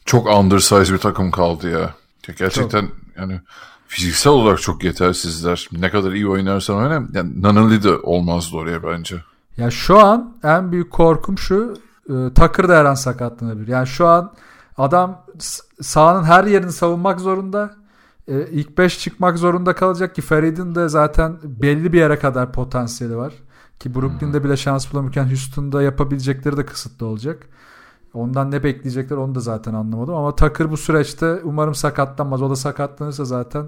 çok 0.04 0.26
undersized 0.26 0.94
bir 0.94 0.98
takım 0.98 1.30
kaldı 1.30 1.70
ya. 1.70 1.94
Gerçekten 2.38 2.88
yani 3.16 3.40
fiziksel 3.86 4.32
olarak 4.32 4.62
çok 4.62 4.84
yetersizler. 4.84 5.68
Ne 5.72 5.90
kadar 5.90 6.12
iyi 6.12 6.28
oynarsan 6.28 6.76
oyna. 6.76 7.02
Yani 7.12 7.42
Nunnally 7.42 7.82
de 7.82 7.96
olmazdı 7.96 8.56
oraya 8.56 8.82
bence. 8.82 9.16
Ya 9.56 9.70
şu 9.70 9.98
an 9.98 10.36
en 10.42 10.72
büyük 10.72 10.90
korkum 10.90 11.38
şu 11.38 11.76
e, 12.08 12.12
Tucker 12.34 12.68
da 12.68 12.76
her 12.76 12.84
an 12.84 12.94
sakatlanabilir. 12.94 13.68
Yani 13.68 13.86
şu 13.86 14.06
an 14.06 14.32
adam 14.78 15.24
sahanın 15.80 16.24
her 16.24 16.44
yerini 16.44 16.72
savunmak 16.72 17.20
zorunda. 17.20 17.74
E, 18.28 18.46
ilk 18.46 18.78
5 18.78 18.98
çıkmak 18.98 19.38
zorunda 19.38 19.74
kalacak 19.74 20.14
ki 20.14 20.22
Farid'in 20.22 20.74
de 20.74 20.88
zaten 20.88 21.36
belli 21.42 21.92
bir 21.92 21.98
yere 21.98 22.18
kadar 22.18 22.52
potansiyeli 22.52 23.16
var. 23.16 23.32
Ki 23.80 23.94
Brooklyn'de 23.94 24.44
bile 24.44 24.56
şans 24.56 24.92
bulamıyorken 24.92 25.26
Houston'da 25.26 25.82
yapabilecekleri 25.82 26.56
de 26.56 26.66
kısıtlı 26.66 27.06
olacak. 27.06 27.48
Ondan 28.14 28.50
ne 28.50 28.62
bekleyecekler 28.62 29.16
onu 29.16 29.34
da 29.34 29.40
zaten 29.40 29.74
anlamadım. 29.74 30.14
Ama 30.14 30.36
Tucker 30.36 30.70
bu 30.70 30.76
süreçte 30.76 31.40
umarım 31.44 31.74
sakatlanmaz. 31.74 32.42
O 32.42 32.50
da 32.50 32.56
sakatlanırsa 32.56 33.24
zaten 33.24 33.66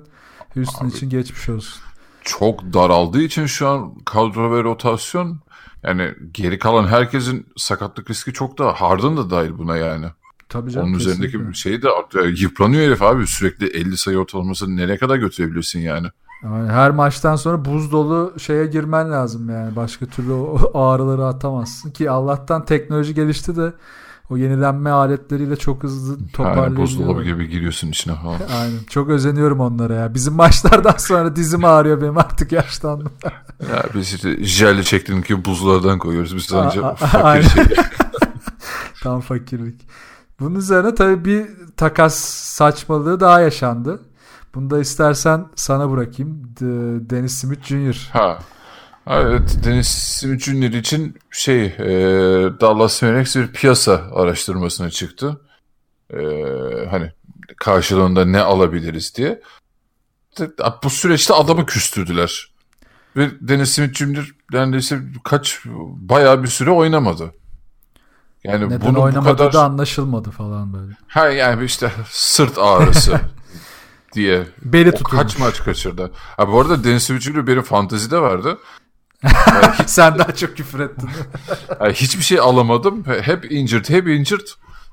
Houston 0.55 0.87
Abi. 0.87 0.93
için 0.95 1.11
geçmiş 1.11 1.49
olsun. 1.49 1.83
Çok 2.23 2.63
daraldığı 2.73 3.23
için 3.23 3.47
şu 3.47 3.69
an 3.69 3.95
kadro 4.05 4.53
ve 4.53 4.63
rotasyon 4.65 5.41
yani 5.83 6.15
geri 6.33 6.59
kalan 6.59 6.87
herkesin 6.87 7.47
sakatlık 7.57 8.11
riski 8.11 8.33
çok 8.33 8.59
daha. 8.59 8.73
Harden 8.73 9.17
da 9.17 9.31
dahil 9.31 9.59
buna 9.59 9.77
yani. 9.77 10.07
Tabii 10.49 10.71
canım. 10.71 10.89
Onun 10.89 10.99
kesinlikle. 10.99 11.27
üzerindeki 11.27 11.49
bir 11.49 11.55
şey 11.55 11.83
de 11.83 11.89
artıyor. 11.91 12.25
Yıpranıyor 12.25 12.83
herif 12.87 13.03
abi. 13.03 13.27
Sürekli 13.27 13.67
50 13.67 13.97
sayı 13.97 14.19
ortalaması 14.19 14.77
nereye 14.77 14.99
kadar 14.99 15.17
götürebilirsin 15.17 15.81
yani? 15.81 16.07
Yani 16.43 16.69
her 16.69 16.91
maçtan 16.91 17.37
sonra 17.37 17.65
buz 17.65 17.93
dolu 17.93 18.35
şeye 18.39 18.67
girmen 18.67 19.13
lazım 19.13 19.51
yani. 19.51 19.77
Başka 19.77 20.07
türlü 20.07 20.33
o 20.33 20.71
ağrıları 20.79 21.27
atamazsın. 21.27 21.91
Ki 21.91 22.11
Allah'tan 22.11 22.65
teknoloji 22.65 23.15
gelişti 23.15 23.57
de 23.57 23.73
o 24.31 24.37
yenilenme 24.37 24.91
aletleriyle 24.91 25.57
çok 25.57 25.83
hızlı 25.83 26.13
Yani 26.19 26.31
toparlayabiliyorlar. 26.33 26.83
buzdolabı 26.83 27.23
gibi 27.25 27.49
giriyorsun 27.49 27.89
içine 27.89 28.15
falan. 28.15 28.41
Aynen. 28.61 28.79
Çok 28.91 29.09
özeniyorum 29.09 29.61
onlara 29.61 29.95
ya. 29.95 30.15
Bizim 30.15 30.35
maçlardan 30.35 30.95
sonra 30.99 31.37
dizim 31.37 31.65
ağrıyor 31.65 32.01
benim 32.03 32.19
artık 32.19 32.53
yaşlandım. 32.53 33.13
Ya 33.73 33.85
biz 33.95 34.15
işte 34.15 34.45
jelli 34.45 34.85
çektiğindeki 34.85 35.45
buzlardan 35.45 35.99
koyuyoruz. 35.99 36.37
Biz 36.37 36.53
a- 36.53 36.95
fakir 36.95 37.25
aynen. 37.25 37.43
şey. 37.43 37.65
Tam 39.03 39.21
fakirlik. 39.21 39.81
Bunun 40.41 40.55
üzerine 40.55 40.95
tabii 40.95 41.25
bir 41.25 41.47
takas 41.77 42.15
saçmalığı 42.55 43.21
daha 43.21 43.41
yaşandı. 43.41 44.01
Bunu 44.55 44.71
da 44.71 44.81
istersen 44.81 45.47
sana 45.55 45.91
bırakayım. 45.91 46.43
Dennis 47.11 47.33
Smith 47.35 47.65
Jr. 47.65 48.09
Ha. 48.13 48.39
Evet 49.07 49.59
Dennis 49.65 49.89
Smith 49.89 50.75
için 50.75 51.19
şey 51.31 51.65
e, 51.65 51.89
Dallas 52.61 53.03
Mavericks 53.03 53.37
bir 53.37 53.53
piyasa 53.53 54.11
araştırmasına 54.15 54.91
çıktı. 54.91 55.41
E, 56.11 56.19
hani 56.91 57.13
karşılığında 57.57 58.25
ne 58.25 58.41
alabiliriz 58.41 59.15
diye. 59.17 59.41
Bu 60.85 60.91
süreçte 60.91 61.35
adamı 61.35 61.67
küstürdüler. 61.67 62.51
Ve 63.17 63.31
Dennis 63.41 63.71
Smith 63.71 63.95
Jr. 63.95 64.35
neredeyse 64.53 64.99
kaç 65.25 65.61
bayağı 65.95 66.43
bir 66.43 66.49
süre 66.49 66.71
oynamadı. 66.71 67.35
Yani 68.45 68.67
Neden 68.67 68.81
bunu 68.81 68.97
bu 68.97 69.03
oynamadığı 69.03 69.37
kadar 69.37 69.53
da 69.53 69.65
anlaşılmadı 69.65 70.31
falan 70.31 70.73
böyle. 70.73 70.93
ha 71.07 71.29
yani 71.29 71.65
işte 71.65 71.91
sırt 72.11 72.59
ağrısı 72.59 73.21
diye 74.15 74.47
Beli 74.63 74.93
tutulmuş. 74.93 75.23
kaç 75.23 75.39
maç 75.39 75.65
kaçırdı. 75.65 76.11
Ha 76.37 76.49
bu 76.49 76.61
arada 76.61 76.85
Dennis 76.85 77.05
Smith 77.05 77.47
benim 77.47 77.63
fantezide 77.63 78.19
vardı. 78.21 78.59
Sen 79.87 80.19
daha 80.19 80.35
çok 80.35 80.57
küfür 80.57 80.81
ettin. 80.81 81.11
Yani 81.81 81.93
hiçbir 81.93 82.23
şey 82.23 82.41
alamadım. 82.41 83.05
Hep 83.05 83.53
injured, 83.53 83.89
hep 83.89 84.09
injured. 84.09 84.47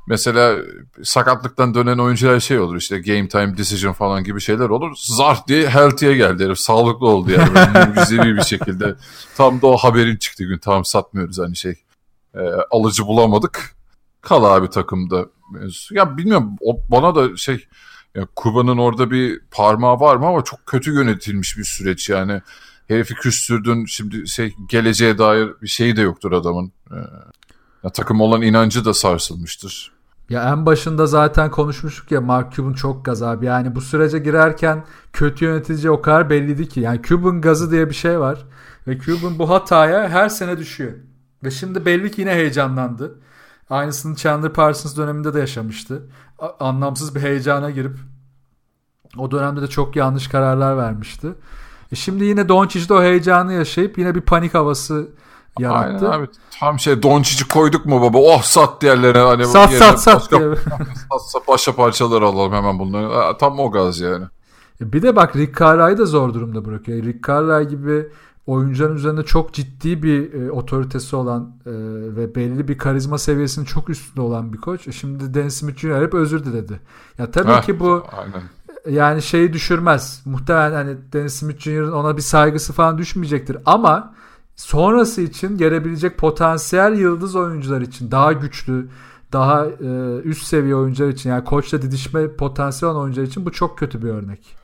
Mesela 0.08 0.58
sakatlıktan 1.04 1.74
dönen 1.74 1.98
oyuncular 1.98 2.40
şey 2.40 2.60
olur 2.60 2.76
işte 2.76 3.00
game 3.00 3.28
time 3.28 3.58
decision 3.58 3.94
falan 3.94 4.24
gibi 4.24 4.42
şeyler 4.42 4.70
olur. 4.70 4.96
Zart 4.98 5.48
diye 5.48 5.70
healthy'ye 5.70 6.16
geldi 6.16 6.46
herif. 6.46 6.60
Sağlıklı 6.60 7.08
oldu 7.08 7.32
yani. 7.32 7.88
Mucizevi 7.96 8.38
bir 8.38 8.44
şekilde. 8.44 8.96
Tam 9.38 9.62
da 9.62 9.68
o 9.68 9.78
haberin 9.78 10.18
çıktı 10.18 10.44
gün. 10.44 10.58
Tamam 10.58 10.86
satmıyoruz 10.86 11.40
hani 11.40 11.56
şey. 11.56 11.76
E, 12.36 12.40
alıcı 12.72 13.08
bulamadık. 13.08 13.76
Kal 14.22 14.44
abi 14.44 14.70
takımda. 14.70 15.26
Ya 15.92 16.18
bilmiyorum 16.18 16.58
o 16.62 16.78
bana 16.90 17.16
da 17.16 17.38
şey 17.38 17.68
ya 18.16 18.28
Kuba'nın 18.36 18.78
orada 18.78 19.12
bir 19.12 19.40
parmağı 19.52 20.00
var 20.00 20.16
mı 20.16 20.28
ama 20.28 20.44
çok 20.44 20.66
kötü 20.66 20.94
yönetilmiş 20.94 21.58
bir 21.58 21.64
süreç 21.64 22.10
yani. 22.10 22.42
Herifi 22.88 23.16
küstürdün 23.16 23.86
şimdi 23.86 24.28
şey 24.28 24.56
geleceğe 24.70 25.18
dair 25.18 25.50
bir 25.62 25.68
şeyi 25.68 25.96
de 25.96 26.02
yoktur 26.02 26.32
adamın. 26.32 26.72
Ee, 26.92 26.96
ya 27.84 27.90
takım 27.90 28.22
olan 28.22 28.42
inancı 28.42 28.86
da 28.86 28.94
sarsılmıştır. 28.94 29.92
Ya 30.30 30.52
en 30.52 30.66
başında 30.66 31.08
zaten 31.08 31.52
konuşmuştuk 31.52 32.12
ya 32.12 32.22
Mark 32.22 32.54
Cuban 32.54 32.74
çok 32.74 33.06
gaz 33.06 33.24
abi. 33.24 33.46
Yani 33.46 33.76
bu 33.76 33.82
sürece 33.82 34.20
girerken 34.20 34.86
kötü 35.14 35.46
yönetici 35.46 35.90
o 35.92 36.02
kadar 36.02 36.30
belliydi 36.30 36.70
ki. 36.70 36.80
Yani 36.80 37.02
Cuban 37.02 37.42
gazı 37.42 37.72
diye 37.72 37.90
bir 37.90 37.96
şey 37.96 38.20
var. 38.20 38.46
Ve 38.88 39.00
Cuban 39.00 39.40
bu 39.40 39.50
hataya 39.50 40.10
her 40.10 40.30
sene 40.30 40.58
düşüyor. 40.58 40.92
Ve 41.44 41.52
şimdi 41.52 41.86
belli 41.86 42.12
ki 42.12 42.22
yine 42.22 42.32
heyecanlandı. 42.32 43.20
Aynısını 43.70 44.16
Chandler 44.16 44.54
Parsons 44.54 44.98
döneminde 44.98 45.34
de 45.34 45.40
yaşamıştı. 45.40 46.10
A- 46.40 46.68
anlamsız 46.68 47.16
bir 47.16 47.22
heyecana 47.22 47.70
girip 47.70 47.98
o 49.18 49.32
dönemde 49.32 49.62
de 49.62 49.68
çok 49.68 49.96
yanlış 49.96 50.28
kararlar 50.28 50.78
vermişti. 50.78 51.28
E 51.94 51.96
şimdi 51.96 52.24
yine 52.24 52.50
Doncic'de 52.50 52.94
o 52.94 53.02
heyecanı 53.02 53.54
yaşayıp 53.54 53.98
yine 53.98 54.16
bir 54.16 54.22
panik 54.22 54.54
havası 54.54 55.08
yarattı. 55.60 56.10
Aynen 56.10 56.20
abi. 56.20 56.28
Tam 56.60 56.80
şey 56.80 57.04
Doncic'i 57.04 57.48
koyduk 57.48 57.86
mu 57.86 58.02
baba? 58.02 58.18
Oh 58.18 58.42
sat 58.44 58.82
diğerlerine. 58.82 59.20
Hani 59.20 59.46
Sat 59.46 59.72
sat 59.74 60.02
sat 60.02 60.16
başka, 60.22 60.40
diye. 60.40 60.56
sat, 61.12 61.30
sat, 61.32 61.48
başka 61.48 61.76
parçalar 61.76 62.22
alalım 62.22 62.54
hemen 62.54 62.80
bunları. 62.80 63.38
Tam 63.38 63.60
o 63.60 63.72
gaz 63.72 64.00
yani. 64.00 64.26
Bir 64.82 65.02
de 65.02 65.16
bak 65.16 65.36
Rick 65.36 65.60
Carlisle'ı 65.60 65.98
da 65.98 66.06
zor 66.06 66.34
durumda 66.34 66.66
bırakıyor. 66.66 67.04
Rick 67.04 67.28
Carlisle 67.28 67.76
gibi 67.76 68.10
oyuncuların 68.48 68.96
üzerinde 68.96 69.24
çok 69.24 69.54
ciddi 69.54 70.04
bir 70.04 70.34
e, 70.34 70.52
otoritesi 70.52 71.16
olan 71.16 71.56
e, 71.66 71.72
ve 72.16 72.36
belli 72.36 72.68
bir 72.68 72.78
karizma 72.78 73.18
seviyesinin 73.18 73.66
çok 73.66 73.90
üstünde 73.90 74.22
olan 74.22 74.54
bir 74.54 74.58
koç. 74.58 74.88
E, 74.88 74.92
Şimdi 74.92 75.34
Dennis 75.34 75.56
Smith 75.56 75.78
Jr. 75.78 76.02
hep 76.02 76.14
özür 76.14 76.46
diledi. 76.46 76.80
Ya 77.18 77.32
tabii 77.32 77.52
Heh, 77.52 77.62
ki 77.62 77.80
bu 77.80 78.04
Aynen. 78.18 78.42
Yani 78.90 79.22
şeyi 79.22 79.54
düşürmez. 79.54 80.22
Muhtemelen 80.26 80.72
hani 80.74 80.98
Dennis 81.14 81.34
Smith 81.34 81.60
Jr.'ın 81.60 81.92
ona 81.92 82.18
bir 82.18 82.22
saygısı 82.22 82.74
falan 82.74 82.98
düşmeyecektir 82.98 83.58
ama 83.66 84.14
sonrası 84.56 85.22
için 85.22 85.58
gelebilecek 85.58 86.18
potansiyel 86.18 86.94
yıldız 86.98 87.36
oyuncular 87.36 87.82
için 87.82 88.12
daha 88.12 88.34
güçlü, 88.34 88.90
daha 89.34 89.66
e, 89.66 90.18
üst 90.24 90.44
seviye 90.44 90.76
oyuncular 90.76 91.10
için 91.10 91.30
yani 91.30 91.44
koçla 91.44 91.82
didişme 91.82 92.36
potansiyel 92.36 92.94
olan 92.94 93.04
oyuncular 93.04 93.26
için 93.28 93.46
bu 93.46 93.52
çok 93.52 93.78
kötü 93.78 94.04
bir 94.04 94.10
örnek. 94.10 94.56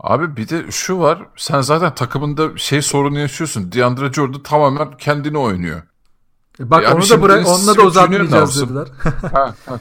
Abi 0.00 0.36
bir 0.36 0.48
de 0.48 0.70
şu 0.70 0.98
var. 0.98 1.26
Sen 1.36 1.60
zaten 1.60 1.94
takımında 1.94 2.56
şey 2.56 2.82
sorunu 2.82 3.18
yaşıyorsun. 3.18 3.72
DeAndre 3.72 4.12
Jordan 4.12 4.42
tamamen 4.42 4.96
kendini 4.98 5.38
oynuyor. 5.38 5.82
E 6.60 6.70
Bak 6.70 6.82
Ya 6.84 6.94
onu 6.94 7.08
da 7.10 7.22
bırak 7.22 7.46
onunla 7.46 7.76
da 7.76 8.36
yapsın? 8.36 8.66
dediler. 8.68 8.88
ha, 9.32 9.54
ha. 9.66 9.80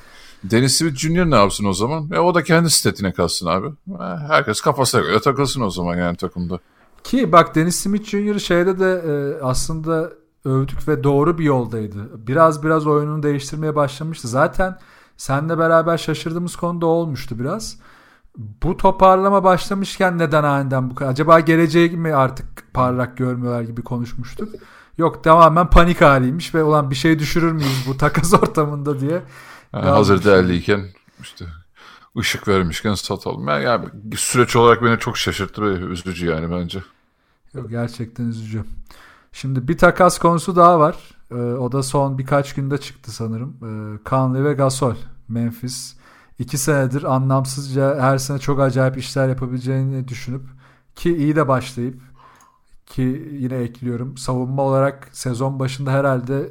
Dennis 0.51 0.77
Smith 0.77 0.95
Jr. 0.95 1.31
ne 1.31 1.35
yapsın 1.35 1.65
o 1.65 1.73
zaman? 1.73 2.09
E, 2.11 2.19
o 2.19 2.35
da 2.35 2.43
kendi 2.43 2.69
statine 2.69 3.11
kalsın 3.13 3.47
abi. 3.47 3.67
E, 3.67 4.03
herkes 4.27 4.61
kafasına 4.61 5.01
göre 5.01 5.19
takılsın 5.19 5.61
o 5.61 5.69
zaman 5.69 5.95
yani 5.95 6.17
takımda. 6.17 6.59
Ki 7.03 7.31
bak 7.31 7.55
Dennis 7.55 7.75
Smith 7.75 8.09
Jr. 8.09 8.39
şeyde 8.39 8.79
de 8.79 9.03
e, 9.07 9.43
aslında 9.43 10.11
övdük 10.45 10.87
ve 10.87 11.03
doğru 11.03 11.37
bir 11.37 11.43
yoldaydı. 11.43 12.27
Biraz 12.27 12.63
biraz 12.63 12.87
oyununu 12.87 13.23
değiştirmeye 13.23 13.75
başlamıştı. 13.75 14.27
Zaten 14.27 14.77
seninle 15.17 15.57
beraber 15.57 15.97
şaşırdığımız 15.97 16.55
konu 16.55 16.81
da 16.81 16.85
olmuştu 16.85 17.39
biraz. 17.39 17.77
Bu 18.37 18.77
toparlama 18.77 19.43
başlamışken 19.43 20.17
neden 20.17 20.43
aniden 20.43 20.89
bu 20.89 20.95
kadar? 20.95 21.11
Acaba 21.11 21.39
geleceği 21.39 21.89
mi 21.89 22.13
artık 22.13 22.73
parlak 22.73 23.17
görmüyorlar 23.17 23.61
gibi 23.61 23.81
konuşmuştuk. 23.81 24.49
Yok 24.97 25.23
tamamen 25.23 25.69
panik 25.69 26.01
haliymiş 26.01 26.55
ve 26.55 26.63
olan 26.63 26.89
bir 26.89 26.95
şey 26.95 27.19
düşürür 27.19 27.51
müyüz 27.51 27.85
bu 27.87 27.97
takas 27.97 28.33
ortamında 28.43 28.99
diye. 28.99 29.21
Yani 29.73 29.85
Ya- 29.85 29.95
hazır 29.95 30.23
değerliyken 30.23 30.85
işte 31.21 31.45
ışık 32.17 32.47
vermişken 32.47 32.93
satalım. 32.93 33.47
Yani, 33.47 33.63
yani 33.63 33.85
süreç 34.15 34.55
olarak 34.55 34.83
beni 34.83 34.99
çok 34.99 35.17
şaşırttı 35.17 35.61
ve 35.61 35.85
üzücü 35.85 36.25
yani 36.25 36.51
bence. 36.51 36.83
Yok 37.53 37.69
gerçekten 37.69 38.25
üzücü. 38.25 38.63
Şimdi 39.31 39.67
bir 39.67 39.77
takas 39.77 40.19
konusu 40.19 40.55
daha 40.55 40.79
var. 40.79 40.95
Ee, 41.31 41.35
o 41.35 41.71
da 41.71 41.83
son 41.83 42.17
birkaç 42.17 42.53
günde 42.53 42.77
çıktı 42.77 43.11
sanırım. 43.11 43.57
Ee, 43.63 44.09
Conley 44.09 44.43
ve 44.43 44.53
Gasol. 44.53 44.95
Memphis. 45.27 45.95
İki 46.39 46.57
senedir 46.57 47.03
anlamsızca 47.03 48.01
her 48.01 48.17
sene 48.17 48.39
çok 48.39 48.59
acayip 48.59 48.97
işler 48.97 49.29
yapabileceğini 49.29 50.07
düşünüp 50.07 50.41
ki 50.95 51.17
iyi 51.17 51.35
de 51.35 51.47
başlayıp 51.47 52.01
ki 52.85 53.01
yine 53.31 53.55
ekliyorum 53.55 54.17
savunma 54.17 54.61
olarak 54.61 55.09
sezon 55.11 55.59
başında 55.59 55.91
herhalde 55.91 56.49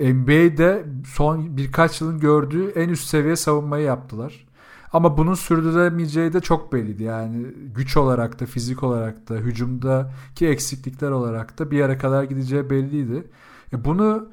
NBA'de 0.00 0.84
son 1.06 1.56
birkaç 1.56 2.00
yılın 2.00 2.20
gördüğü 2.20 2.68
en 2.68 2.88
üst 2.88 3.08
seviye 3.08 3.36
savunmayı 3.36 3.84
yaptılar. 3.84 4.46
Ama 4.92 5.18
bunun 5.18 5.34
sürdüremeyeceği 5.34 6.32
de 6.32 6.40
çok 6.40 6.72
belliydi. 6.72 7.02
Yani 7.02 7.46
güç 7.74 7.96
olarak 7.96 8.40
da 8.40 8.46
fizik 8.46 8.82
olarak 8.82 9.28
da 9.28 9.34
hücumdaki 9.34 10.46
eksiklikler 10.46 11.10
olarak 11.10 11.58
da 11.58 11.70
bir 11.70 11.78
yere 11.78 11.98
kadar 11.98 12.24
gideceği 12.24 12.70
belliydi. 12.70 13.24
E 13.72 13.84
bunu 13.84 14.28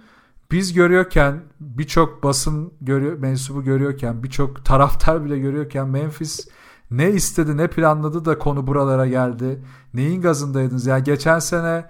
biz 0.51 0.74
görüyorken 0.74 1.41
birçok 1.59 2.24
basın 2.24 2.74
görüyor, 2.82 3.18
mensubu 3.18 3.64
görüyorken 3.64 4.24
birçok 4.24 4.66
taraftar 4.66 5.26
bile 5.26 5.39
görüyorken 5.39 5.88
Memphis 5.88 6.47
ne 6.91 7.11
istedi 7.11 7.57
ne 7.57 7.68
planladı 7.68 8.26
da 8.26 8.39
konu 8.39 8.68
buralara 8.68 9.07
geldi. 9.07 9.64
Neyin 9.93 10.22
gazındaydınız? 10.22 10.86
Yani 10.86 11.03
geçen 11.03 11.39
sene 11.39 11.86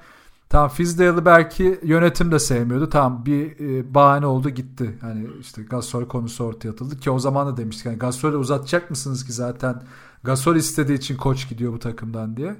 Tamam 0.54 0.70
Fizdale'ı 0.70 1.26
belki 1.26 1.80
yönetim 1.84 2.32
de 2.32 2.40
sevmiyordu. 2.40 2.90
Tamam 2.90 3.26
bir 3.26 3.60
e, 3.60 3.94
bahane 3.94 4.26
oldu 4.26 4.50
gitti. 4.50 4.98
Hani 5.02 5.28
işte 5.40 5.64
Gasol 5.64 6.06
konusu 6.06 6.44
ortaya 6.44 6.70
atıldı 6.70 7.00
ki 7.00 7.12
o 7.12 7.20
zaman 7.20 7.48
da 7.48 7.58
demiştik. 7.58 7.86
Yani 7.86 7.98
Gasol'ü 7.98 8.38
uzatacak 8.38 8.90
mısınız 8.90 9.26
ki 9.26 9.34
zaten 9.34 9.84
Gasol 10.24 10.56
istediği 10.56 10.98
için 10.98 11.18
koç 11.18 11.50
gidiyor 11.50 11.74
bu 11.74 11.80
takımdan 11.80 12.38
diye. 12.38 12.56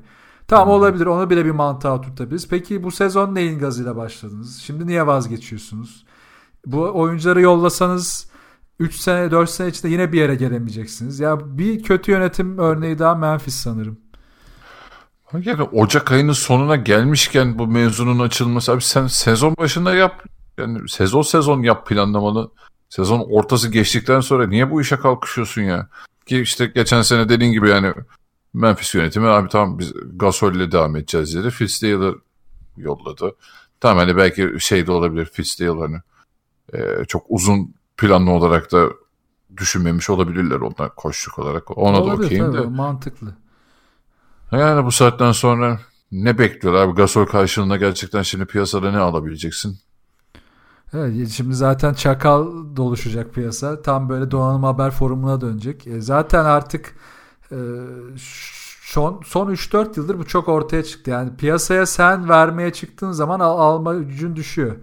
Tamam 0.48 0.70
olabilir 0.70 1.06
onu 1.06 1.30
bile 1.30 1.46
bir 1.46 1.52
mantığa 1.52 1.96
oturtabiliriz. 1.96 2.48
Peki 2.48 2.84
bu 2.84 2.92
sezon 2.92 3.36
neyin 3.36 3.60
gazıyla 3.60 3.96
başladınız? 3.96 4.58
Şimdi 4.58 4.88
niye 4.88 5.08
vazgeçiyorsunuz? 5.08 6.06
Bu 6.66 6.92
oyuncuları 6.94 7.42
yollasanız 7.42 8.30
3 8.80 8.96
sene 8.96 9.32
4 9.32 9.50
sene 9.50 9.68
içinde 9.68 9.92
yine 9.92 10.14
bir 10.14 10.20
yere 10.20 10.36
gelemeyeceksiniz. 10.36 11.20
Ya 11.20 11.58
bir 11.58 11.84
kötü 11.84 12.12
yönetim 12.12 12.58
örneği 12.58 13.00
daha 13.00 13.16
Memphis 13.16 13.56
sanırım. 13.56 14.03
Yani 15.42 15.64
Ocak 15.64 16.12
ayının 16.12 16.34
sonuna 16.34 16.76
gelmişken 16.76 17.60
bu 17.60 17.68
mevzunun 17.68 18.20
açılması 18.20 18.72
abi 18.72 18.82
sen 18.82 19.08
sezon 19.08 19.56
başında 19.58 19.96
yap 19.96 20.24
yani 20.58 20.90
sezon 20.90 21.22
sezon 21.22 21.64
yap 21.64 21.88
planlamalı. 21.88 22.52
Sezon 22.90 23.20
ortası 23.30 23.72
geçtikten 23.72 24.20
sonra 24.20 24.48
niye 24.48 24.72
bu 24.72 24.82
işe 24.82 24.98
kalkışıyorsun 24.98 25.62
ya? 25.62 25.88
Ki 26.26 26.42
işte 26.42 26.66
geçen 26.66 27.02
sene 27.02 27.30
dediğin 27.30 27.52
gibi 27.52 27.70
yani 27.70 27.94
Memphis 28.54 28.96
yönetimi 28.96 29.28
abi 29.28 29.50
tamam 29.50 29.80
biz 29.80 29.94
Gasol'le 30.14 30.72
devam 30.72 30.96
edeceğiz 30.96 31.36
dedi. 31.36 31.50
Fizdale'ı 31.50 32.16
yolladı. 32.78 33.36
Tamam 33.80 33.98
hani 33.98 34.18
belki 34.18 34.52
şey 34.60 34.88
de 34.88 34.92
olabilir 34.92 35.26
Fizdale 35.26 35.80
hani 35.80 35.98
e, 36.74 37.06
çok 37.06 37.26
uzun 37.30 37.74
planlı 37.98 38.32
olarak 38.32 38.72
da 38.72 38.90
düşünmemiş 39.58 40.10
olabilirler 40.10 40.56
onlar 40.56 40.96
koşluk 40.96 41.40
olarak. 41.40 41.78
Ona 41.78 41.98
da 41.98 42.02
Olabilir 42.02 42.26
okeyim 42.26 42.52
tabii, 42.52 42.58
de. 42.58 42.68
mantıklı. 42.68 43.36
Yani 44.60 44.86
bu 44.86 44.92
saatten 44.92 45.32
sonra 45.32 45.80
ne 46.12 46.38
bekliyorlar? 46.38 46.88
Abi 46.88 46.96
Gasol 46.96 47.26
karşılığında 47.26 47.78
gerçekten 47.78 48.22
şimdi 48.22 48.46
piyasada 48.46 48.92
ne 48.92 48.98
alabileceksin? 48.98 49.78
Evet, 50.94 51.30
şimdi 51.30 51.56
zaten 51.56 51.94
çakal 51.94 52.48
doluşacak 52.76 53.34
piyasa. 53.34 53.82
Tam 53.82 54.10
böyle 54.10 54.32
donanım 54.32 54.64
haber 54.64 54.92
forumuna 54.92 55.42
dönecek. 55.42 55.88
E, 55.88 56.02
zaten 56.02 56.46
artık 56.46 56.96
e, 57.52 57.58
son, 58.84 59.22
son 59.26 59.52
3-4 59.52 59.98
yıldır 59.98 60.20
bu 60.20 60.26
çok 60.26 60.48
ortaya 60.48 60.84
çıktı. 60.84 61.12
Yani 61.12 61.36
piyasaya 61.38 61.86
sen 61.86 62.30
vermeye 62.30 62.74
çıktığın 62.74 63.12
zaman 63.12 63.40
al, 63.40 63.60
alma 63.60 63.94
gücün 63.94 64.36
düşüyor. 64.36 64.76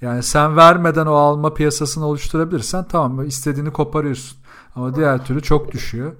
Yani 0.00 0.22
sen 0.22 0.56
vermeden 0.56 1.06
o 1.06 1.14
alma 1.14 1.54
piyasasını 1.54 2.06
oluşturabilirsen 2.06 2.84
tamam 2.88 3.26
istediğini 3.26 3.72
koparıyorsun. 3.72 4.38
Ama 4.74 4.94
diğer 4.94 5.24
türlü 5.24 5.42
çok 5.42 5.72
düşüyor. 5.72 6.12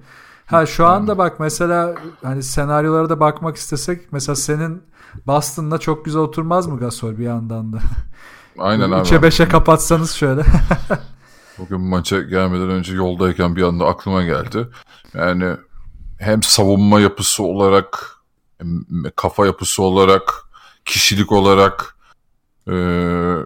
Ha 0.45 0.65
şu 0.65 0.85
anda 0.85 1.17
bak 1.17 1.39
mesela 1.39 1.95
hani 2.23 2.43
senaryolara 2.43 3.09
da 3.09 3.19
bakmak 3.19 3.55
istesek 3.55 4.11
mesela 4.11 4.35
senin 4.35 4.83
Boston'la 5.27 5.77
çok 5.77 6.05
güzel 6.05 6.21
oturmaz 6.21 6.67
mı 6.67 6.79
Gasol 6.79 7.17
bir 7.17 7.23
yandan 7.23 7.73
da? 7.73 7.77
Aynen 8.59 8.91
abi. 8.91 9.07
3'e 9.07 9.17
5'e 9.17 9.47
kapatsanız 9.47 10.11
şöyle. 10.11 10.41
Bugün 11.57 11.81
maça 11.81 12.21
gelmeden 12.21 12.69
önce 12.69 12.93
yoldayken 12.93 13.55
bir 13.55 13.63
anda 13.63 13.85
aklıma 13.85 14.23
geldi. 14.23 14.67
Yani 15.13 15.55
hem 16.19 16.43
savunma 16.43 16.99
yapısı 16.99 17.43
olarak, 17.43 18.17
kafa 19.15 19.45
yapısı 19.45 19.83
olarak, 19.83 20.33
kişilik 20.85 21.31
olarak 21.31 21.95
e, 22.67 22.73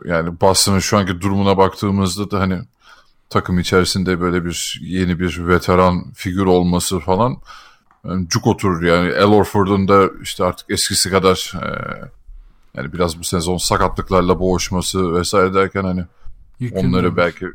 yani 0.06 0.42
Boston'ın 0.42 0.80
şu 0.80 0.98
anki 0.98 1.22
durumuna 1.22 1.58
baktığımızda 1.58 2.32
da 2.32 2.40
hani 2.40 2.62
takım 3.36 3.60
içerisinde 3.60 4.22
böyle 4.22 4.46
bir 4.46 4.80
yeni 4.82 5.20
bir 5.20 5.48
veteran 5.48 6.12
figür 6.14 6.46
olması 6.46 7.00
falan 7.00 7.38
yani 8.06 8.30
cuk 8.30 8.48
oturur 8.48 8.84
yani. 8.84 9.10
El 9.10 9.24
Horford'un 9.26 9.88
da 9.88 10.10
işte 10.22 10.44
artık 10.44 10.72
eskisi 10.72 11.10
kadar 11.10 11.54
e, 11.64 11.68
yani 12.78 12.94
biraz 12.94 13.20
bu 13.20 13.24
sezon 13.24 13.58
sakatlıklarla 13.58 14.40
boğuşması 14.40 15.14
vesaire 15.14 15.54
derken 15.54 15.84
hani 15.84 16.06
Yükün 16.60 16.78
onları 16.78 17.08
olur. 17.08 17.18
belki 17.18 17.46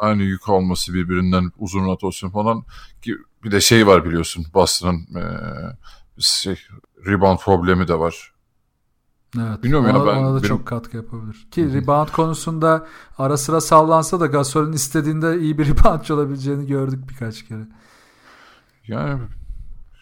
aynı 0.00 0.22
yük 0.22 0.48
alması 0.48 0.94
birbirinden 0.94 1.50
uzun 1.58 1.86
rotasyon 1.86 2.30
falan 2.30 2.64
ki 3.02 3.16
bir 3.44 3.50
de 3.50 3.60
şey 3.60 3.86
var 3.86 4.04
biliyorsun 4.04 4.46
Boston'ın 4.54 5.06
e, 5.16 5.24
şey 6.18 6.58
rebound 7.06 7.38
problemi 7.38 7.88
de 7.88 7.98
var. 7.98 8.32
Evet. 9.40 9.62
Bilmiyorum 9.62 9.86
ya, 9.88 9.96
ona, 9.96 10.06
ben- 10.06 10.16
ona 10.16 10.30
da 10.30 10.36
benim- 10.38 10.48
çok 10.48 10.66
katkı 10.66 10.96
yapabilir. 10.96 11.46
Ki 11.50 11.72
rebound 11.74 12.08
konusunda 12.08 12.86
ara 13.18 13.36
sıra 13.36 13.60
sallansa 13.60 14.20
da 14.20 14.26
Gasol'ün 14.26 14.72
istediğinde 14.72 15.38
iyi 15.38 15.58
bir 15.58 15.66
reboundçı 15.68 16.14
olabileceğini 16.14 16.66
gördük 16.66 17.08
birkaç 17.08 17.42
kere. 17.48 17.68
Yani 18.86 19.20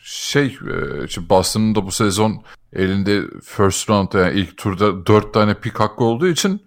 şey 0.03 0.59
işte 1.05 1.28
Boston'ın 1.28 1.74
da 1.74 1.87
bu 1.87 1.91
sezon 1.93 2.43
elinde 2.72 3.22
first 3.43 3.91
round 3.91 4.12
yani 4.12 4.39
ilk 4.41 4.57
turda 4.57 5.07
dört 5.07 5.35
tane 5.35 5.55
pick 5.55 5.80
hakkı 5.80 6.05
olduğu 6.05 6.26
için 6.26 6.62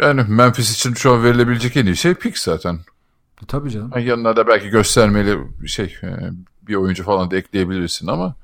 yani 0.00 0.24
Memphis 0.28 0.72
için 0.74 0.94
şu 0.94 1.12
an 1.12 1.24
verilebilecek 1.24 1.76
en 1.76 1.86
iyi 1.86 1.96
şey 1.96 2.14
pick 2.14 2.38
zaten. 2.38 2.74
E, 3.42 3.46
tabii 3.48 3.70
canım. 3.70 3.90
Yani 3.94 4.04
yanına 4.04 4.36
da 4.36 4.46
belki 4.46 4.68
göstermeli 4.68 5.38
şey 5.66 5.96
e, 6.02 6.30
bir 6.68 6.74
oyuncu 6.74 7.04
falan 7.04 7.30
da 7.30 7.36
ekleyebilirsin 7.36 8.06
ama 8.06 8.34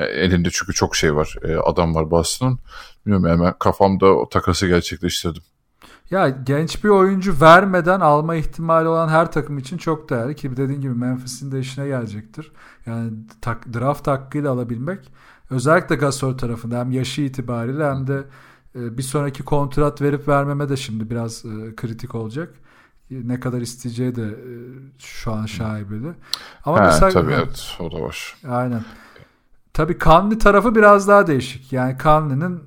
elinde 0.00 0.48
çünkü 0.52 0.72
çok 0.72 0.96
şey 0.96 1.16
var. 1.16 1.36
E, 1.42 1.56
adam 1.56 1.94
var 1.94 2.10
Boston'un. 2.10 2.58
Bilmiyorum 3.06 3.28
hemen 3.28 3.54
kafamda 3.58 4.06
o 4.06 4.28
takası 4.28 4.66
gerçekleştirdim. 4.66 5.42
Ya 6.10 6.28
genç 6.28 6.84
bir 6.84 6.88
oyuncu 6.88 7.40
vermeden 7.40 8.00
alma 8.00 8.34
ihtimali 8.34 8.88
olan 8.88 9.08
her 9.08 9.32
takım 9.32 9.58
için 9.58 9.78
çok 9.78 10.10
değerli 10.10 10.36
ki 10.36 10.56
dediğin 10.56 10.80
gibi 10.80 10.94
Memphis'in 10.94 11.52
de 11.52 11.60
işine 11.60 11.86
gelecektir. 11.86 12.52
Yani 12.86 13.10
tak, 13.40 13.74
draft 13.74 14.06
hakkıyla 14.06 14.52
alabilmek 14.52 15.00
özellikle 15.50 15.96
Gasol 15.96 16.38
tarafında 16.38 16.78
hem 16.78 16.92
yaşı 16.92 17.20
itibariyle 17.22 17.84
hem 17.84 18.06
de 18.06 18.24
e, 18.74 18.98
bir 18.98 19.02
sonraki 19.02 19.42
kontrat 19.42 20.02
verip 20.02 20.28
vermeme 20.28 20.68
de 20.68 20.76
şimdi 20.76 21.10
biraz 21.10 21.44
e, 21.44 21.76
kritik 21.76 22.14
olacak. 22.14 22.54
Ne 23.10 23.40
kadar 23.40 23.60
isteyeceği 23.60 24.16
de 24.16 24.22
e, 24.22 24.54
şu 24.98 25.32
an 25.32 25.46
şaibeli. 25.46 26.12
Ama 26.64 26.80
He, 26.80 26.84
mesela 26.84 27.10
tabii 27.10 27.32
evet 27.32 27.76
o 27.80 27.92
da 27.92 28.00
var. 28.00 28.36
Aynen. 28.48 28.84
Tabii 29.74 29.98
Kanli 29.98 30.38
tarafı 30.38 30.74
biraz 30.74 31.08
daha 31.08 31.26
değişik. 31.26 31.72
Yani 31.72 31.96
Kanli'nin 31.96 32.62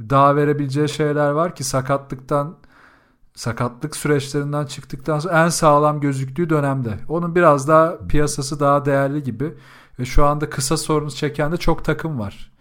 daha 0.00 0.36
verebileceği 0.36 0.88
şeyler 0.88 1.30
var 1.30 1.54
ki 1.54 1.64
sakatlıktan 1.64 2.56
sakatlık 3.34 3.96
süreçlerinden 3.96 4.66
çıktıktan 4.66 5.18
sonra 5.18 5.44
en 5.44 5.48
sağlam 5.48 6.00
gözüktüğü 6.00 6.50
dönemde. 6.50 6.98
Onun 7.08 7.34
biraz 7.34 7.68
daha 7.68 7.98
piyasası 8.08 8.60
daha 8.60 8.84
değerli 8.84 9.22
gibi 9.22 9.54
ve 9.98 10.04
şu 10.04 10.26
anda 10.26 10.50
kısa 10.50 10.76
sorunu 10.76 11.10
çeken 11.10 11.52
de 11.52 11.56
çok 11.56 11.84
takım 11.84 12.18
var. 12.18 12.52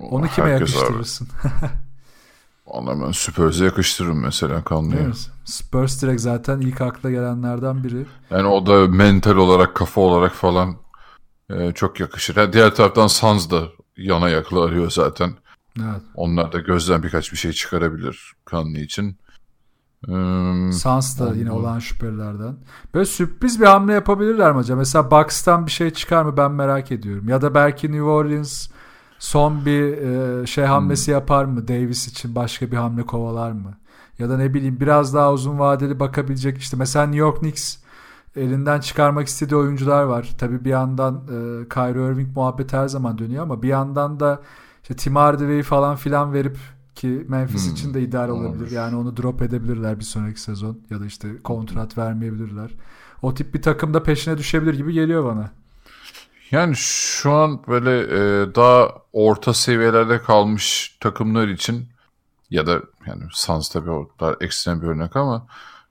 Onu 0.00 0.28
kime 0.28 0.50
yakıştırırsın? 0.50 1.28
Ona 2.66 3.06
ben 3.06 3.12
Spurs'e 3.12 3.64
yakıştırırım 3.64 4.22
mesela 4.22 4.64
Kanlı'ya. 4.64 5.12
Spurs 5.44 6.02
direkt 6.02 6.20
zaten 6.20 6.60
ilk 6.60 6.80
akla 6.80 7.10
gelenlerden 7.10 7.84
biri. 7.84 8.06
Yani 8.30 8.46
o 8.46 8.66
da 8.66 8.88
mental 8.88 9.36
olarak, 9.36 9.74
kafa 9.74 10.00
olarak 10.00 10.32
falan 10.32 10.76
e, 11.50 11.72
çok 11.72 12.00
yakışır. 12.00 12.52
diğer 12.52 12.74
taraftan 12.74 13.06
Suns 13.06 13.50
da 13.50 13.62
yana 13.96 14.28
yakla 14.28 14.64
arıyor 14.64 14.90
zaten. 14.90 15.32
Evet. 15.80 16.02
Onlar 16.14 16.52
da 16.52 16.58
gözden 16.58 17.02
birkaç 17.02 17.32
bir 17.32 17.36
şey 17.36 17.52
çıkarabilir 17.52 18.32
Kanlı 18.44 18.78
için. 18.78 19.18
Hmm, 20.04 20.72
Sans 20.72 21.20
da 21.20 21.34
yine 21.34 21.52
olan 21.52 21.78
şüphelilerden. 21.78 22.56
Böyle 22.94 23.06
sürpriz 23.06 23.60
bir 23.60 23.66
hamle 23.66 23.92
yapabilirler 23.92 24.52
mi 24.52 24.58
acaba? 24.58 24.78
Mesela 24.78 25.10
Bucks'tan 25.10 25.66
bir 25.66 25.70
şey 25.70 25.90
çıkar 25.90 26.24
mı 26.24 26.36
ben 26.36 26.52
merak 26.52 26.92
ediyorum. 26.92 27.28
Ya 27.28 27.42
da 27.42 27.54
belki 27.54 27.92
New 27.92 28.02
Orleans 28.02 28.68
son 29.18 29.66
bir 29.66 29.98
e, 29.98 30.46
şey 30.46 30.64
hamlesi 30.64 31.06
hmm. 31.06 31.14
yapar 31.14 31.44
mı? 31.44 31.68
Davis 31.68 32.08
için 32.08 32.34
başka 32.34 32.70
bir 32.70 32.76
hamle 32.76 33.02
kovalar 33.02 33.52
mı? 33.52 33.74
Ya 34.18 34.28
da 34.28 34.36
ne 34.36 34.54
bileyim 34.54 34.80
biraz 34.80 35.14
daha 35.14 35.32
uzun 35.32 35.58
vadeli 35.58 36.00
bakabilecek 36.00 36.58
işte. 36.58 36.76
Mesela 36.76 37.06
New 37.06 37.18
York 37.18 37.38
Knicks 37.38 37.78
elinden 38.36 38.80
çıkarmak 38.80 39.26
istediği 39.26 39.56
oyuncular 39.56 40.02
var. 40.02 40.34
Tabii 40.38 40.64
bir 40.64 40.70
yandan 40.70 41.14
e, 41.14 41.68
Kyrie 41.68 42.12
Irving 42.12 42.36
muhabbet 42.36 42.72
her 42.72 42.88
zaman 42.88 43.18
dönüyor 43.18 43.42
ama 43.42 43.62
bir 43.62 43.68
yandan 43.68 44.20
da 44.20 44.42
işte 44.82 44.96
Tim 44.96 45.16
Hardaway'i 45.16 45.62
falan 45.62 45.96
filan 45.96 46.32
verip 46.32 46.58
ki 46.94 47.26
Memphis 47.28 47.66
hmm. 47.66 47.72
için 47.72 47.94
de 47.94 48.02
ideal 48.02 48.28
olabilir. 48.28 48.62
Olur. 48.62 48.70
Yani 48.70 48.96
onu 48.96 49.16
drop 49.16 49.42
edebilirler 49.42 49.98
bir 49.98 50.04
sonraki 50.04 50.40
sezon 50.40 50.80
ya 50.90 51.00
da 51.00 51.06
işte 51.06 51.42
kontrat 51.44 51.98
vermeyebilirler. 51.98 52.70
O 53.22 53.34
tip 53.34 53.54
bir 53.54 53.62
takım 53.62 53.94
da 53.94 54.02
peşine 54.02 54.38
düşebilir 54.38 54.74
gibi 54.74 54.92
geliyor 54.92 55.24
bana. 55.24 55.50
Yani 56.50 56.76
şu 56.76 57.32
an 57.32 57.60
böyle 57.68 58.00
e, 58.00 58.54
daha 58.54 58.88
orta 59.12 59.54
seviyelerde 59.54 60.22
kalmış 60.22 60.96
takımlar 61.00 61.48
için 61.48 61.88
ya 62.50 62.66
da 62.66 62.82
yani 63.06 63.22
Suns 63.32 63.68
tabii 63.68 63.90
o 63.90 64.10
daha 64.20 64.34
ekstrem 64.40 64.82
bir 64.82 64.86
örnek 64.86 65.16
ama 65.16 65.46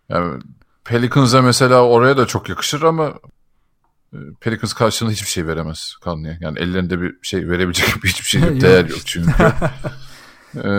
yani 0.09 0.41
Pelicans'a 0.85 1.41
mesela 1.41 1.85
oraya 1.85 2.17
da 2.17 2.25
çok 2.25 2.49
yakışır 2.49 2.81
ama 2.81 3.13
e, 4.13 4.17
Pelicans 4.39 4.73
karşılığında 4.73 5.13
hiçbir 5.13 5.27
şey 5.27 5.47
veremez 5.47 5.95
Kanlı'ya. 6.03 6.37
Yani 6.41 6.59
ellerinde 6.59 7.01
bir 7.01 7.15
şey 7.21 7.49
verebilecek 7.49 7.87
hiçbir 8.03 8.25
şey 8.25 8.41
yok. 8.41 8.61
Değer 8.61 8.85
yok 8.85 8.99
çünkü. 9.05 9.31
Ee, 10.55 10.69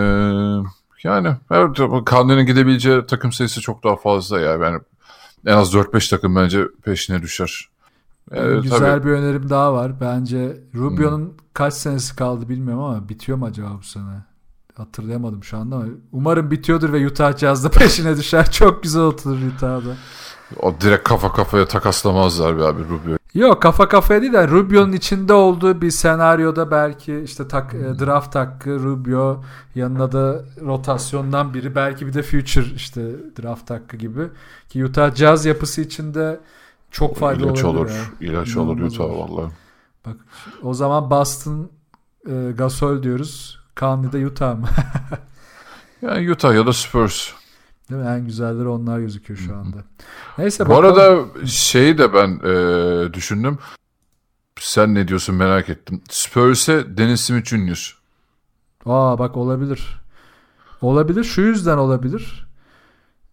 yani 1.09 1.37
evet, 1.51 1.81
Kanlı'nın 2.05 2.47
gidebileceği 2.47 3.07
takım 3.07 3.33
sayısı 3.33 3.61
çok 3.61 3.85
daha 3.85 3.97
fazla 3.97 4.41
ya. 4.41 4.53
Yani 4.53 4.81
en 5.47 5.57
az 5.57 5.75
4-5 5.75 6.11
takım 6.11 6.37
bence 6.37 6.65
peşine 6.85 7.23
düşer. 7.23 7.69
Ee, 8.33 8.41
Güzel 8.63 8.79
tabii. 8.79 9.07
bir 9.07 9.13
önerim 9.13 9.51
daha 9.51 9.73
var. 9.73 10.01
Bence 10.01 10.57
Rubio'nun 10.75 11.27
hmm. 11.27 11.35
kaç 11.53 11.75
senesi 11.75 12.17
kaldı 12.17 12.49
bilmiyorum 12.49 12.83
ama 12.83 13.09
bitiyor 13.09 13.39
mu 13.39 13.47
acaba 13.47 13.79
bu 13.79 13.83
sene? 13.83 14.25
Hatırlayamadım 14.77 15.45
şu 15.45 15.57
anda 15.57 15.77
ama 15.77 15.85
umarım 16.13 16.51
bitiyordur 16.51 16.93
ve 16.93 17.07
Utah 17.07 17.37
Jazz'da 17.37 17.71
peşine 17.71 18.17
düşer. 18.17 18.51
Çok 18.51 18.83
güzel 18.83 19.03
oturur 19.03 19.39
Utah'da. 19.57 19.97
O 20.63 20.81
direkt 20.81 21.09
kafa 21.09 21.33
kafaya 21.33 21.67
takaslamazlar 21.69 22.57
bir 22.57 22.63
abi 22.63 22.83
Rubio. 22.83 23.17
Yok 23.35 23.63
kafa 23.63 23.89
kafaya 23.89 24.23
değil 24.23 24.33
de 24.33 24.49
Rubio'nun 24.49 24.93
içinde 24.93 25.33
olduğu 25.33 25.81
bir 25.81 25.91
senaryoda 25.91 26.71
belki 26.71 27.21
işte 27.25 27.49
tak, 27.49 27.75
e, 27.75 27.99
draft 27.99 28.35
hakkı 28.35 28.83
Rubio 28.83 29.43
yanına 29.75 30.13
da 30.13 30.45
rotasyondan 30.61 31.55
biri 31.55 31.75
belki 31.75 32.07
bir 32.07 32.15
de 32.15 32.23
future 32.23 32.75
işte 32.75 33.03
draft 33.43 33.71
hakkı 33.71 33.97
gibi 33.97 34.23
ki 34.69 34.85
Utah 34.85 35.15
Jazz 35.15 35.47
yapısı 35.47 35.81
içinde 35.81 36.41
çok 36.91 37.17
faydalı 37.17 37.47
ilaç 37.47 37.65
olur. 37.65 37.91
Ya. 37.91 37.97
İlaç 38.21 38.57
olur 38.57 38.81
Utah 38.81 39.05
vallahi. 39.05 39.53
Bak 40.07 40.17
o 40.63 40.75
zaman 40.75 41.11
Boston 41.11 41.71
e, 42.29 42.53
Gasol 42.59 43.03
diyoruz. 43.03 43.66
Conley'de 43.77 44.27
Utah 44.27 44.59
mı? 44.59 44.69
yani 46.03 46.33
Utah 46.33 46.55
ya 46.55 46.67
da 46.67 46.73
Spurs. 46.73 47.33
Değil 47.91 48.03
mi? 48.03 48.09
En 48.09 48.25
güzelleri 48.27 48.69
onlar 48.69 48.99
gözüküyor 48.99 49.41
şu 49.41 49.57
anda. 49.57 49.77
Neyse 50.39 50.67
Bu 50.67 50.71
bakalım. 50.71 50.85
arada 50.85 51.27
şeyi 51.47 51.99
de 51.99 52.15
ben 52.15 52.41
e, 52.45 53.15
düşündüm. 53.15 53.59
Sen 54.61 54.95
ne 54.95 55.09
diyorsun 55.09 55.35
merak 55.35 55.69
ettim. 55.69 56.03
Spurs'e 56.11 56.97
Dennis 56.97 57.21
Smith 57.21 57.47
Jr. 57.49 57.97
Aa 58.87 59.19
bak 59.19 59.37
olabilir. 59.37 60.01
Olabilir. 60.81 61.25
Şu 61.25 61.41
yüzden 61.41 61.77
olabilir. 61.79 62.47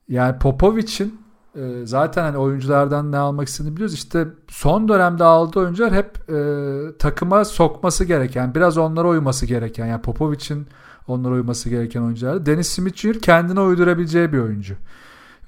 Yani 0.09 0.39
Popovic'in 0.39 1.22
e, 1.55 1.85
zaten 1.85 2.23
hani 2.23 2.37
oyunculardan 2.37 3.11
ne 3.11 3.17
almak 3.17 3.47
istediğini 3.47 3.75
biliyoruz. 3.75 3.93
İşte 3.93 4.27
son 4.47 4.87
dönemde 4.87 5.23
aldığı 5.23 5.59
oyuncular 5.59 5.93
hep 5.93 6.29
e, 6.29 6.97
takıma 6.97 7.45
sokması 7.45 8.05
gereken, 8.05 8.55
biraz 8.55 8.77
onlara 8.77 9.07
uyması 9.07 9.45
gereken. 9.45 9.85
Yani 9.85 10.01
Popovic'in 10.01 10.67
onlara 11.07 11.33
uyması 11.33 11.69
gereken 11.69 12.01
oyuncular. 12.01 12.45
Dennis 12.45 12.67
Smith 12.67 12.95
Jr. 12.95 13.19
kendine 13.19 13.59
uydurabileceği 13.59 14.33
bir 14.33 14.37
oyuncu. 14.37 14.75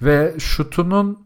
Ve 0.02 0.34
şutunun 0.38 1.18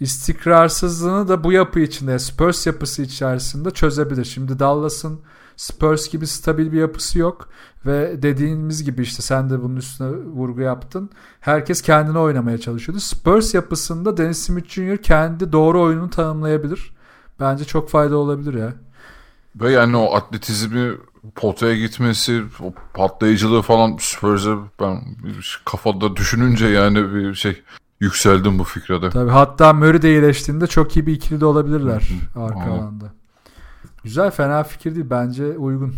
istikrarsızlığını 0.00 1.28
da 1.28 1.44
bu 1.44 1.52
yapı 1.52 1.80
içinde 1.80 2.18
Spurs 2.18 2.66
yapısı 2.66 3.02
içerisinde 3.02 3.70
çözebilir. 3.70 4.24
Şimdi 4.24 4.58
Dallas'ın 4.58 5.20
Spurs 5.60 6.08
gibi 6.08 6.26
stabil 6.26 6.72
bir 6.72 6.80
yapısı 6.80 7.18
yok 7.18 7.48
ve 7.86 8.22
dediğimiz 8.22 8.84
gibi 8.84 9.02
işte 9.02 9.22
sen 9.22 9.50
de 9.50 9.62
bunun 9.62 9.76
üstüne 9.76 10.08
vurgu 10.08 10.60
yaptın. 10.60 11.10
Herkes 11.40 11.82
kendine 11.82 12.18
oynamaya 12.18 12.58
çalışıyordu. 12.58 13.00
Spurs 13.00 13.54
yapısında 13.54 14.16
Dennis 14.16 14.38
Smith 14.38 14.68
Jr. 14.68 14.96
kendi 14.96 15.52
doğru 15.52 15.82
oyununu 15.82 16.10
tanımlayabilir. 16.10 16.92
Bence 17.40 17.64
çok 17.64 17.90
fayda 17.90 18.16
olabilir 18.16 18.54
ya. 18.54 18.72
Ve 19.56 19.72
yani 19.72 19.96
o 19.96 20.14
atletizmi 20.14 20.92
potaya 21.34 21.76
gitmesi, 21.76 22.42
o 22.60 22.72
patlayıcılığı 22.94 23.62
falan 23.62 23.96
Spurs'e 24.00 24.54
ben 24.80 25.00
kafada 25.64 26.16
düşününce 26.16 26.66
yani 26.66 27.14
bir 27.14 27.34
şey 27.34 27.62
yükseldim 28.00 28.58
bu 28.58 28.64
fikrede. 28.64 29.10
Tabii 29.10 29.30
hatta 29.30 29.72
Murray 29.72 30.02
de 30.02 30.10
iyileştiğinde 30.10 30.66
çok 30.66 30.96
iyi 30.96 31.06
bir 31.06 31.12
ikili 31.12 31.40
de 31.40 31.46
olabilirler 31.46 32.08
arka 32.36 32.70
alanda. 32.70 33.19
Güzel 34.04 34.30
fena 34.30 34.62
fikir 34.62 34.94
değil 34.94 35.06
bence 35.10 35.44
uygun. 35.44 35.94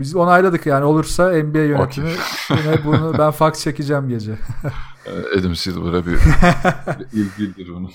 Biz 0.00 0.16
onayladık 0.16 0.66
yani 0.66 0.84
olursa 0.84 1.30
NBA 1.30 1.58
yönetimi 1.58 2.10
okay. 2.48 2.58
yine 2.64 2.84
bunu 2.84 3.14
ben 3.18 3.30
fax 3.30 3.62
çekeceğim 3.62 4.08
gece. 4.08 4.38
Adam 5.38 5.56
Silver'a 5.56 6.06
bir 6.06 6.18
ilgilidir 7.12 7.68
bunu. 7.74 7.90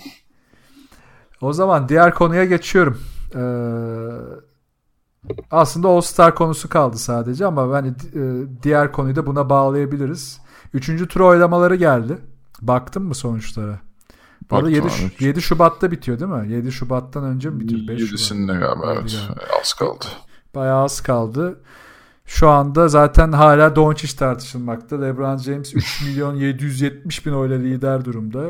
O 1.42 1.54
zaman 1.54 1.90
diğer 1.90 2.14
konuya 2.14 2.46
geçiyorum. 2.46 3.00
Ee, 3.36 3.42
aslında 5.52 5.88
All 5.88 6.02
Star 6.02 6.36
konusu 6.36 6.70
kaldı 6.70 6.98
sadece 6.98 7.46
ama 7.46 7.76
hani 7.76 7.88
e, 7.88 8.22
diğer 8.64 8.92
konuyu 8.92 9.16
da 9.16 9.26
buna 9.26 9.50
bağlayabiliriz. 9.50 10.42
Üçüncü 10.74 11.08
tur 11.08 11.22
oylamaları 11.22 11.76
geldi. 11.76 12.18
Baktın 12.62 13.04
mı 13.04 13.16
sonuçlara? 13.16 13.80
Bu 14.52 14.56
arada 14.56 14.70
7, 14.70 14.88
7 15.20 15.42
Şubat'ta 15.42 15.92
bitiyor 15.92 16.20
değil 16.20 16.32
mi? 16.32 16.54
7 16.54 16.72
Şubat'tan 16.72 17.24
önce 17.24 17.50
mi 17.50 17.60
bitiyor? 17.60 17.88
5 17.88 18.02
7'sinde 18.02 18.60
galiba 18.60 18.94
evet. 18.94 19.30
Az 19.62 19.74
kaldı. 19.74 20.06
Bayağı 20.56 20.84
az 20.84 21.02
kaldı. 21.02 21.60
Şu 22.26 22.50
anda 22.50 22.88
zaten 22.88 23.32
hala 23.32 23.76
Doncic 23.76 24.16
tartışılmakta. 24.18 25.02
LeBron 25.02 25.38
James 25.38 25.76
3 25.76 26.02
milyon 26.06 26.36
770 26.36 27.26
bin 27.26 27.32
oyla 27.32 27.58
lider 27.58 28.06
durumda. 28.06 28.46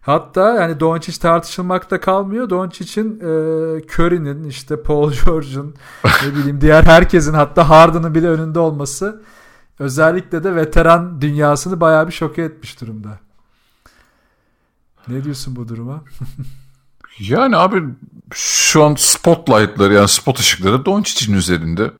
Hatta 0.00 0.54
yani 0.54 0.80
Doncic 0.80 1.18
tartışılmakta 1.18 2.00
kalmıyor. 2.00 2.50
Doncic'in 2.50 3.20
e, 3.20 3.24
Curry'nin 3.86 4.44
işte 4.44 4.82
Paul 4.82 5.12
George'un 5.24 5.74
ne 6.04 6.34
bileyim 6.34 6.60
diğer 6.60 6.82
herkesin 6.82 7.34
hatta 7.34 7.68
Harden'ın 7.68 8.14
bile 8.14 8.28
önünde 8.28 8.58
olması 8.58 9.22
özellikle 9.78 10.44
de 10.44 10.56
veteran 10.56 11.20
dünyasını 11.20 11.80
bayağı 11.80 12.06
bir 12.06 12.12
şoke 12.12 12.42
etmiş 12.42 12.80
durumda. 12.80 13.18
Ne 15.08 15.24
diyorsun 15.24 15.56
bu 15.56 15.68
duruma? 15.68 16.04
yani 17.18 17.56
abi 17.56 17.82
şu 18.34 18.84
an 18.84 18.94
spotlight'ları 18.98 19.94
yani 19.94 20.08
spot 20.08 20.40
ışıkları 20.40 20.84
Doncic'in 20.84 21.36
üzerinde. 21.36 21.92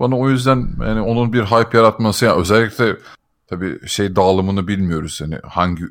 Bana 0.00 0.18
o 0.18 0.30
yüzden 0.30 0.70
yani 0.80 1.00
onun 1.00 1.32
bir 1.32 1.42
hype 1.42 1.78
yaratması 1.78 2.24
yani 2.24 2.40
özellikle 2.40 2.96
tabii 3.46 3.88
şey 3.88 4.16
dağılımını 4.16 4.68
bilmiyoruz. 4.68 5.20
Yani 5.20 5.38
hangi 5.44 5.84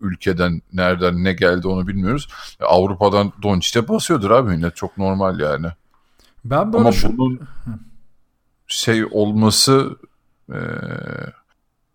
ülkeden 0.00 0.62
nereden 0.72 1.24
ne 1.24 1.32
geldi 1.32 1.68
onu 1.68 1.86
bilmiyoruz. 1.86 2.28
Avrupa'dan 2.60 3.32
Doncic'e 3.42 3.88
basıyordur 3.88 4.30
abi 4.30 4.50
millet 4.50 4.76
çok 4.76 4.98
normal 4.98 5.40
yani. 5.40 5.66
Ben 6.44 6.72
böyle 6.72 6.82
Ama 6.82 6.92
şu... 6.92 7.18
bunun 7.18 7.40
şey 8.66 9.04
olması 9.10 9.96
e, 10.52 10.58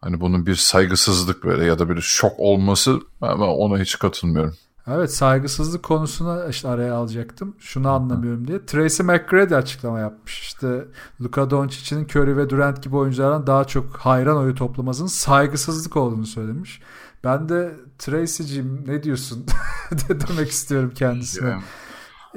hani 0.02 0.22
bunun 0.22 0.46
bir 0.46 0.56
saygısızlık 0.56 1.44
böyle 1.44 1.66
ya 1.66 1.80
da 1.80 1.90
bir 1.90 2.02
şok 2.02 2.34
olması 2.38 3.00
ben 3.22 3.28
ona 3.28 3.80
hiç 3.80 4.00
katılmıyorum. 4.00 4.56
Evet 4.88 5.14
saygısızlık 5.14 5.84
konusuna 5.84 6.46
işte 6.46 6.68
araya 6.68 6.94
alacaktım. 6.94 7.56
Şunu 7.60 7.90
anlamıyorum 7.90 8.48
diye. 8.48 8.66
Tracy 8.66 9.04
McGrady 9.04 9.56
açıklama 9.56 10.00
yapmış. 10.00 10.42
İşte 10.42 10.86
Luka 11.22 11.50
Doncic'in 11.50 12.06
Curry 12.06 12.38
ve 12.38 12.50
Durant 12.50 12.84
gibi 12.84 12.96
oyunculardan 12.96 13.48
daha 13.48 13.64
çok 13.64 13.98
hayran 13.98 14.38
oyu 14.38 14.56
toplamasının 14.56 15.08
saygısızlık 15.08 15.98
olduğunu 15.98 16.26
söylemiş. 16.26 16.82
Ben 17.24 17.50
de 17.50 17.76
Tracy'cim 17.98 18.84
ne 18.88 19.04
diyorsun 19.04 19.46
demek 20.10 20.50
istiyorum 20.50 20.92
kendisine. 20.96 21.58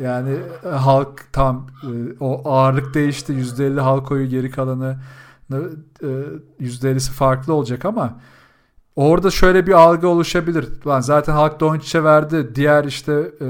Yani 0.00 0.36
e, 0.64 0.68
halk 0.68 1.32
tam 1.32 1.66
e, 1.82 1.92
o 2.20 2.50
ağırlık 2.50 2.94
değişti. 2.94 3.32
%50 3.32 3.80
halk 3.80 4.10
oyu 4.10 4.28
geri 4.28 4.50
kalanı 4.50 4.98
%50'si 5.50 7.10
e, 7.10 7.12
farklı 7.12 7.54
olacak 7.54 7.84
ama 7.84 8.20
orada 8.96 9.30
şöyle 9.30 9.66
bir 9.66 9.72
algı 9.72 10.08
oluşabilir. 10.08 10.68
Lan 10.86 11.00
zaten 11.00 11.32
halk 11.32 11.60
Doncic'e 11.60 12.04
verdi. 12.04 12.54
Diğer 12.54 12.84
işte 12.84 13.32
e, 13.40 13.48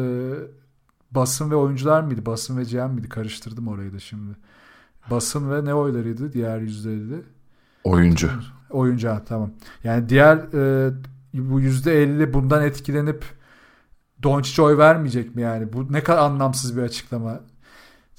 basın 1.11 1.51
ve 1.51 1.57
oyuncular 1.57 2.03
mıydı? 2.03 2.27
Basın 2.27 2.59
ve 2.59 2.63
GM 2.63 2.95
miydi? 2.95 3.09
Karıştırdım 3.09 3.69
orayı 3.69 3.93
da 3.93 3.99
şimdi. 3.99 4.37
Basın 5.11 5.51
ve 5.51 5.65
ne 5.65 5.75
oylarıydı 5.75 6.33
diğer 6.33 6.61
%50'de? 6.61 7.23
Oyuncu. 7.85 8.31
Oyuncu 8.71 9.09
ha, 9.09 9.23
tamam. 9.29 9.51
Yani 9.85 10.09
diğer 10.09 10.37
e, 10.37 10.93
bu 11.35 11.61
%50 11.61 12.33
bundan 12.33 12.63
etkilenip 12.65 13.25
Doncic'e 14.23 14.63
oy 14.63 14.79
vermeyecek 14.79 15.35
mi 15.35 15.43
yani? 15.43 15.73
Bu 15.73 15.93
ne 15.93 16.03
kadar 16.03 16.19
anlamsız 16.19 16.77
bir 16.77 16.83
açıklama. 16.83 17.41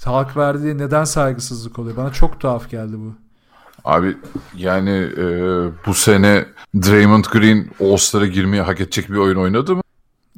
Halk 0.04 0.38
verdiği 0.38 0.78
neden 0.78 1.04
saygısızlık 1.04 1.80
oluyor? 1.80 1.98
Bana 1.98 2.12
çok 2.14 2.40
tuhaf 2.40 2.70
geldi 2.70 3.00
bu. 3.00 3.23
Abi 3.86 4.18
yani 4.58 5.10
e, 5.18 5.26
bu 5.86 5.94
sene 5.94 6.46
Draymond 6.76 7.26
Green 7.26 7.70
All-Star'a 7.80 8.26
girmeye 8.26 8.62
hak 8.62 8.82
edecek 8.82 9.10
bir 9.10 9.18
oyun 9.18 9.36
oynadı 9.36 9.76
mı? 9.76 9.82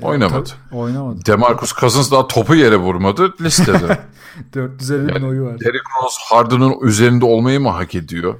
Oynamadı. 0.02 0.50
Tabii, 0.50 0.80
oynamadı. 0.80 1.26
Demarcus 1.26 1.74
Cousins 1.74 2.12
daha 2.12 2.28
topu 2.28 2.56
yere 2.56 2.78
vurmadı 2.78 3.34
listede. 3.42 4.00
450 4.54 5.14
yani, 5.14 5.26
oyu 5.26 5.44
var. 5.44 5.60
Derrick 5.60 5.84
Rose 6.04 6.18
Harden'ın 6.30 6.80
üzerinde 6.82 7.26
olmayı 7.26 7.60
mı 7.60 7.70
hak 7.70 7.96
ediyor? 7.96 8.36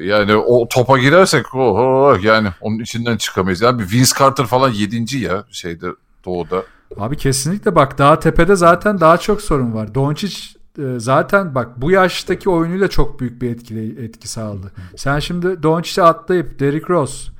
Yani 0.00 0.36
o 0.36 0.68
topa 0.68 0.98
girersek 0.98 1.54
oho 1.54 2.18
yani 2.22 2.48
onun 2.60 2.78
içinden 2.78 3.16
çıkamayız. 3.16 3.60
Yani 3.60 3.78
bir 3.78 3.92
Vince 3.92 4.10
Carter 4.18 4.46
falan 4.46 4.70
yedinci 4.70 5.18
ya 5.18 5.44
şeyde 5.50 5.86
doğuda. 6.24 6.62
Abi 6.98 7.16
kesinlikle 7.16 7.74
bak 7.74 7.98
daha 7.98 8.20
tepede 8.20 8.56
zaten 8.56 9.00
daha 9.00 9.18
çok 9.18 9.42
sorun 9.42 9.74
var. 9.74 9.94
Doncic 9.94 10.36
e, 10.36 10.55
zaten 10.96 11.54
bak 11.54 11.80
bu 11.80 11.90
yaştaki 11.90 12.50
oyunuyla 12.50 12.88
çok 12.88 13.20
büyük 13.20 13.42
bir 13.42 13.50
etkili, 13.50 14.04
etki 14.04 14.28
sağladı. 14.28 14.72
Sen 14.96 15.18
şimdi 15.18 15.62
Doncic'e 15.62 16.02
atlayıp 16.02 16.60
Derrick 16.60 16.88
Rose, 16.88 17.30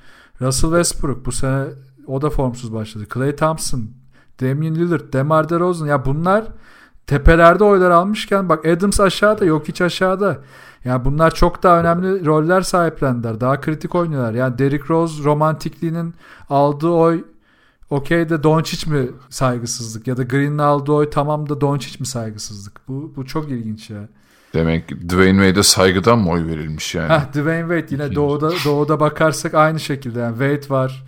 Russell 0.40 0.70
Westbrook 0.70 1.26
bu 1.26 1.32
sene 1.32 1.64
o 2.06 2.22
da 2.22 2.30
formsuz 2.30 2.74
başladı. 2.74 3.04
Clay 3.14 3.36
Thompson, 3.36 3.90
Damian 4.40 4.74
Lillard, 4.74 5.12
DeMar 5.12 5.48
DeRozan 5.48 5.86
ya 5.86 6.04
bunlar 6.04 6.44
tepelerde 7.06 7.64
oylar 7.64 7.90
almışken 7.90 8.48
bak 8.48 8.66
Adams 8.66 9.00
aşağıda 9.00 9.44
yok 9.44 9.68
hiç 9.68 9.80
aşağıda. 9.80 10.38
Yani 10.84 11.04
bunlar 11.04 11.34
çok 11.34 11.62
daha 11.62 11.80
önemli 11.80 12.26
roller 12.26 12.60
sahiplendiler. 12.60 13.40
Daha 13.40 13.60
kritik 13.60 13.94
oynuyorlar. 13.94 14.34
Yani 14.34 14.58
Derrick 14.58 14.88
Rose 14.88 15.24
romantikliğinin 15.24 16.14
aldığı 16.50 16.88
oy 16.88 17.24
okey 17.90 18.28
de 18.28 18.42
Doncic 18.42 18.90
mi 18.90 19.08
saygısızlık 19.30 20.06
ya 20.06 20.16
da 20.16 20.22
Green'in 20.22 20.58
aldığı 20.58 20.92
oy 20.92 21.10
tamam 21.10 21.48
da 21.48 21.60
Doncic 21.60 22.00
mi 22.00 22.06
saygısızlık? 22.06 22.88
Bu, 22.88 23.12
bu 23.16 23.26
çok 23.26 23.50
ilginç 23.50 23.90
ya. 23.90 24.08
Demek 24.54 24.90
Dwayne 25.08 25.46
Wade'e 25.46 25.62
saygıdan 25.62 26.18
mı 26.18 26.30
oy 26.30 26.46
verilmiş 26.46 26.94
yani? 26.94 27.12
Heh, 27.12 27.32
Dwayne 27.32 27.80
Wade 27.80 28.02
yine 28.02 28.14
doğuda 28.14 28.50
doğuda 28.64 29.00
bakarsak 29.00 29.54
aynı 29.54 29.80
şekilde 29.80 30.18
yani 30.20 30.38
Wade 30.38 30.74
var. 30.74 31.04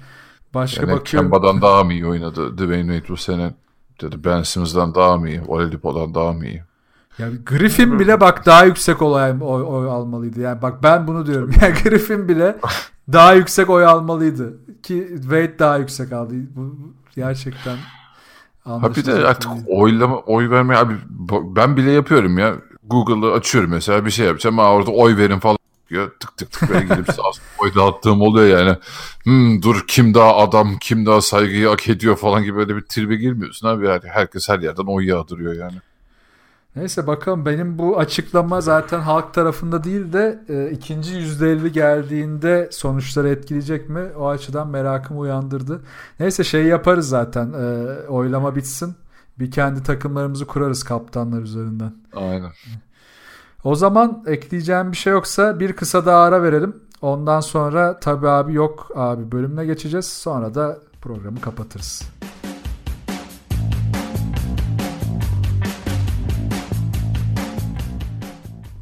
Başka 0.54 0.86
yani 0.86 0.92
bakıyorum. 0.92 1.30
Kemba'dan 1.30 1.62
daha 1.62 1.84
mı 1.84 1.92
iyi 1.92 2.06
oynadı 2.06 2.58
Dwayne 2.58 2.92
Wade 2.92 3.08
bu 3.08 3.16
sene? 3.16 3.54
Dedi 4.00 4.24
Ben 4.24 4.42
Simmons'dan 4.42 4.94
daha 4.94 5.16
mı 5.16 5.28
iyi? 5.28 5.42
Oladipo'dan 5.48 6.14
daha 6.14 6.32
mı 6.32 6.46
iyi? 6.46 6.62
Ya 7.18 7.28
Griffin 7.46 7.98
bile 7.98 8.20
bak 8.20 8.46
daha 8.46 8.64
yüksek 8.64 9.02
oy, 9.02 9.32
oy, 9.40 9.62
oy 9.62 9.88
almalıydı. 9.90 10.40
Yani 10.40 10.62
bak 10.62 10.82
ben 10.82 11.06
bunu 11.06 11.26
diyorum. 11.26 11.50
Yani 11.62 11.74
Griffin 11.84 12.28
bile 12.28 12.56
daha 13.12 13.34
yüksek 13.34 13.70
oy 13.70 13.86
almalıydı. 13.86 14.58
Ki 14.82 15.08
Wade 15.20 15.58
daha 15.58 15.76
yüksek 15.76 16.12
aldı. 16.12 16.34
Bu 16.56 16.78
gerçekten 17.16 17.76
Ha 18.64 18.96
bir 18.96 19.04
de 19.06 19.14
artık 19.14 19.50
oylama, 19.66 20.16
oy 20.16 20.50
vermeye 20.50 20.76
abi 20.76 20.94
ben 21.56 21.76
bile 21.76 21.90
yapıyorum 21.90 22.38
ya. 22.38 22.56
Google'ı 22.84 23.32
açıyorum 23.32 23.70
mesela 23.70 24.04
bir 24.04 24.10
şey 24.10 24.26
yapacağım 24.26 24.58
ama 24.58 24.72
orada 24.72 24.90
oy 24.90 25.16
verin 25.16 25.38
falan 25.38 25.58
diyor. 25.90 26.10
Tık 26.20 26.36
tık 26.36 26.52
tık 26.52 26.70
böyle 26.70 26.84
gidip 26.84 27.08
oy 27.58 27.74
dağıttığım 27.74 28.22
oluyor 28.22 28.58
yani. 28.58 28.76
Hmm, 29.22 29.62
dur 29.62 29.84
kim 29.88 30.14
daha 30.14 30.36
adam, 30.36 30.76
kim 30.80 31.06
daha 31.06 31.20
saygıyı 31.20 31.68
hak 31.68 31.88
ediyor 31.88 32.16
falan 32.16 32.44
gibi 32.44 32.56
böyle 32.56 32.76
bir 32.76 32.82
tribe 32.82 33.16
girmiyorsun 33.16 33.68
abi. 33.68 33.86
Yani 33.86 34.02
herkes 34.04 34.48
her 34.48 34.58
yerden 34.58 34.84
oy 34.84 35.06
yağdırıyor 35.06 35.54
yani. 35.54 35.76
Neyse 36.78 37.06
bakalım 37.06 37.46
benim 37.46 37.78
bu 37.78 37.98
açıklama 37.98 38.60
zaten 38.60 39.00
halk 39.00 39.34
tarafında 39.34 39.84
değil 39.84 40.12
de 40.12 40.44
e, 40.48 40.70
ikinci 40.70 41.14
%50 41.14 41.68
geldiğinde 41.68 42.68
sonuçları 42.72 43.28
etkileyecek 43.28 43.88
mi? 43.88 44.00
O 44.18 44.28
açıdan 44.28 44.68
merakımı 44.68 45.20
uyandırdı. 45.20 45.80
Neyse 46.20 46.44
şey 46.44 46.64
yaparız 46.64 47.08
zaten 47.08 47.52
e, 47.52 47.86
oylama 48.08 48.56
bitsin. 48.56 48.94
Bir 49.38 49.50
kendi 49.50 49.82
takımlarımızı 49.82 50.46
kurarız 50.46 50.82
kaptanlar 50.82 51.42
üzerinden. 51.42 51.92
Aynen. 52.14 52.50
O 53.64 53.74
zaman 53.74 54.24
ekleyeceğim 54.26 54.92
bir 54.92 54.96
şey 54.96 55.12
yoksa 55.12 55.60
bir 55.60 55.72
kısa 55.72 56.06
daha 56.06 56.22
ara 56.22 56.42
verelim. 56.42 56.76
Ondan 57.02 57.40
sonra 57.40 58.00
tabi 58.00 58.28
abi 58.28 58.54
yok 58.54 58.90
abi 58.94 59.32
bölümüne 59.32 59.66
geçeceğiz. 59.66 60.06
Sonra 60.06 60.54
da 60.54 60.78
programı 61.02 61.40
kapatırız. 61.40 62.17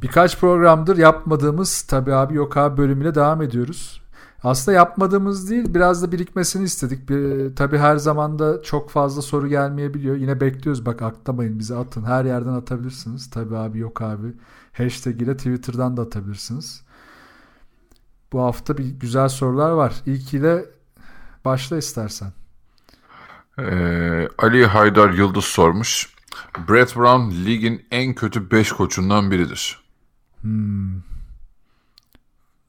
Birkaç 0.03 0.41
programdır 0.41 0.97
yapmadığımız 0.97 1.83
tabi 1.83 2.15
abi 2.15 2.35
yok 2.35 2.57
abi 2.57 2.77
bölümüyle 2.77 3.15
devam 3.15 3.43
ediyoruz. 3.43 4.03
Aslında 4.43 4.77
yapmadığımız 4.77 5.51
değil 5.51 5.75
biraz 5.75 6.03
da 6.03 6.13
birikmesini 6.13 6.65
istedik. 6.65 7.09
Bir, 7.09 7.57
tabii 7.57 7.79
her 7.79 7.97
zaman 7.97 8.39
da 8.39 8.63
çok 8.63 8.91
fazla 8.91 9.23
soru 9.23 9.49
gelmeyebiliyor. 9.49 10.17
Yine 10.17 10.41
bekliyoruz 10.41 10.87
bak 10.87 11.03
atlamayın 11.03 11.59
bizi 11.59 11.77
atın. 11.77 12.05
Her 12.05 12.25
yerden 12.25 12.53
atabilirsiniz. 12.53 13.31
Tabii 13.31 13.57
abi 13.57 13.79
yok 13.79 14.03
abi. 14.03 14.27
Hashtag 14.73 15.23
ile 15.23 15.37
Twitter'dan 15.37 15.97
da 15.97 16.03
atabilirsiniz. 16.03 16.83
Bu 18.33 18.43
hafta 18.43 18.79
bir 18.79 18.85
güzel 18.85 19.29
sorular 19.29 19.71
var. 19.71 19.95
İlk 20.07 20.35
ile 20.35 20.65
başla 21.45 21.77
istersen. 21.77 22.33
Ee, 23.59 24.29
Ali 24.39 24.67
Haydar 24.67 25.11
Yıldız 25.11 25.45
sormuş. 25.45 26.17
Brett 26.69 26.97
Brown 26.97 27.31
ligin 27.31 27.87
en 27.91 28.15
kötü 28.15 28.51
5 28.51 28.73
koçundan 28.73 29.31
biridir. 29.31 29.86
Hmm. 30.41 30.95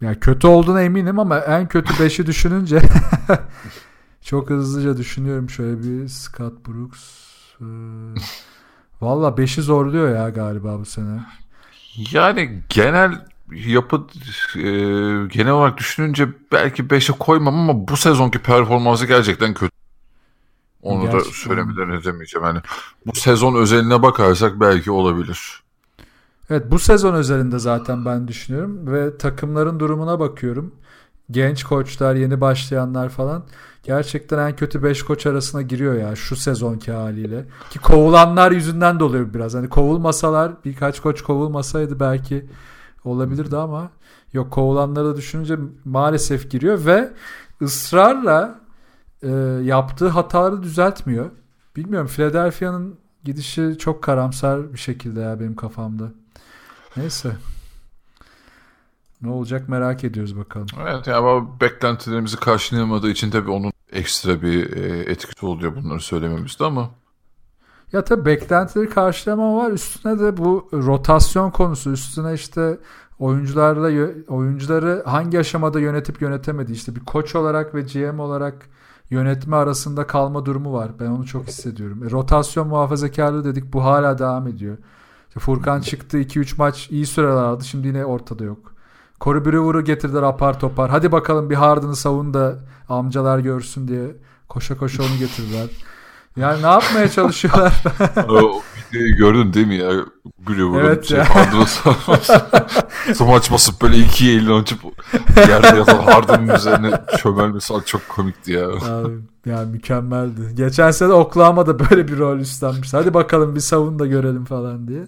Ya 0.01 0.19
kötü 0.19 0.47
olduğuna 0.47 0.81
eminim 0.81 1.19
ama 1.19 1.39
en 1.39 1.67
kötü 1.67 1.93
5'i 1.93 2.25
düşününce 2.25 2.81
çok 4.21 4.49
hızlıca 4.49 4.97
düşünüyorum 4.97 5.49
şöyle 5.49 5.83
bir 5.83 6.07
Scott 6.07 6.67
Brooks. 6.67 6.99
Ee, 7.61 7.65
Valla 9.01 9.27
5'i 9.27 9.63
zorluyor 9.63 10.15
ya 10.15 10.29
galiba 10.29 10.79
bu 10.79 10.85
sene. 10.85 11.25
Yani 12.11 12.63
genel 12.69 13.25
yapı 13.51 14.07
e, 14.55 14.61
genel 15.27 15.51
olarak 15.51 15.77
düşününce 15.77 16.27
belki 16.51 16.83
5'e 16.83 17.17
koymam 17.17 17.55
ama 17.55 17.87
bu 17.87 17.97
sezonki 17.97 18.39
performansı 18.39 19.05
gerçekten 19.05 19.53
kötü. 19.53 19.75
Onu 20.81 21.01
gerçekten. 21.01 21.29
da 21.29 21.33
söylemeden 21.33 21.89
edemeyeceğim. 21.89 22.47
Yani 22.47 22.59
bu 23.05 23.15
sezon 23.15 23.55
özeline 23.55 24.01
bakarsak 24.01 24.59
belki 24.59 24.91
olabilir. 24.91 25.63
Evet 26.49 26.71
bu 26.71 26.79
sezon 26.79 27.13
özelinde 27.13 27.59
zaten 27.59 28.05
ben 28.05 28.27
düşünüyorum 28.27 28.91
ve 28.93 29.17
takımların 29.17 29.79
durumuna 29.79 30.19
bakıyorum. 30.19 30.75
Genç 31.31 31.63
koçlar, 31.63 32.15
yeni 32.15 32.41
başlayanlar 32.41 33.09
falan 33.09 33.43
gerçekten 33.83 34.37
en 34.37 34.55
kötü 34.55 34.83
5 34.83 35.03
koç 35.03 35.25
arasına 35.25 35.61
giriyor 35.61 35.93
ya 35.93 36.15
şu 36.15 36.35
sezonki 36.35 36.91
haliyle. 36.91 37.45
Ki 37.69 37.79
kovulanlar 37.79 38.51
yüzünden 38.51 38.99
de 38.99 39.03
oluyor 39.03 39.33
biraz. 39.33 39.53
Hani 39.53 39.69
kovulmasalar 39.69 40.51
birkaç 40.65 40.99
koç 40.99 41.21
kovulmasaydı 41.21 41.99
belki 41.99 42.45
olabilirdi 43.05 43.57
ama 43.57 43.89
yok 44.33 44.51
kovulanları 44.51 45.17
düşününce 45.17 45.57
maalesef 45.85 46.51
giriyor 46.51 46.85
ve 46.85 47.13
ısrarla 47.61 48.59
e, 49.23 49.29
yaptığı 49.63 50.07
hataları 50.07 50.63
düzeltmiyor. 50.63 51.31
Bilmiyorum 51.75 52.07
Philadelphia'nın 52.07 52.95
gidişi 53.23 53.75
çok 53.79 54.03
karamsar 54.03 54.73
bir 54.73 54.77
şekilde 54.79 55.19
ya 55.19 55.39
benim 55.39 55.55
kafamda. 55.55 56.11
Neyse. 56.97 57.35
Ne 59.21 59.29
olacak 59.29 59.69
merak 59.69 60.03
ediyoruz 60.03 60.37
bakalım. 60.37 60.67
Evet 60.81 61.07
yani 61.07 61.17
ama 61.17 61.59
beklentilerimizi 61.61 62.37
karşılayamadığı 62.37 63.09
için 63.09 63.31
tabii 63.31 63.51
onun 63.51 63.71
ekstra 63.91 64.41
bir 64.41 64.77
e, 64.77 65.11
etkisi 65.11 65.45
oluyor 65.45 65.75
bunları 65.75 65.99
söylememizde 65.99 66.65
ama. 66.65 66.89
Ya 67.93 68.03
tabii 68.03 68.25
beklentileri 68.25 68.89
karşılamama 68.89 69.57
var. 69.57 69.71
Üstüne 69.71 70.19
de 70.19 70.37
bu 70.37 70.69
rotasyon 70.73 71.51
konusu. 71.51 71.91
Üstüne 71.91 72.33
işte 72.33 72.77
oyuncularla 73.19 74.11
oyuncuları 74.27 75.03
hangi 75.05 75.39
aşamada 75.39 75.79
yönetip 75.79 76.21
yönetemedi. 76.21 76.71
İşte 76.71 76.95
bir 76.95 76.99
koç 76.99 77.35
olarak 77.35 77.75
ve 77.75 77.81
GM 77.81 78.19
olarak 78.19 78.55
yönetme 79.09 79.55
arasında 79.55 80.07
kalma 80.07 80.45
durumu 80.45 80.73
var. 80.73 80.91
Ben 80.99 81.05
onu 81.05 81.25
çok 81.25 81.47
hissediyorum. 81.47 82.03
E, 82.03 82.11
rotasyon 82.11 82.67
muhafazakarlığı 82.67 83.43
dedik. 83.43 83.73
Bu 83.73 83.83
hala 83.83 84.17
devam 84.19 84.47
ediyor. 84.47 84.77
Furkan 85.39 85.81
çıktı 85.81 86.17
2-3 86.17 86.53
maç 86.57 86.87
iyi 86.91 87.05
süreler 87.05 87.31
aldı. 87.31 87.65
Şimdi 87.65 87.87
yine 87.87 88.05
ortada 88.05 88.43
yok. 88.43 88.73
Corey 89.21 89.45
Brewer'ı 89.45 89.81
getirdiler 89.81 90.23
apar 90.23 90.59
topar. 90.59 90.89
Hadi 90.89 91.11
bakalım 91.11 91.49
bir 91.49 91.55
Harden'ı 91.55 91.95
savun 91.95 92.33
da 92.33 92.59
amcalar 92.89 93.39
görsün 93.39 93.87
diye 93.87 94.15
koşa 94.49 94.77
koşa 94.77 95.03
onu 95.03 95.17
getirdiler. 95.19 95.67
Yani 96.37 96.63
ne 96.63 96.67
yapmaya 96.67 97.09
çalışıyorlar? 97.09 97.83
o 98.29 98.61
videoyu 98.89 99.15
gördün 99.15 99.53
değil 99.53 99.67
mi 99.67 99.75
ya? 99.75 99.91
Brewer'ın 100.47 100.73
Evet 100.73 101.05
şey, 101.05 101.17
ya. 101.17 101.25
Smaç 103.13 103.51
basıp 103.51 103.81
böyle 103.81 103.97
iki 103.97 104.31
elini 104.31 104.53
açıp 104.53 104.79
yerde 105.37 105.77
yatan 105.77 105.99
Harden'ın 105.99 106.55
üzerine 106.55 107.01
çömelmesi 107.17 107.73
çok 107.85 108.09
komikti 108.09 108.51
ya. 108.51 108.67
Abi, 108.67 109.13
yani 109.45 109.71
mükemmeldi. 109.71 110.55
Geçen 110.55 110.91
sene 110.91 111.13
Oklahoma'da 111.13 111.79
böyle 111.79 112.07
bir 112.07 112.17
rol 112.17 112.39
üstlenmiş. 112.39 112.93
Hadi 112.93 113.13
bakalım 113.13 113.55
bir 113.55 113.59
savun 113.59 113.99
da 113.99 114.05
görelim 114.05 114.45
falan 114.45 114.87
diye. 114.87 115.07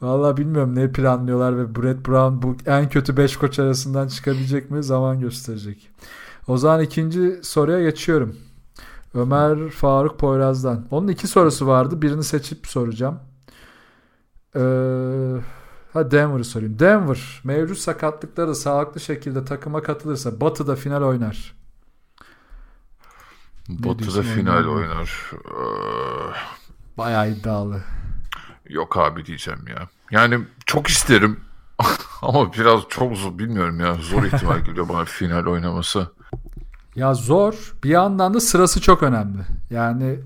Vallahi 0.00 0.36
bilmiyorum 0.36 0.74
ne 0.74 0.92
planlıyorlar 0.92 1.58
ve 1.58 1.74
Brett 1.74 2.08
Brown 2.08 2.42
bu 2.42 2.56
en 2.66 2.88
kötü 2.88 3.16
5 3.16 3.36
koç 3.36 3.58
arasından 3.58 4.08
çıkabilecek 4.08 4.70
mi 4.70 4.82
zaman 4.82 5.20
gösterecek. 5.20 5.88
O 6.48 6.56
zaman 6.56 6.80
ikinci 6.80 7.40
soruya 7.42 7.82
geçiyorum. 7.82 8.36
Ömer 9.16 9.70
Faruk 9.70 10.18
Poyraz'dan. 10.18 10.86
Onun 10.90 11.08
iki 11.08 11.26
sorusu 11.26 11.66
vardı. 11.66 12.02
Birini 12.02 12.24
seçip 12.24 12.66
soracağım. 12.66 13.20
Ee, 14.56 14.60
ha 15.92 16.10
Denver'ı 16.10 16.44
sorayım. 16.44 16.78
Denver 16.78 17.40
mevcut 17.44 17.78
sakatlıkları 17.78 18.54
sağlıklı 18.54 19.00
şekilde 19.00 19.44
takıma 19.44 19.82
katılırsa 19.82 20.40
Batı'da 20.40 20.76
final 20.76 21.02
oynar. 21.02 21.56
Batı'da 23.68 24.22
final 24.22 24.56
oynar 24.56 24.66
oynar. 24.66 25.30
Ee, 25.34 25.56
Bayağı 26.98 27.30
iddialı. 27.30 27.82
Yok 28.68 28.96
abi 28.96 29.26
diyeceğim 29.26 29.60
ya. 29.68 29.88
Yani 30.10 30.44
çok 30.66 30.86
isterim. 30.86 31.40
Ama 32.22 32.52
biraz 32.52 32.80
çok 32.88 33.16
zor 33.16 33.38
bilmiyorum 33.38 33.80
ya. 33.80 33.94
Zor 33.94 34.24
ihtimal 34.24 34.58
geliyor 34.58 34.88
bana 34.88 35.04
final 35.04 35.46
oynaması. 35.46 36.10
Ya 36.96 37.14
zor. 37.14 37.74
Bir 37.84 37.90
yandan 37.90 38.34
da 38.34 38.40
sırası 38.40 38.80
çok 38.80 39.02
önemli. 39.02 39.38
Yani 39.70 40.18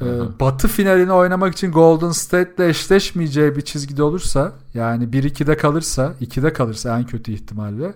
e, 0.00 0.04
Batı 0.40 0.68
finalini 0.68 1.12
oynamak 1.12 1.52
için 1.52 1.72
Golden 1.72 2.10
State'le 2.10 2.68
eşleşmeyeceği 2.68 3.56
bir 3.56 3.60
çizgide 3.60 4.02
olursa 4.02 4.52
yani 4.74 5.04
1-2'de 5.04 5.56
kalırsa 5.56 6.12
2'de 6.20 6.52
kalırsa 6.52 6.98
en 6.98 7.06
kötü 7.06 7.32
ihtimalle 7.32 7.94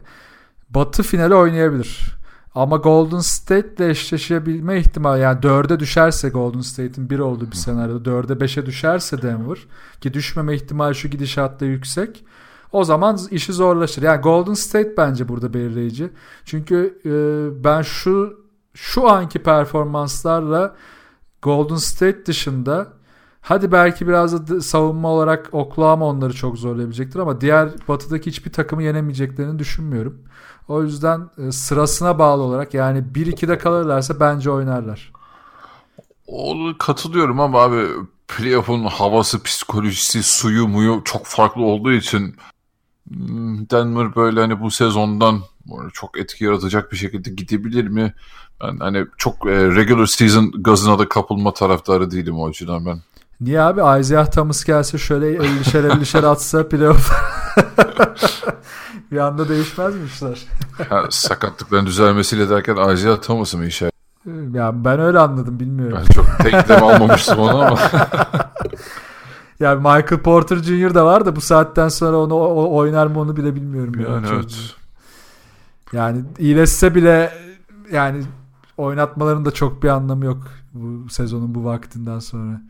Batı 0.70 1.02
finali 1.02 1.34
oynayabilir. 1.34 2.18
Ama 2.54 2.76
Golden 2.76 3.20
State'le 3.20 3.88
eşleşebilme 3.88 4.78
ihtimali 4.78 5.22
yani 5.22 5.40
4'e 5.40 5.80
düşerse 5.80 6.28
Golden 6.28 6.61
State'in 6.61 7.11
1 7.11 7.18
olduğu 7.18 7.50
bir 7.50 7.56
senaryoda 7.56 8.11
4'e 8.11 8.44
5'e 8.44 8.66
düşerse 8.66 9.22
Denver 9.22 9.59
ki 10.00 10.14
düşmeme 10.14 10.54
ihtimali 10.54 10.94
şu 10.94 11.09
gidişatta 11.09 11.64
yüksek. 11.64 12.24
O 12.72 12.84
zaman 12.84 13.18
işi 13.30 13.52
zorlaşır. 13.52 14.02
Yani 14.02 14.20
Golden 14.20 14.54
State 14.54 14.96
bence 14.96 15.28
burada 15.28 15.54
belirleyici. 15.54 16.10
Çünkü 16.44 17.00
e, 17.04 17.10
ben 17.64 17.82
şu 17.82 18.44
şu 18.74 19.08
anki 19.10 19.38
performanslarla 19.38 20.76
Golden 21.42 21.76
State 21.76 22.26
dışında 22.26 22.92
hadi 23.40 23.72
belki 23.72 24.08
biraz 24.08 24.48
da 24.48 24.60
savunma 24.60 25.08
olarak 25.08 25.48
Oklahoma 25.52 26.06
onları 26.06 26.32
çok 26.32 26.58
zorlayabilecektir 26.58 27.18
ama 27.18 27.40
diğer 27.40 27.68
batıdaki 27.88 28.30
hiçbir 28.30 28.52
takımı 28.52 28.82
yenemeyeceklerini 28.82 29.58
düşünmüyorum. 29.58 30.22
O 30.68 30.82
yüzden 30.82 31.30
e, 31.38 31.52
sırasına 31.52 32.18
bağlı 32.18 32.42
olarak 32.42 32.74
yani 32.74 32.98
1-2'de 32.98 33.58
kalırlarsa 33.58 34.20
bence 34.20 34.50
oynarlar. 34.50 35.12
Onu 36.26 36.78
katılıyorum 36.78 37.40
ama 37.40 37.60
abi 37.60 37.86
playoff'un 38.28 38.84
havası, 38.84 39.42
psikolojisi, 39.42 40.22
suyu, 40.22 40.68
muyu 40.68 41.02
çok 41.04 41.26
farklı 41.26 41.62
olduğu 41.62 41.92
için 41.92 42.36
Denver 43.70 44.16
böyle 44.16 44.40
hani 44.40 44.61
bu 44.61 44.70
sezondan 44.70 45.40
çok 45.92 46.18
etki 46.18 46.44
yaratacak 46.44 46.92
bir 46.92 46.96
şekilde 46.96 47.30
gidebilir 47.30 47.88
mi? 47.88 48.14
Ben 48.62 48.76
hani 48.76 49.06
çok 49.16 49.46
e, 49.46 49.50
regular 49.50 50.06
season 50.06 50.52
gazına 50.59 50.98
da 50.98 51.09
kapılma 51.09 51.54
taraftarı 51.54 52.11
değilim 52.11 52.38
o 52.38 52.48
açıdan 52.48 52.86
ben. 52.86 53.00
Niye 53.40 53.61
abi 53.61 54.00
Isaiah 54.00 54.26
Thomas 54.26 54.64
gelse 54.64 54.98
şöyle 54.98 55.36
50'şer 55.36 55.88
50'şer 55.88 56.26
atsa 56.26 56.68
playoff 56.68 57.12
bir 59.12 59.18
anda 59.18 59.48
değişmez 59.48 59.94
mi 59.94 60.06
işler? 60.06 60.46
Ha, 60.88 61.04
sakatlıkların 61.11 61.86
düzelmesiyle 61.86 62.50
derken 62.50 62.92
Isaiah 62.94 63.22
Thomas'ı 63.22 63.59
mı 63.59 63.66
işe? 63.66 63.90
Ya 64.54 64.84
ben 64.84 65.00
öyle 65.00 65.18
anladım 65.18 65.61
bilmiyorum. 65.61 65.98
Ben 66.00 66.12
çok 66.12 66.38
tekleme 66.38 66.80
almamıştım 66.80 67.38
onu 67.38 67.59
ama. 67.62 67.78
Yani 69.61 69.76
Michael 69.76 70.22
Porter 70.22 70.56
Jr. 70.56 70.94
da 70.94 71.04
var 71.06 71.26
da 71.26 71.36
bu 71.36 71.40
saatten 71.40 71.88
sonra 71.88 72.16
onu 72.16 72.34
o- 72.34 72.76
oynar 72.76 73.06
mı 73.06 73.20
onu 73.20 73.36
bile 73.36 73.54
bilmiyorum. 73.54 73.94
Yani 74.00 74.26
Çok- 74.26 74.34
evet. 74.34 74.74
Yani 75.92 76.24
iyileşse 76.38 76.94
bile 76.94 77.32
yani 77.92 78.24
oynatmaların 78.76 79.44
da 79.44 79.50
çok 79.50 79.82
bir 79.82 79.88
anlamı 79.88 80.24
yok 80.24 80.38
bu 80.74 81.09
sezonun 81.11 81.54
bu 81.54 81.64
vaktinden 81.64 82.18
sonra. 82.18 82.62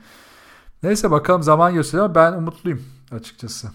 Neyse 0.83 1.11
bakalım 1.11 1.43
zaman 1.43 1.75
gösteriyor 1.75 2.05
ama 2.05 2.15
ben 2.15 2.33
umutluyum 2.33 2.83
açıkçası. 3.13 3.69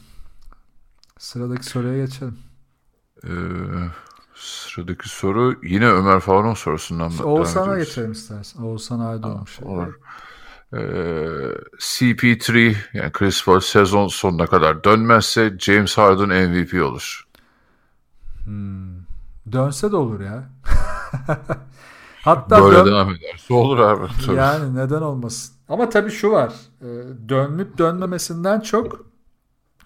Sıradaki 1.20 1.66
soruya 1.66 2.06
geçelim. 2.06 2.38
Ee, 3.24 3.30
sıradaki 4.36 5.10
soru 5.10 5.56
yine 5.64 5.88
Ömer 5.88 6.20
Faruk'un 6.20 6.54
sorusundan 6.54 7.12
Oğuzhan'a 7.24 7.78
geçelim 7.78 8.12
istersen. 8.12 8.62
Oğuzhan 8.64 9.00
Aydoğmuş. 9.00 9.60
Olur. 9.62 9.94
Ee, 10.74 10.78
CP3 11.80 12.76
yani 12.94 13.12
Chris 13.12 13.46
Paul 13.46 13.60
sezon 13.60 14.08
sonuna 14.08 14.48
kadar 14.48 14.84
dönmezse 14.84 15.54
James 15.60 15.98
Harden 15.98 16.50
MVP 16.50 16.74
olur. 16.86 17.28
Dönse 19.52 19.92
de 19.92 19.96
olur 19.96 20.20
ya. 20.20 20.44
Hatta 22.24 22.64
Böyle 22.64 22.78
dön- 22.78 22.86
devam 22.86 23.10
ederse 23.10 23.54
olur 23.54 23.80
abi. 23.80 24.08
Tabii. 24.26 24.36
Yani 24.38 24.76
neden 24.76 25.02
olmasın? 25.02 25.56
Ama 25.70 25.90
tabii 25.90 26.12
şu 26.12 26.32
var. 26.32 26.54
e, 26.82 26.88
Dönüp 27.30 27.78
dönmemesinden 27.78 28.60
çok 28.60 29.06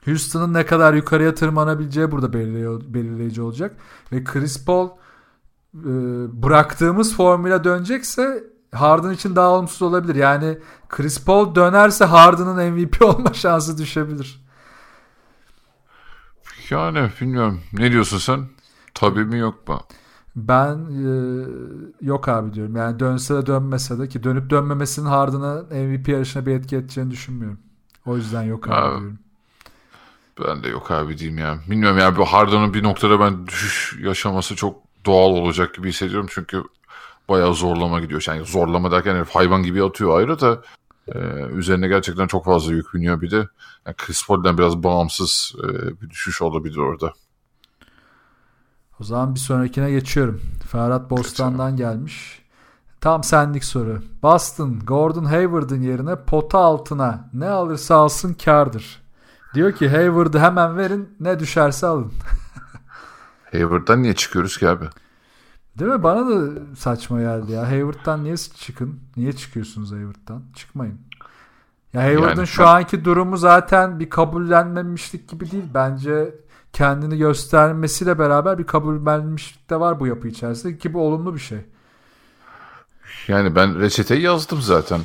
Houston'ın 0.05 0.53
ne 0.53 0.65
kadar 0.65 0.93
yukarıya 0.93 1.35
tırmanabileceği 1.35 2.11
burada 2.11 2.33
belirleyici, 2.33 2.93
belirleyici 2.93 3.41
olacak. 3.41 3.75
Ve 4.11 4.23
Chris 4.23 4.65
Paul 4.65 4.89
e, 5.75 5.85
bıraktığımız 6.43 7.15
formüle 7.15 7.63
dönecekse 7.63 8.43
Harden 8.71 9.11
için 9.11 9.35
daha 9.35 9.49
olumsuz 9.49 9.81
olabilir. 9.81 10.15
Yani 10.15 10.57
Chris 10.89 11.25
Paul 11.25 11.55
dönerse 11.55 12.05
Harden'ın 12.05 12.71
MVP 12.71 13.01
olma 13.05 13.33
şansı 13.33 13.77
düşebilir. 13.77 14.47
Yani 16.69 17.09
bilmiyorum. 17.21 17.61
Ne 17.73 17.91
diyorsun 17.91 18.17
sen? 18.17 18.47
Tabii 18.93 19.25
mi 19.25 19.39
yok 19.39 19.67
mu? 19.67 19.79
Ben 20.35 20.75
e, 20.75 21.09
yok 22.01 22.27
abi 22.29 22.53
diyorum. 22.53 22.75
Yani 22.75 22.99
dönse 22.99 23.35
de 23.35 23.45
dönmese 23.45 23.99
de 23.99 24.09
ki 24.09 24.23
dönüp 24.23 24.49
dönmemesinin 24.49 25.05
Harden'a 25.05 25.61
MVP 25.61 26.07
yarışına 26.07 26.45
bir 26.45 26.55
etki 26.55 26.75
edeceğini 26.75 27.11
düşünmüyorum. 27.11 27.59
O 28.05 28.17
yüzden 28.17 28.43
yok 28.43 28.67
abi 28.67 28.75
Abi, 28.75 28.99
diyorum. 28.99 29.19
Ben 30.45 30.63
de 30.63 30.67
yok 30.67 30.91
abi 30.91 31.17
diyeyim 31.17 31.39
ya. 31.39 31.59
Bilmiyorum 31.69 31.97
yani 31.97 32.17
bu 32.17 32.25
Harden'ın 32.25 32.73
bir 32.73 32.83
noktada 32.83 33.19
ben 33.19 33.47
düşüş 33.47 33.99
yaşaması 34.03 34.55
çok 34.55 34.75
doğal 35.05 35.29
olacak 35.29 35.75
gibi 35.75 35.89
hissediyorum. 35.89 36.27
Çünkü 36.29 36.63
bayağı 37.29 37.53
zorlama 37.53 37.99
gidiyor. 37.99 38.25
Yani 38.27 38.45
zorlama 38.45 38.91
derken 38.91 39.15
herif 39.15 39.29
hayvan 39.29 39.63
gibi 39.63 39.83
atıyor 39.83 40.17
ayrı 40.17 40.39
da 40.39 40.61
e, 41.07 41.19
üzerine 41.55 41.87
gerçekten 41.87 42.27
çok 42.27 42.45
fazla 42.45 42.73
yük 42.73 42.93
biniyor 42.93 43.21
bir 43.21 43.31
de. 43.31 43.47
Yani 43.85 43.95
Chris 43.97 44.27
Paul'den 44.27 44.57
biraz 44.57 44.83
bağımsız 44.83 45.55
e, 45.63 45.67
bir 46.01 46.09
düşüş 46.09 46.41
olabilir 46.41 46.77
orada. 46.77 47.13
O 48.99 49.03
zaman 49.03 49.35
bir 49.35 49.39
sonrakine 49.39 49.91
geçiyorum. 49.91 50.41
Ferhat 50.71 51.09
Bostan'dan 51.09 51.77
gelmiş. 51.77 52.41
Tam 53.01 53.23
senlik 53.23 53.63
soru. 53.63 54.01
Boston, 54.23 54.79
Gordon 54.79 55.25
Hayward'ın 55.25 55.81
yerine 55.81 56.15
pota 56.15 56.59
altına 56.59 57.29
ne 57.33 57.49
alırsa 57.49 57.95
alsın 57.95 58.33
kardır. 58.33 59.01
Diyor 59.53 59.71
ki 59.71 59.89
Hayward'ı 59.89 60.39
hemen 60.39 60.77
verin 60.77 61.15
ne 61.19 61.39
düşerse 61.39 61.87
alın. 61.87 62.11
Hayward'dan 63.51 64.03
niye 64.03 64.15
çıkıyoruz 64.15 64.57
ki 64.57 64.69
abi? 64.69 64.85
Değil 65.79 65.91
mi? 65.91 66.03
Bana 66.03 66.29
da 66.29 66.61
saçma 66.75 67.19
geldi 67.19 67.51
ya. 67.51 67.67
Hayward'dan 67.67 68.23
niye 68.23 68.37
çıkın? 68.37 68.99
Niye 69.17 69.33
çıkıyorsunuz 69.33 69.91
Hayward'dan? 69.91 70.43
Çıkmayın. 70.55 70.99
Ya 71.93 72.01
Hayward'ın 72.01 72.35
Yani 72.35 72.47
şu 72.47 72.67
anki 72.67 73.05
durumu 73.05 73.37
zaten 73.37 73.99
bir 73.99 74.09
kabullenmemişlik 74.09 75.29
gibi 75.29 75.51
değil. 75.51 75.63
Bence 75.73 76.35
kendini 76.73 77.17
göstermesiyle 77.17 78.19
beraber 78.19 78.57
bir 78.57 78.63
kabullenmişlik 78.63 79.69
de 79.69 79.79
var 79.79 79.99
bu 79.99 80.07
yapı 80.07 80.27
içerisinde 80.27 80.77
ki 80.77 80.93
bu 80.93 81.01
olumlu 81.01 81.35
bir 81.35 81.39
şey. 81.39 81.59
Yani 83.27 83.55
ben 83.55 83.79
reçeteyi 83.79 84.21
yazdım 84.21 84.61
zaten. 84.61 85.01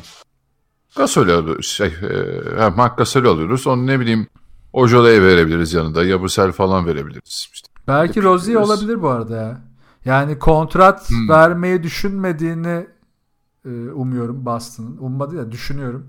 Gasol 0.97 1.29
alıyoruz. 1.29 1.67
Şey, 1.67 1.87
e, 1.87 2.69
Mark 2.77 2.99
Gasol 2.99 3.25
alıyoruz. 3.25 3.67
Onu 3.67 3.87
ne 3.87 4.01
bileyim 4.01 4.27
Ojola'ya 4.73 5.23
verebiliriz 5.23 5.75
yanında. 5.75 6.05
Yabusel 6.05 6.53
falan 6.53 6.87
verebiliriz. 6.87 7.49
İşte. 7.53 7.69
Belki 7.89 8.23
Rozier 8.23 8.55
olabilir 8.55 9.03
bu 9.03 9.09
arada 9.09 9.37
ya. 9.37 9.61
Yani 10.05 10.39
kontrat 10.39 11.11
Hmm. 11.11 11.29
vermeyi 11.29 11.83
düşünmediğini 11.83 12.87
e, 13.65 13.71
umuyorum 13.91 14.47
Boston'ın. 14.47 14.97
Ummadı 15.01 15.37
ya 15.37 15.53
düşünüyorum. 15.53 16.09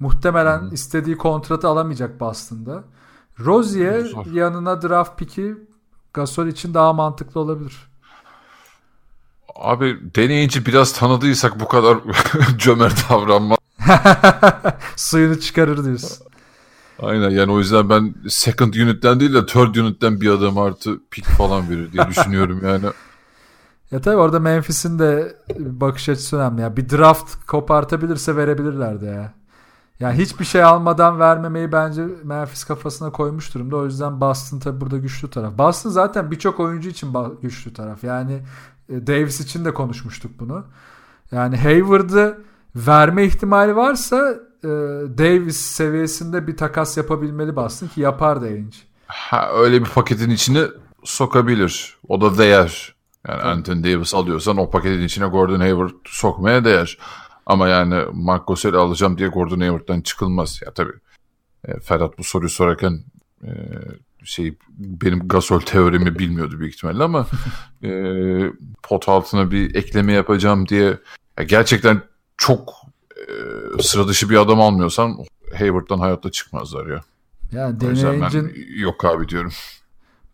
Muhtemelen 0.00 0.60
Hmm. 0.60 0.72
istediği 0.72 1.16
kontratı 1.16 1.68
alamayacak 1.68 2.20
Boston'da. 2.20 2.84
Rozier 3.40 4.04
Zor. 4.04 4.26
yanına 4.26 4.82
draft 4.82 5.18
pick'i 5.18 5.56
Gasol 6.14 6.46
için 6.46 6.74
daha 6.74 6.92
mantıklı 6.92 7.40
olabilir. 7.40 7.88
Abi 9.54 9.98
deneyince 10.14 10.66
biraz 10.66 10.92
tanıdıysak 10.92 11.60
bu 11.60 11.68
kadar 11.68 11.98
cömert 12.58 13.10
davranma. 13.10 13.56
Suyunu 14.96 15.40
çıkarır 15.40 15.84
diyorsun. 15.84 16.26
Aynen 17.02 17.30
yani 17.30 17.52
o 17.52 17.58
yüzden 17.58 17.88
ben 17.90 18.14
second 18.28 18.74
unit'ten 18.74 19.20
değil 19.20 19.34
de 19.34 19.46
third 19.46 19.74
unit'ten 19.74 20.20
bir 20.20 20.30
adam 20.30 20.58
artı 20.58 21.00
pick 21.10 21.28
falan 21.28 21.70
verir 21.70 21.92
diye 21.92 22.08
düşünüyorum 22.08 22.60
yani. 22.64 22.86
Ya 23.90 24.00
tabii 24.00 24.16
orada 24.16 24.40
Memphis'in 24.40 24.98
de 24.98 25.36
bakış 25.58 26.08
açısı 26.08 26.36
önemli. 26.36 26.60
Ya 26.60 26.76
bir 26.76 26.88
draft 26.88 27.46
kopartabilirse 27.46 28.36
verebilirlerdi 28.36 29.04
ya. 29.04 29.32
Yani 30.00 30.18
hiçbir 30.18 30.44
şey 30.44 30.62
almadan 30.62 31.18
vermemeyi 31.18 31.72
bence 31.72 32.06
Memphis 32.24 32.64
kafasına 32.64 33.12
koymuş 33.12 33.54
durumda. 33.54 33.76
O 33.76 33.84
yüzden 33.84 34.20
Boston 34.20 34.58
tabii 34.58 34.80
burada 34.80 34.98
güçlü 34.98 35.30
taraf. 35.30 35.58
Boston 35.58 35.90
zaten 35.90 36.30
birçok 36.30 36.60
oyuncu 36.60 36.88
için 36.88 37.14
güçlü 37.42 37.74
taraf. 37.74 38.04
Yani 38.04 38.42
e, 38.88 39.06
Davis 39.06 39.40
için 39.40 39.64
de 39.64 39.74
konuşmuştuk 39.74 40.40
bunu. 40.40 40.64
Yani 41.32 41.56
Hayward'ı 41.56 42.38
verme 42.76 43.24
ihtimali 43.24 43.76
varsa 43.76 44.34
e, 44.64 44.68
Davis 45.18 45.56
seviyesinde 45.56 46.46
bir 46.46 46.56
takas 46.56 46.96
yapabilmeli 46.96 47.56
Boston 47.56 47.86
ki 47.86 48.00
yapar 48.00 48.42
da. 48.42 48.46
Ha, 49.06 49.50
öyle 49.54 49.80
bir 49.80 49.90
paketin 49.90 50.30
içine 50.30 50.64
sokabilir. 51.04 51.96
O 52.08 52.20
da 52.20 52.38
değer. 52.38 52.93
Yani 53.28 53.42
Anthony 53.42 53.84
Davis 53.84 54.14
alıyorsan 54.14 54.56
o 54.56 54.70
paketin 54.70 55.02
içine 55.02 55.26
Gordon 55.26 55.60
Hayward 55.60 55.94
sokmaya 56.06 56.64
değer. 56.64 56.98
Ama 57.46 57.68
yani 57.68 58.04
Mark 58.12 58.48
Gasol'i 58.48 58.76
alacağım 58.76 59.18
diye 59.18 59.28
Gordon 59.28 59.60
Hayward'dan 59.60 60.00
çıkılmaz. 60.00 60.60
Ya 60.66 60.72
tabii 60.72 60.92
e, 61.68 61.80
Ferhat 61.80 62.18
bu 62.18 62.24
soruyu 62.24 62.50
sorarken 62.50 63.04
e, 63.42 63.50
şey 64.24 64.54
benim 64.78 65.28
Gasol 65.28 65.60
teorimi 65.60 66.18
bilmiyordu 66.18 66.58
büyük 66.60 66.74
ihtimalle 66.74 67.02
ama 67.02 67.26
e, 67.82 67.90
pot 68.82 69.08
altına 69.08 69.50
bir 69.50 69.74
ekleme 69.74 70.12
yapacağım 70.12 70.68
diye 70.68 70.98
ya 71.38 71.44
gerçekten 71.44 72.02
çok 72.36 72.74
e, 73.16 73.82
sıra 73.82 74.08
dışı 74.08 74.30
bir 74.30 74.36
adam 74.36 74.60
almıyorsan 74.60 75.16
Hayward'dan 75.58 75.98
hayatta 75.98 76.30
çıkmazlar 76.30 76.86
ya. 76.86 77.00
Yani 77.52 77.80
deneyicin 77.80 78.52
yok 78.76 79.04
abi 79.04 79.28
diyorum. 79.28 79.52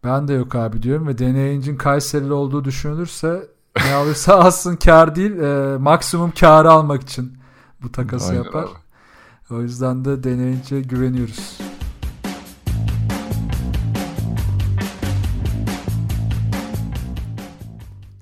Ben 0.04 0.28
de 0.28 0.32
yok 0.32 0.54
abi 0.54 0.82
diyorum 0.82 1.06
ve 1.06 1.18
deneyincin 1.18 1.76
Kayserili 1.76 2.32
olduğu 2.32 2.64
düşünülürse 2.64 3.48
ne 3.86 3.94
alırsa 3.94 4.34
alsın 4.44 4.76
kar 4.76 5.14
değil 5.16 5.38
e, 5.38 5.78
maksimum 5.78 6.30
karı 6.40 6.70
almak 6.70 7.02
için 7.02 7.38
bu 7.82 7.92
takası 7.92 8.30
Aynen 8.30 8.44
yapar. 8.44 8.62
abi. 8.62 9.54
O 9.54 9.60
yüzden 9.60 10.04
de 10.04 10.24
deneyince 10.24 10.80
güveniyoruz. 10.80 11.58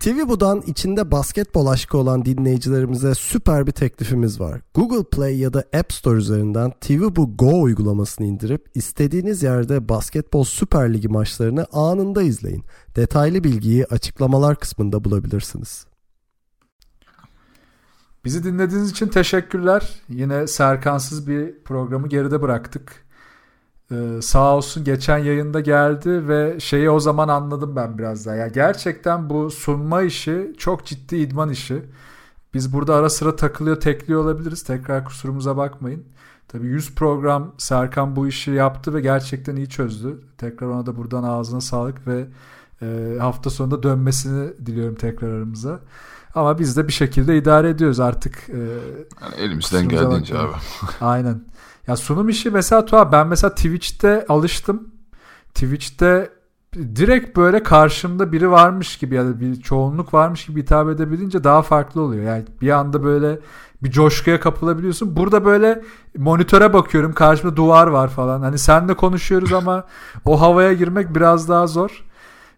TV 0.09 0.29
Bu'dan 0.29 0.63
içinde 0.67 1.11
basketbol 1.11 1.67
aşkı 1.67 1.99
olan 1.99 2.25
dinleyicilerimize 2.25 3.15
süper 3.15 3.67
bir 3.67 3.73
teklifimiz 3.73 4.41
var. 4.41 4.61
Google 4.75 5.05
Play 5.05 5.39
ya 5.39 5.53
da 5.53 5.65
App 5.79 5.93
Store 5.93 6.19
üzerinden 6.19 6.73
TV 6.81 7.17
Bu 7.17 7.37
Go 7.37 7.63
uygulamasını 7.63 8.27
indirip 8.27 8.71
istediğiniz 8.75 9.43
yerde 9.43 9.89
basketbol 9.89 10.45
Süper 10.45 10.95
Ligi 10.95 11.09
maçlarını 11.09 11.67
anında 11.73 12.23
izleyin. 12.23 12.65
Detaylı 12.97 13.45
bilgiyi 13.45 13.87
açıklamalar 13.87 14.59
kısmında 14.59 15.05
bulabilirsiniz. 15.05 15.87
Bizi 18.25 18.45
dinlediğiniz 18.45 18.91
için 18.91 19.09
teşekkürler. 19.09 20.01
Yine 20.09 20.47
Serkansız 20.47 21.29
bir 21.29 21.65
programı 21.65 22.09
geride 22.09 22.43
bıraktık. 22.43 23.08
Ee, 23.93 24.23
sağ 24.23 24.57
olsun 24.57 24.85
geçen 24.85 25.19
yayında 25.19 25.61
geldi 25.61 26.29
ve 26.29 26.61
şeyi 26.61 26.91
o 26.91 27.01
zaman 27.01 27.29
anladım 27.29 27.77
ben 27.77 27.99
biraz 27.99 28.27
daha. 28.27 28.35
Ya 28.35 28.49
gerçekten 28.49 29.31
bu 29.31 29.51
sunma 29.51 30.03
işi 30.03 30.53
çok 30.59 30.87
ciddi 30.87 31.17
idman 31.17 31.51
işi. 31.51 31.83
Biz 32.55 32.73
burada 32.73 32.95
ara 32.95 33.11
sıra 33.11 33.37
takılıyor, 33.37 33.81
tekliyor 33.81 34.25
olabiliriz. 34.25 34.63
Tekrar 34.65 35.05
kusurumuza 35.05 35.57
bakmayın. 35.57 36.05
Tabii 36.49 36.67
100 36.67 36.95
program 36.95 37.55
Serkan 37.59 38.17
bu 38.17 38.29
işi 38.29 38.51
yaptı 38.51 38.95
ve 38.95 39.01
gerçekten 39.01 39.57
iyi 39.57 39.69
çözdü. 39.69 40.21
Tekrar 40.39 40.67
ona 40.67 40.87
da 40.87 40.97
buradan 40.97 41.23
ağzına 41.23 41.61
sağlık 41.61 42.07
ve 42.07 42.27
e, 42.83 43.17
hafta 43.21 43.51
sonunda 43.51 43.83
dönmesini 43.83 44.67
diliyorum 44.67 44.95
tekrar 44.95 45.29
aramıza. 45.29 45.81
Ama 46.35 46.59
biz 46.59 46.77
de 46.77 46.89
bir 46.89 46.93
şekilde 46.93 47.37
idare 47.39 47.69
ediyoruz 47.69 48.01
artık. 48.01 48.49
e, 48.49 48.59
Yani 49.23 49.35
elimizden 49.39 49.89
geldiğince 49.89 50.35
bakmayın. 50.35 50.55
abi. 50.55 50.59
Aynen. 51.01 51.41
Ya 51.89 51.97
sunum 51.97 52.29
işi 52.29 52.51
mesela 52.51 52.85
tuhaf. 52.85 53.13
Ben 53.13 53.27
mesela 53.27 53.55
Twitch'te 53.55 54.27
alıştım. 54.29 54.89
Twitch'te 55.55 56.31
direkt 56.75 57.37
böyle 57.37 57.63
karşımda 57.63 58.33
biri 58.33 58.51
varmış 58.51 58.97
gibi 58.97 59.15
ya 59.15 59.25
da 59.25 59.41
bir 59.41 59.63
çoğunluk 59.63 60.15
varmış 60.15 60.47
gibi 60.47 60.63
hitap 60.63 60.89
edebilince 60.89 61.45
daha 61.45 61.63
farklı 61.63 62.01
oluyor. 62.01 62.25
Yani 62.25 62.45
bir 62.61 62.71
anda 62.71 63.05
böyle 63.05 63.39
bir 63.83 63.91
coşkuya 63.91 64.41
kapılabiliyorsun. 64.41 65.17
Burada 65.17 65.45
böyle 65.45 65.83
monitöre 66.17 66.73
bakıyorum. 66.73 67.13
Karşımda 67.13 67.57
duvar 67.57 67.87
var 67.87 68.09
falan. 68.09 68.41
Hani 68.41 68.59
senle 68.59 68.95
konuşuyoruz 68.95 69.53
ama 69.53 69.85
o 70.25 70.41
havaya 70.41 70.73
girmek 70.73 71.15
biraz 71.15 71.49
daha 71.49 71.67
zor. 71.67 72.05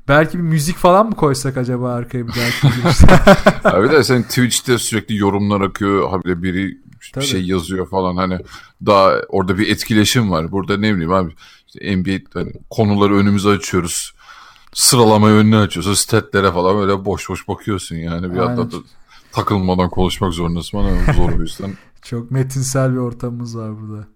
Belki 0.08 0.38
bir 0.38 0.42
müzik 0.42 0.76
falan 0.76 1.06
mı 1.06 1.14
koysak 1.14 1.56
acaba 1.56 1.92
arkaya 1.92 2.26
bir 2.26 2.32
girişte? 2.62 3.06
Abi 3.64 3.90
de 3.90 4.04
sen 4.04 4.22
Twitch'te 4.22 4.78
sürekli 4.78 5.16
yorumlar 5.16 5.60
akıyor. 5.60 6.10
Habire 6.10 6.42
biri 6.42 6.78
Tabii. 7.12 7.24
bir 7.24 7.28
şey 7.28 7.42
yazıyor 7.42 7.88
falan 7.88 8.16
hani 8.16 8.38
daha 8.86 9.12
orada 9.28 9.58
bir 9.58 9.68
etkileşim 9.68 10.30
var. 10.30 10.52
Burada 10.52 10.76
ne 10.76 10.94
bileyim 10.94 11.12
abi 11.12 11.32
işte 11.66 11.96
NBA 11.96 12.18
hani 12.34 12.52
konuları 12.70 13.16
önümüze 13.16 13.48
açıyoruz. 13.48 14.14
Sıralamayı 14.72 15.34
önüne 15.34 15.56
açıyorsun. 15.56 15.94
Statlere 15.94 16.52
falan 16.52 16.76
böyle 16.76 17.04
boş 17.04 17.28
boş 17.28 17.48
bakıyorsun 17.48 17.96
yani. 17.96 18.32
Bir 18.32 18.36
da 18.36 18.68
takılmadan 19.32 19.90
konuşmak 19.90 20.32
zorundasın. 20.32 20.80
Bana 20.80 21.12
zor 21.16 21.38
o 21.38 21.42
yüzden. 21.42 21.72
Çok 22.02 22.30
metinsel 22.30 22.92
bir 22.92 22.98
ortamımız 22.98 23.58
var 23.58 23.72
burada. 23.80 24.06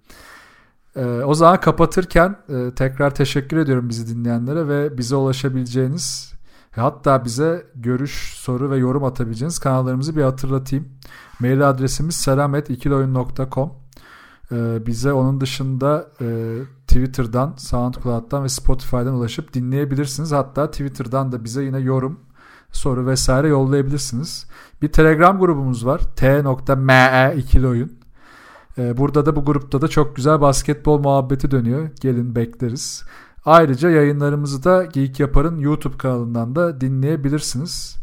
Ee, 0.96 1.24
o 1.24 1.34
zaman 1.34 1.60
kapatırken 1.60 2.36
e, 2.48 2.74
tekrar 2.74 3.14
teşekkür 3.14 3.56
ediyorum 3.56 3.88
bizi 3.88 4.08
dinleyenlere 4.08 4.68
ve 4.68 4.98
bize 4.98 5.16
ulaşabileceğiniz 5.16 6.33
hatta 6.80 7.24
bize 7.24 7.66
görüş, 7.74 8.34
soru 8.36 8.70
ve 8.70 8.76
yorum 8.76 9.04
atabileceğiniz 9.04 9.58
kanallarımızı 9.58 10.16
bir 10.16 10.22
hatırlatayım. 10.22 10.88
Mail 11.40 11.70
adresimiz 11.70 12.14
selamet2oyun.com 12.14 13.72
ee, 14.52 14.86
Bize 14.86 15.12
onun 15.12 15.40
dışında 15.40 16.08
e, 16.20 16.58
Twitter'dan, 16.86 17.54
SoundCloud'dan 17.56 18.44
ve 18.44 18.48
Spotify'dan 18.48 19.14
ulaşıp 19.14 19.54
dinleyebilirsiniz. 19.54 20.32
Hatta 20.32 20.70
Twitter'dan 20.70 21.32
da 21.32 21.44
bize 21.44 21.62
yine 21.64 21.78
yorum, 21.78 22.20
soru 22.72 23.06
vesaire 23.06 23.48
yollayabilirsiniz. 23.48 24.46
Bir 24.82 24.92
Telegram 24.92 25.38
grubumuz 25.38 25.86
var. 25.86 26.00
t.me 26.16 27.34
ikili 27.36 27.66
oyun. 27.66 27.92
Ee, 28.78 28.96
Burada 28.96 29.26
da 29.26 29.36
bu 29.36 29.44
grupta 29.44 29.80
da 29.80 29.88
çok 29.88 30.16
güzel 30.16 30.40
basketbol 30.40 30.98
muhabbeti 30.98 31.50
dönüyor. 31.50 31.88
Gelin 32.00 32.34
bekleriz. 32.34 33.04
Ayrıca 33.46 33.90
yayınlarımızı 33.90 34.64
da 34.64 34.84
Geek 34.84 35.20
Yapar'ın 35.20 35.58
YouTube 35.58 35.96
kanalından 35.96 36.56
da 36.56 36.80
dinleyebilirsiniz. 36.80 37.96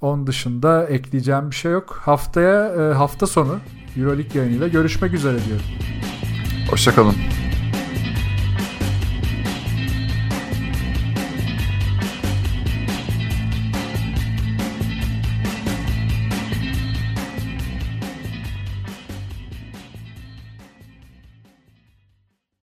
Onun 0.00 0.26
dışında 0.26 0.86
ekleyeceğim 0.86 1.50
bir 1.50 1.56
şey 1.56 1.72
yok. 1.72 2.00
Haftaya 2.04 2.66
e, 2.66 2.94
hafta 2.94 3.26
sonu 3.26 3.58
Euroleague 3.96 4.40
yayınıyla 4.40 4.68
görüşmek 4.68 5.14
üzere 5.14 5.38
diyorum. 5.44 5.66
Hoşçakalın. 6.70 7.14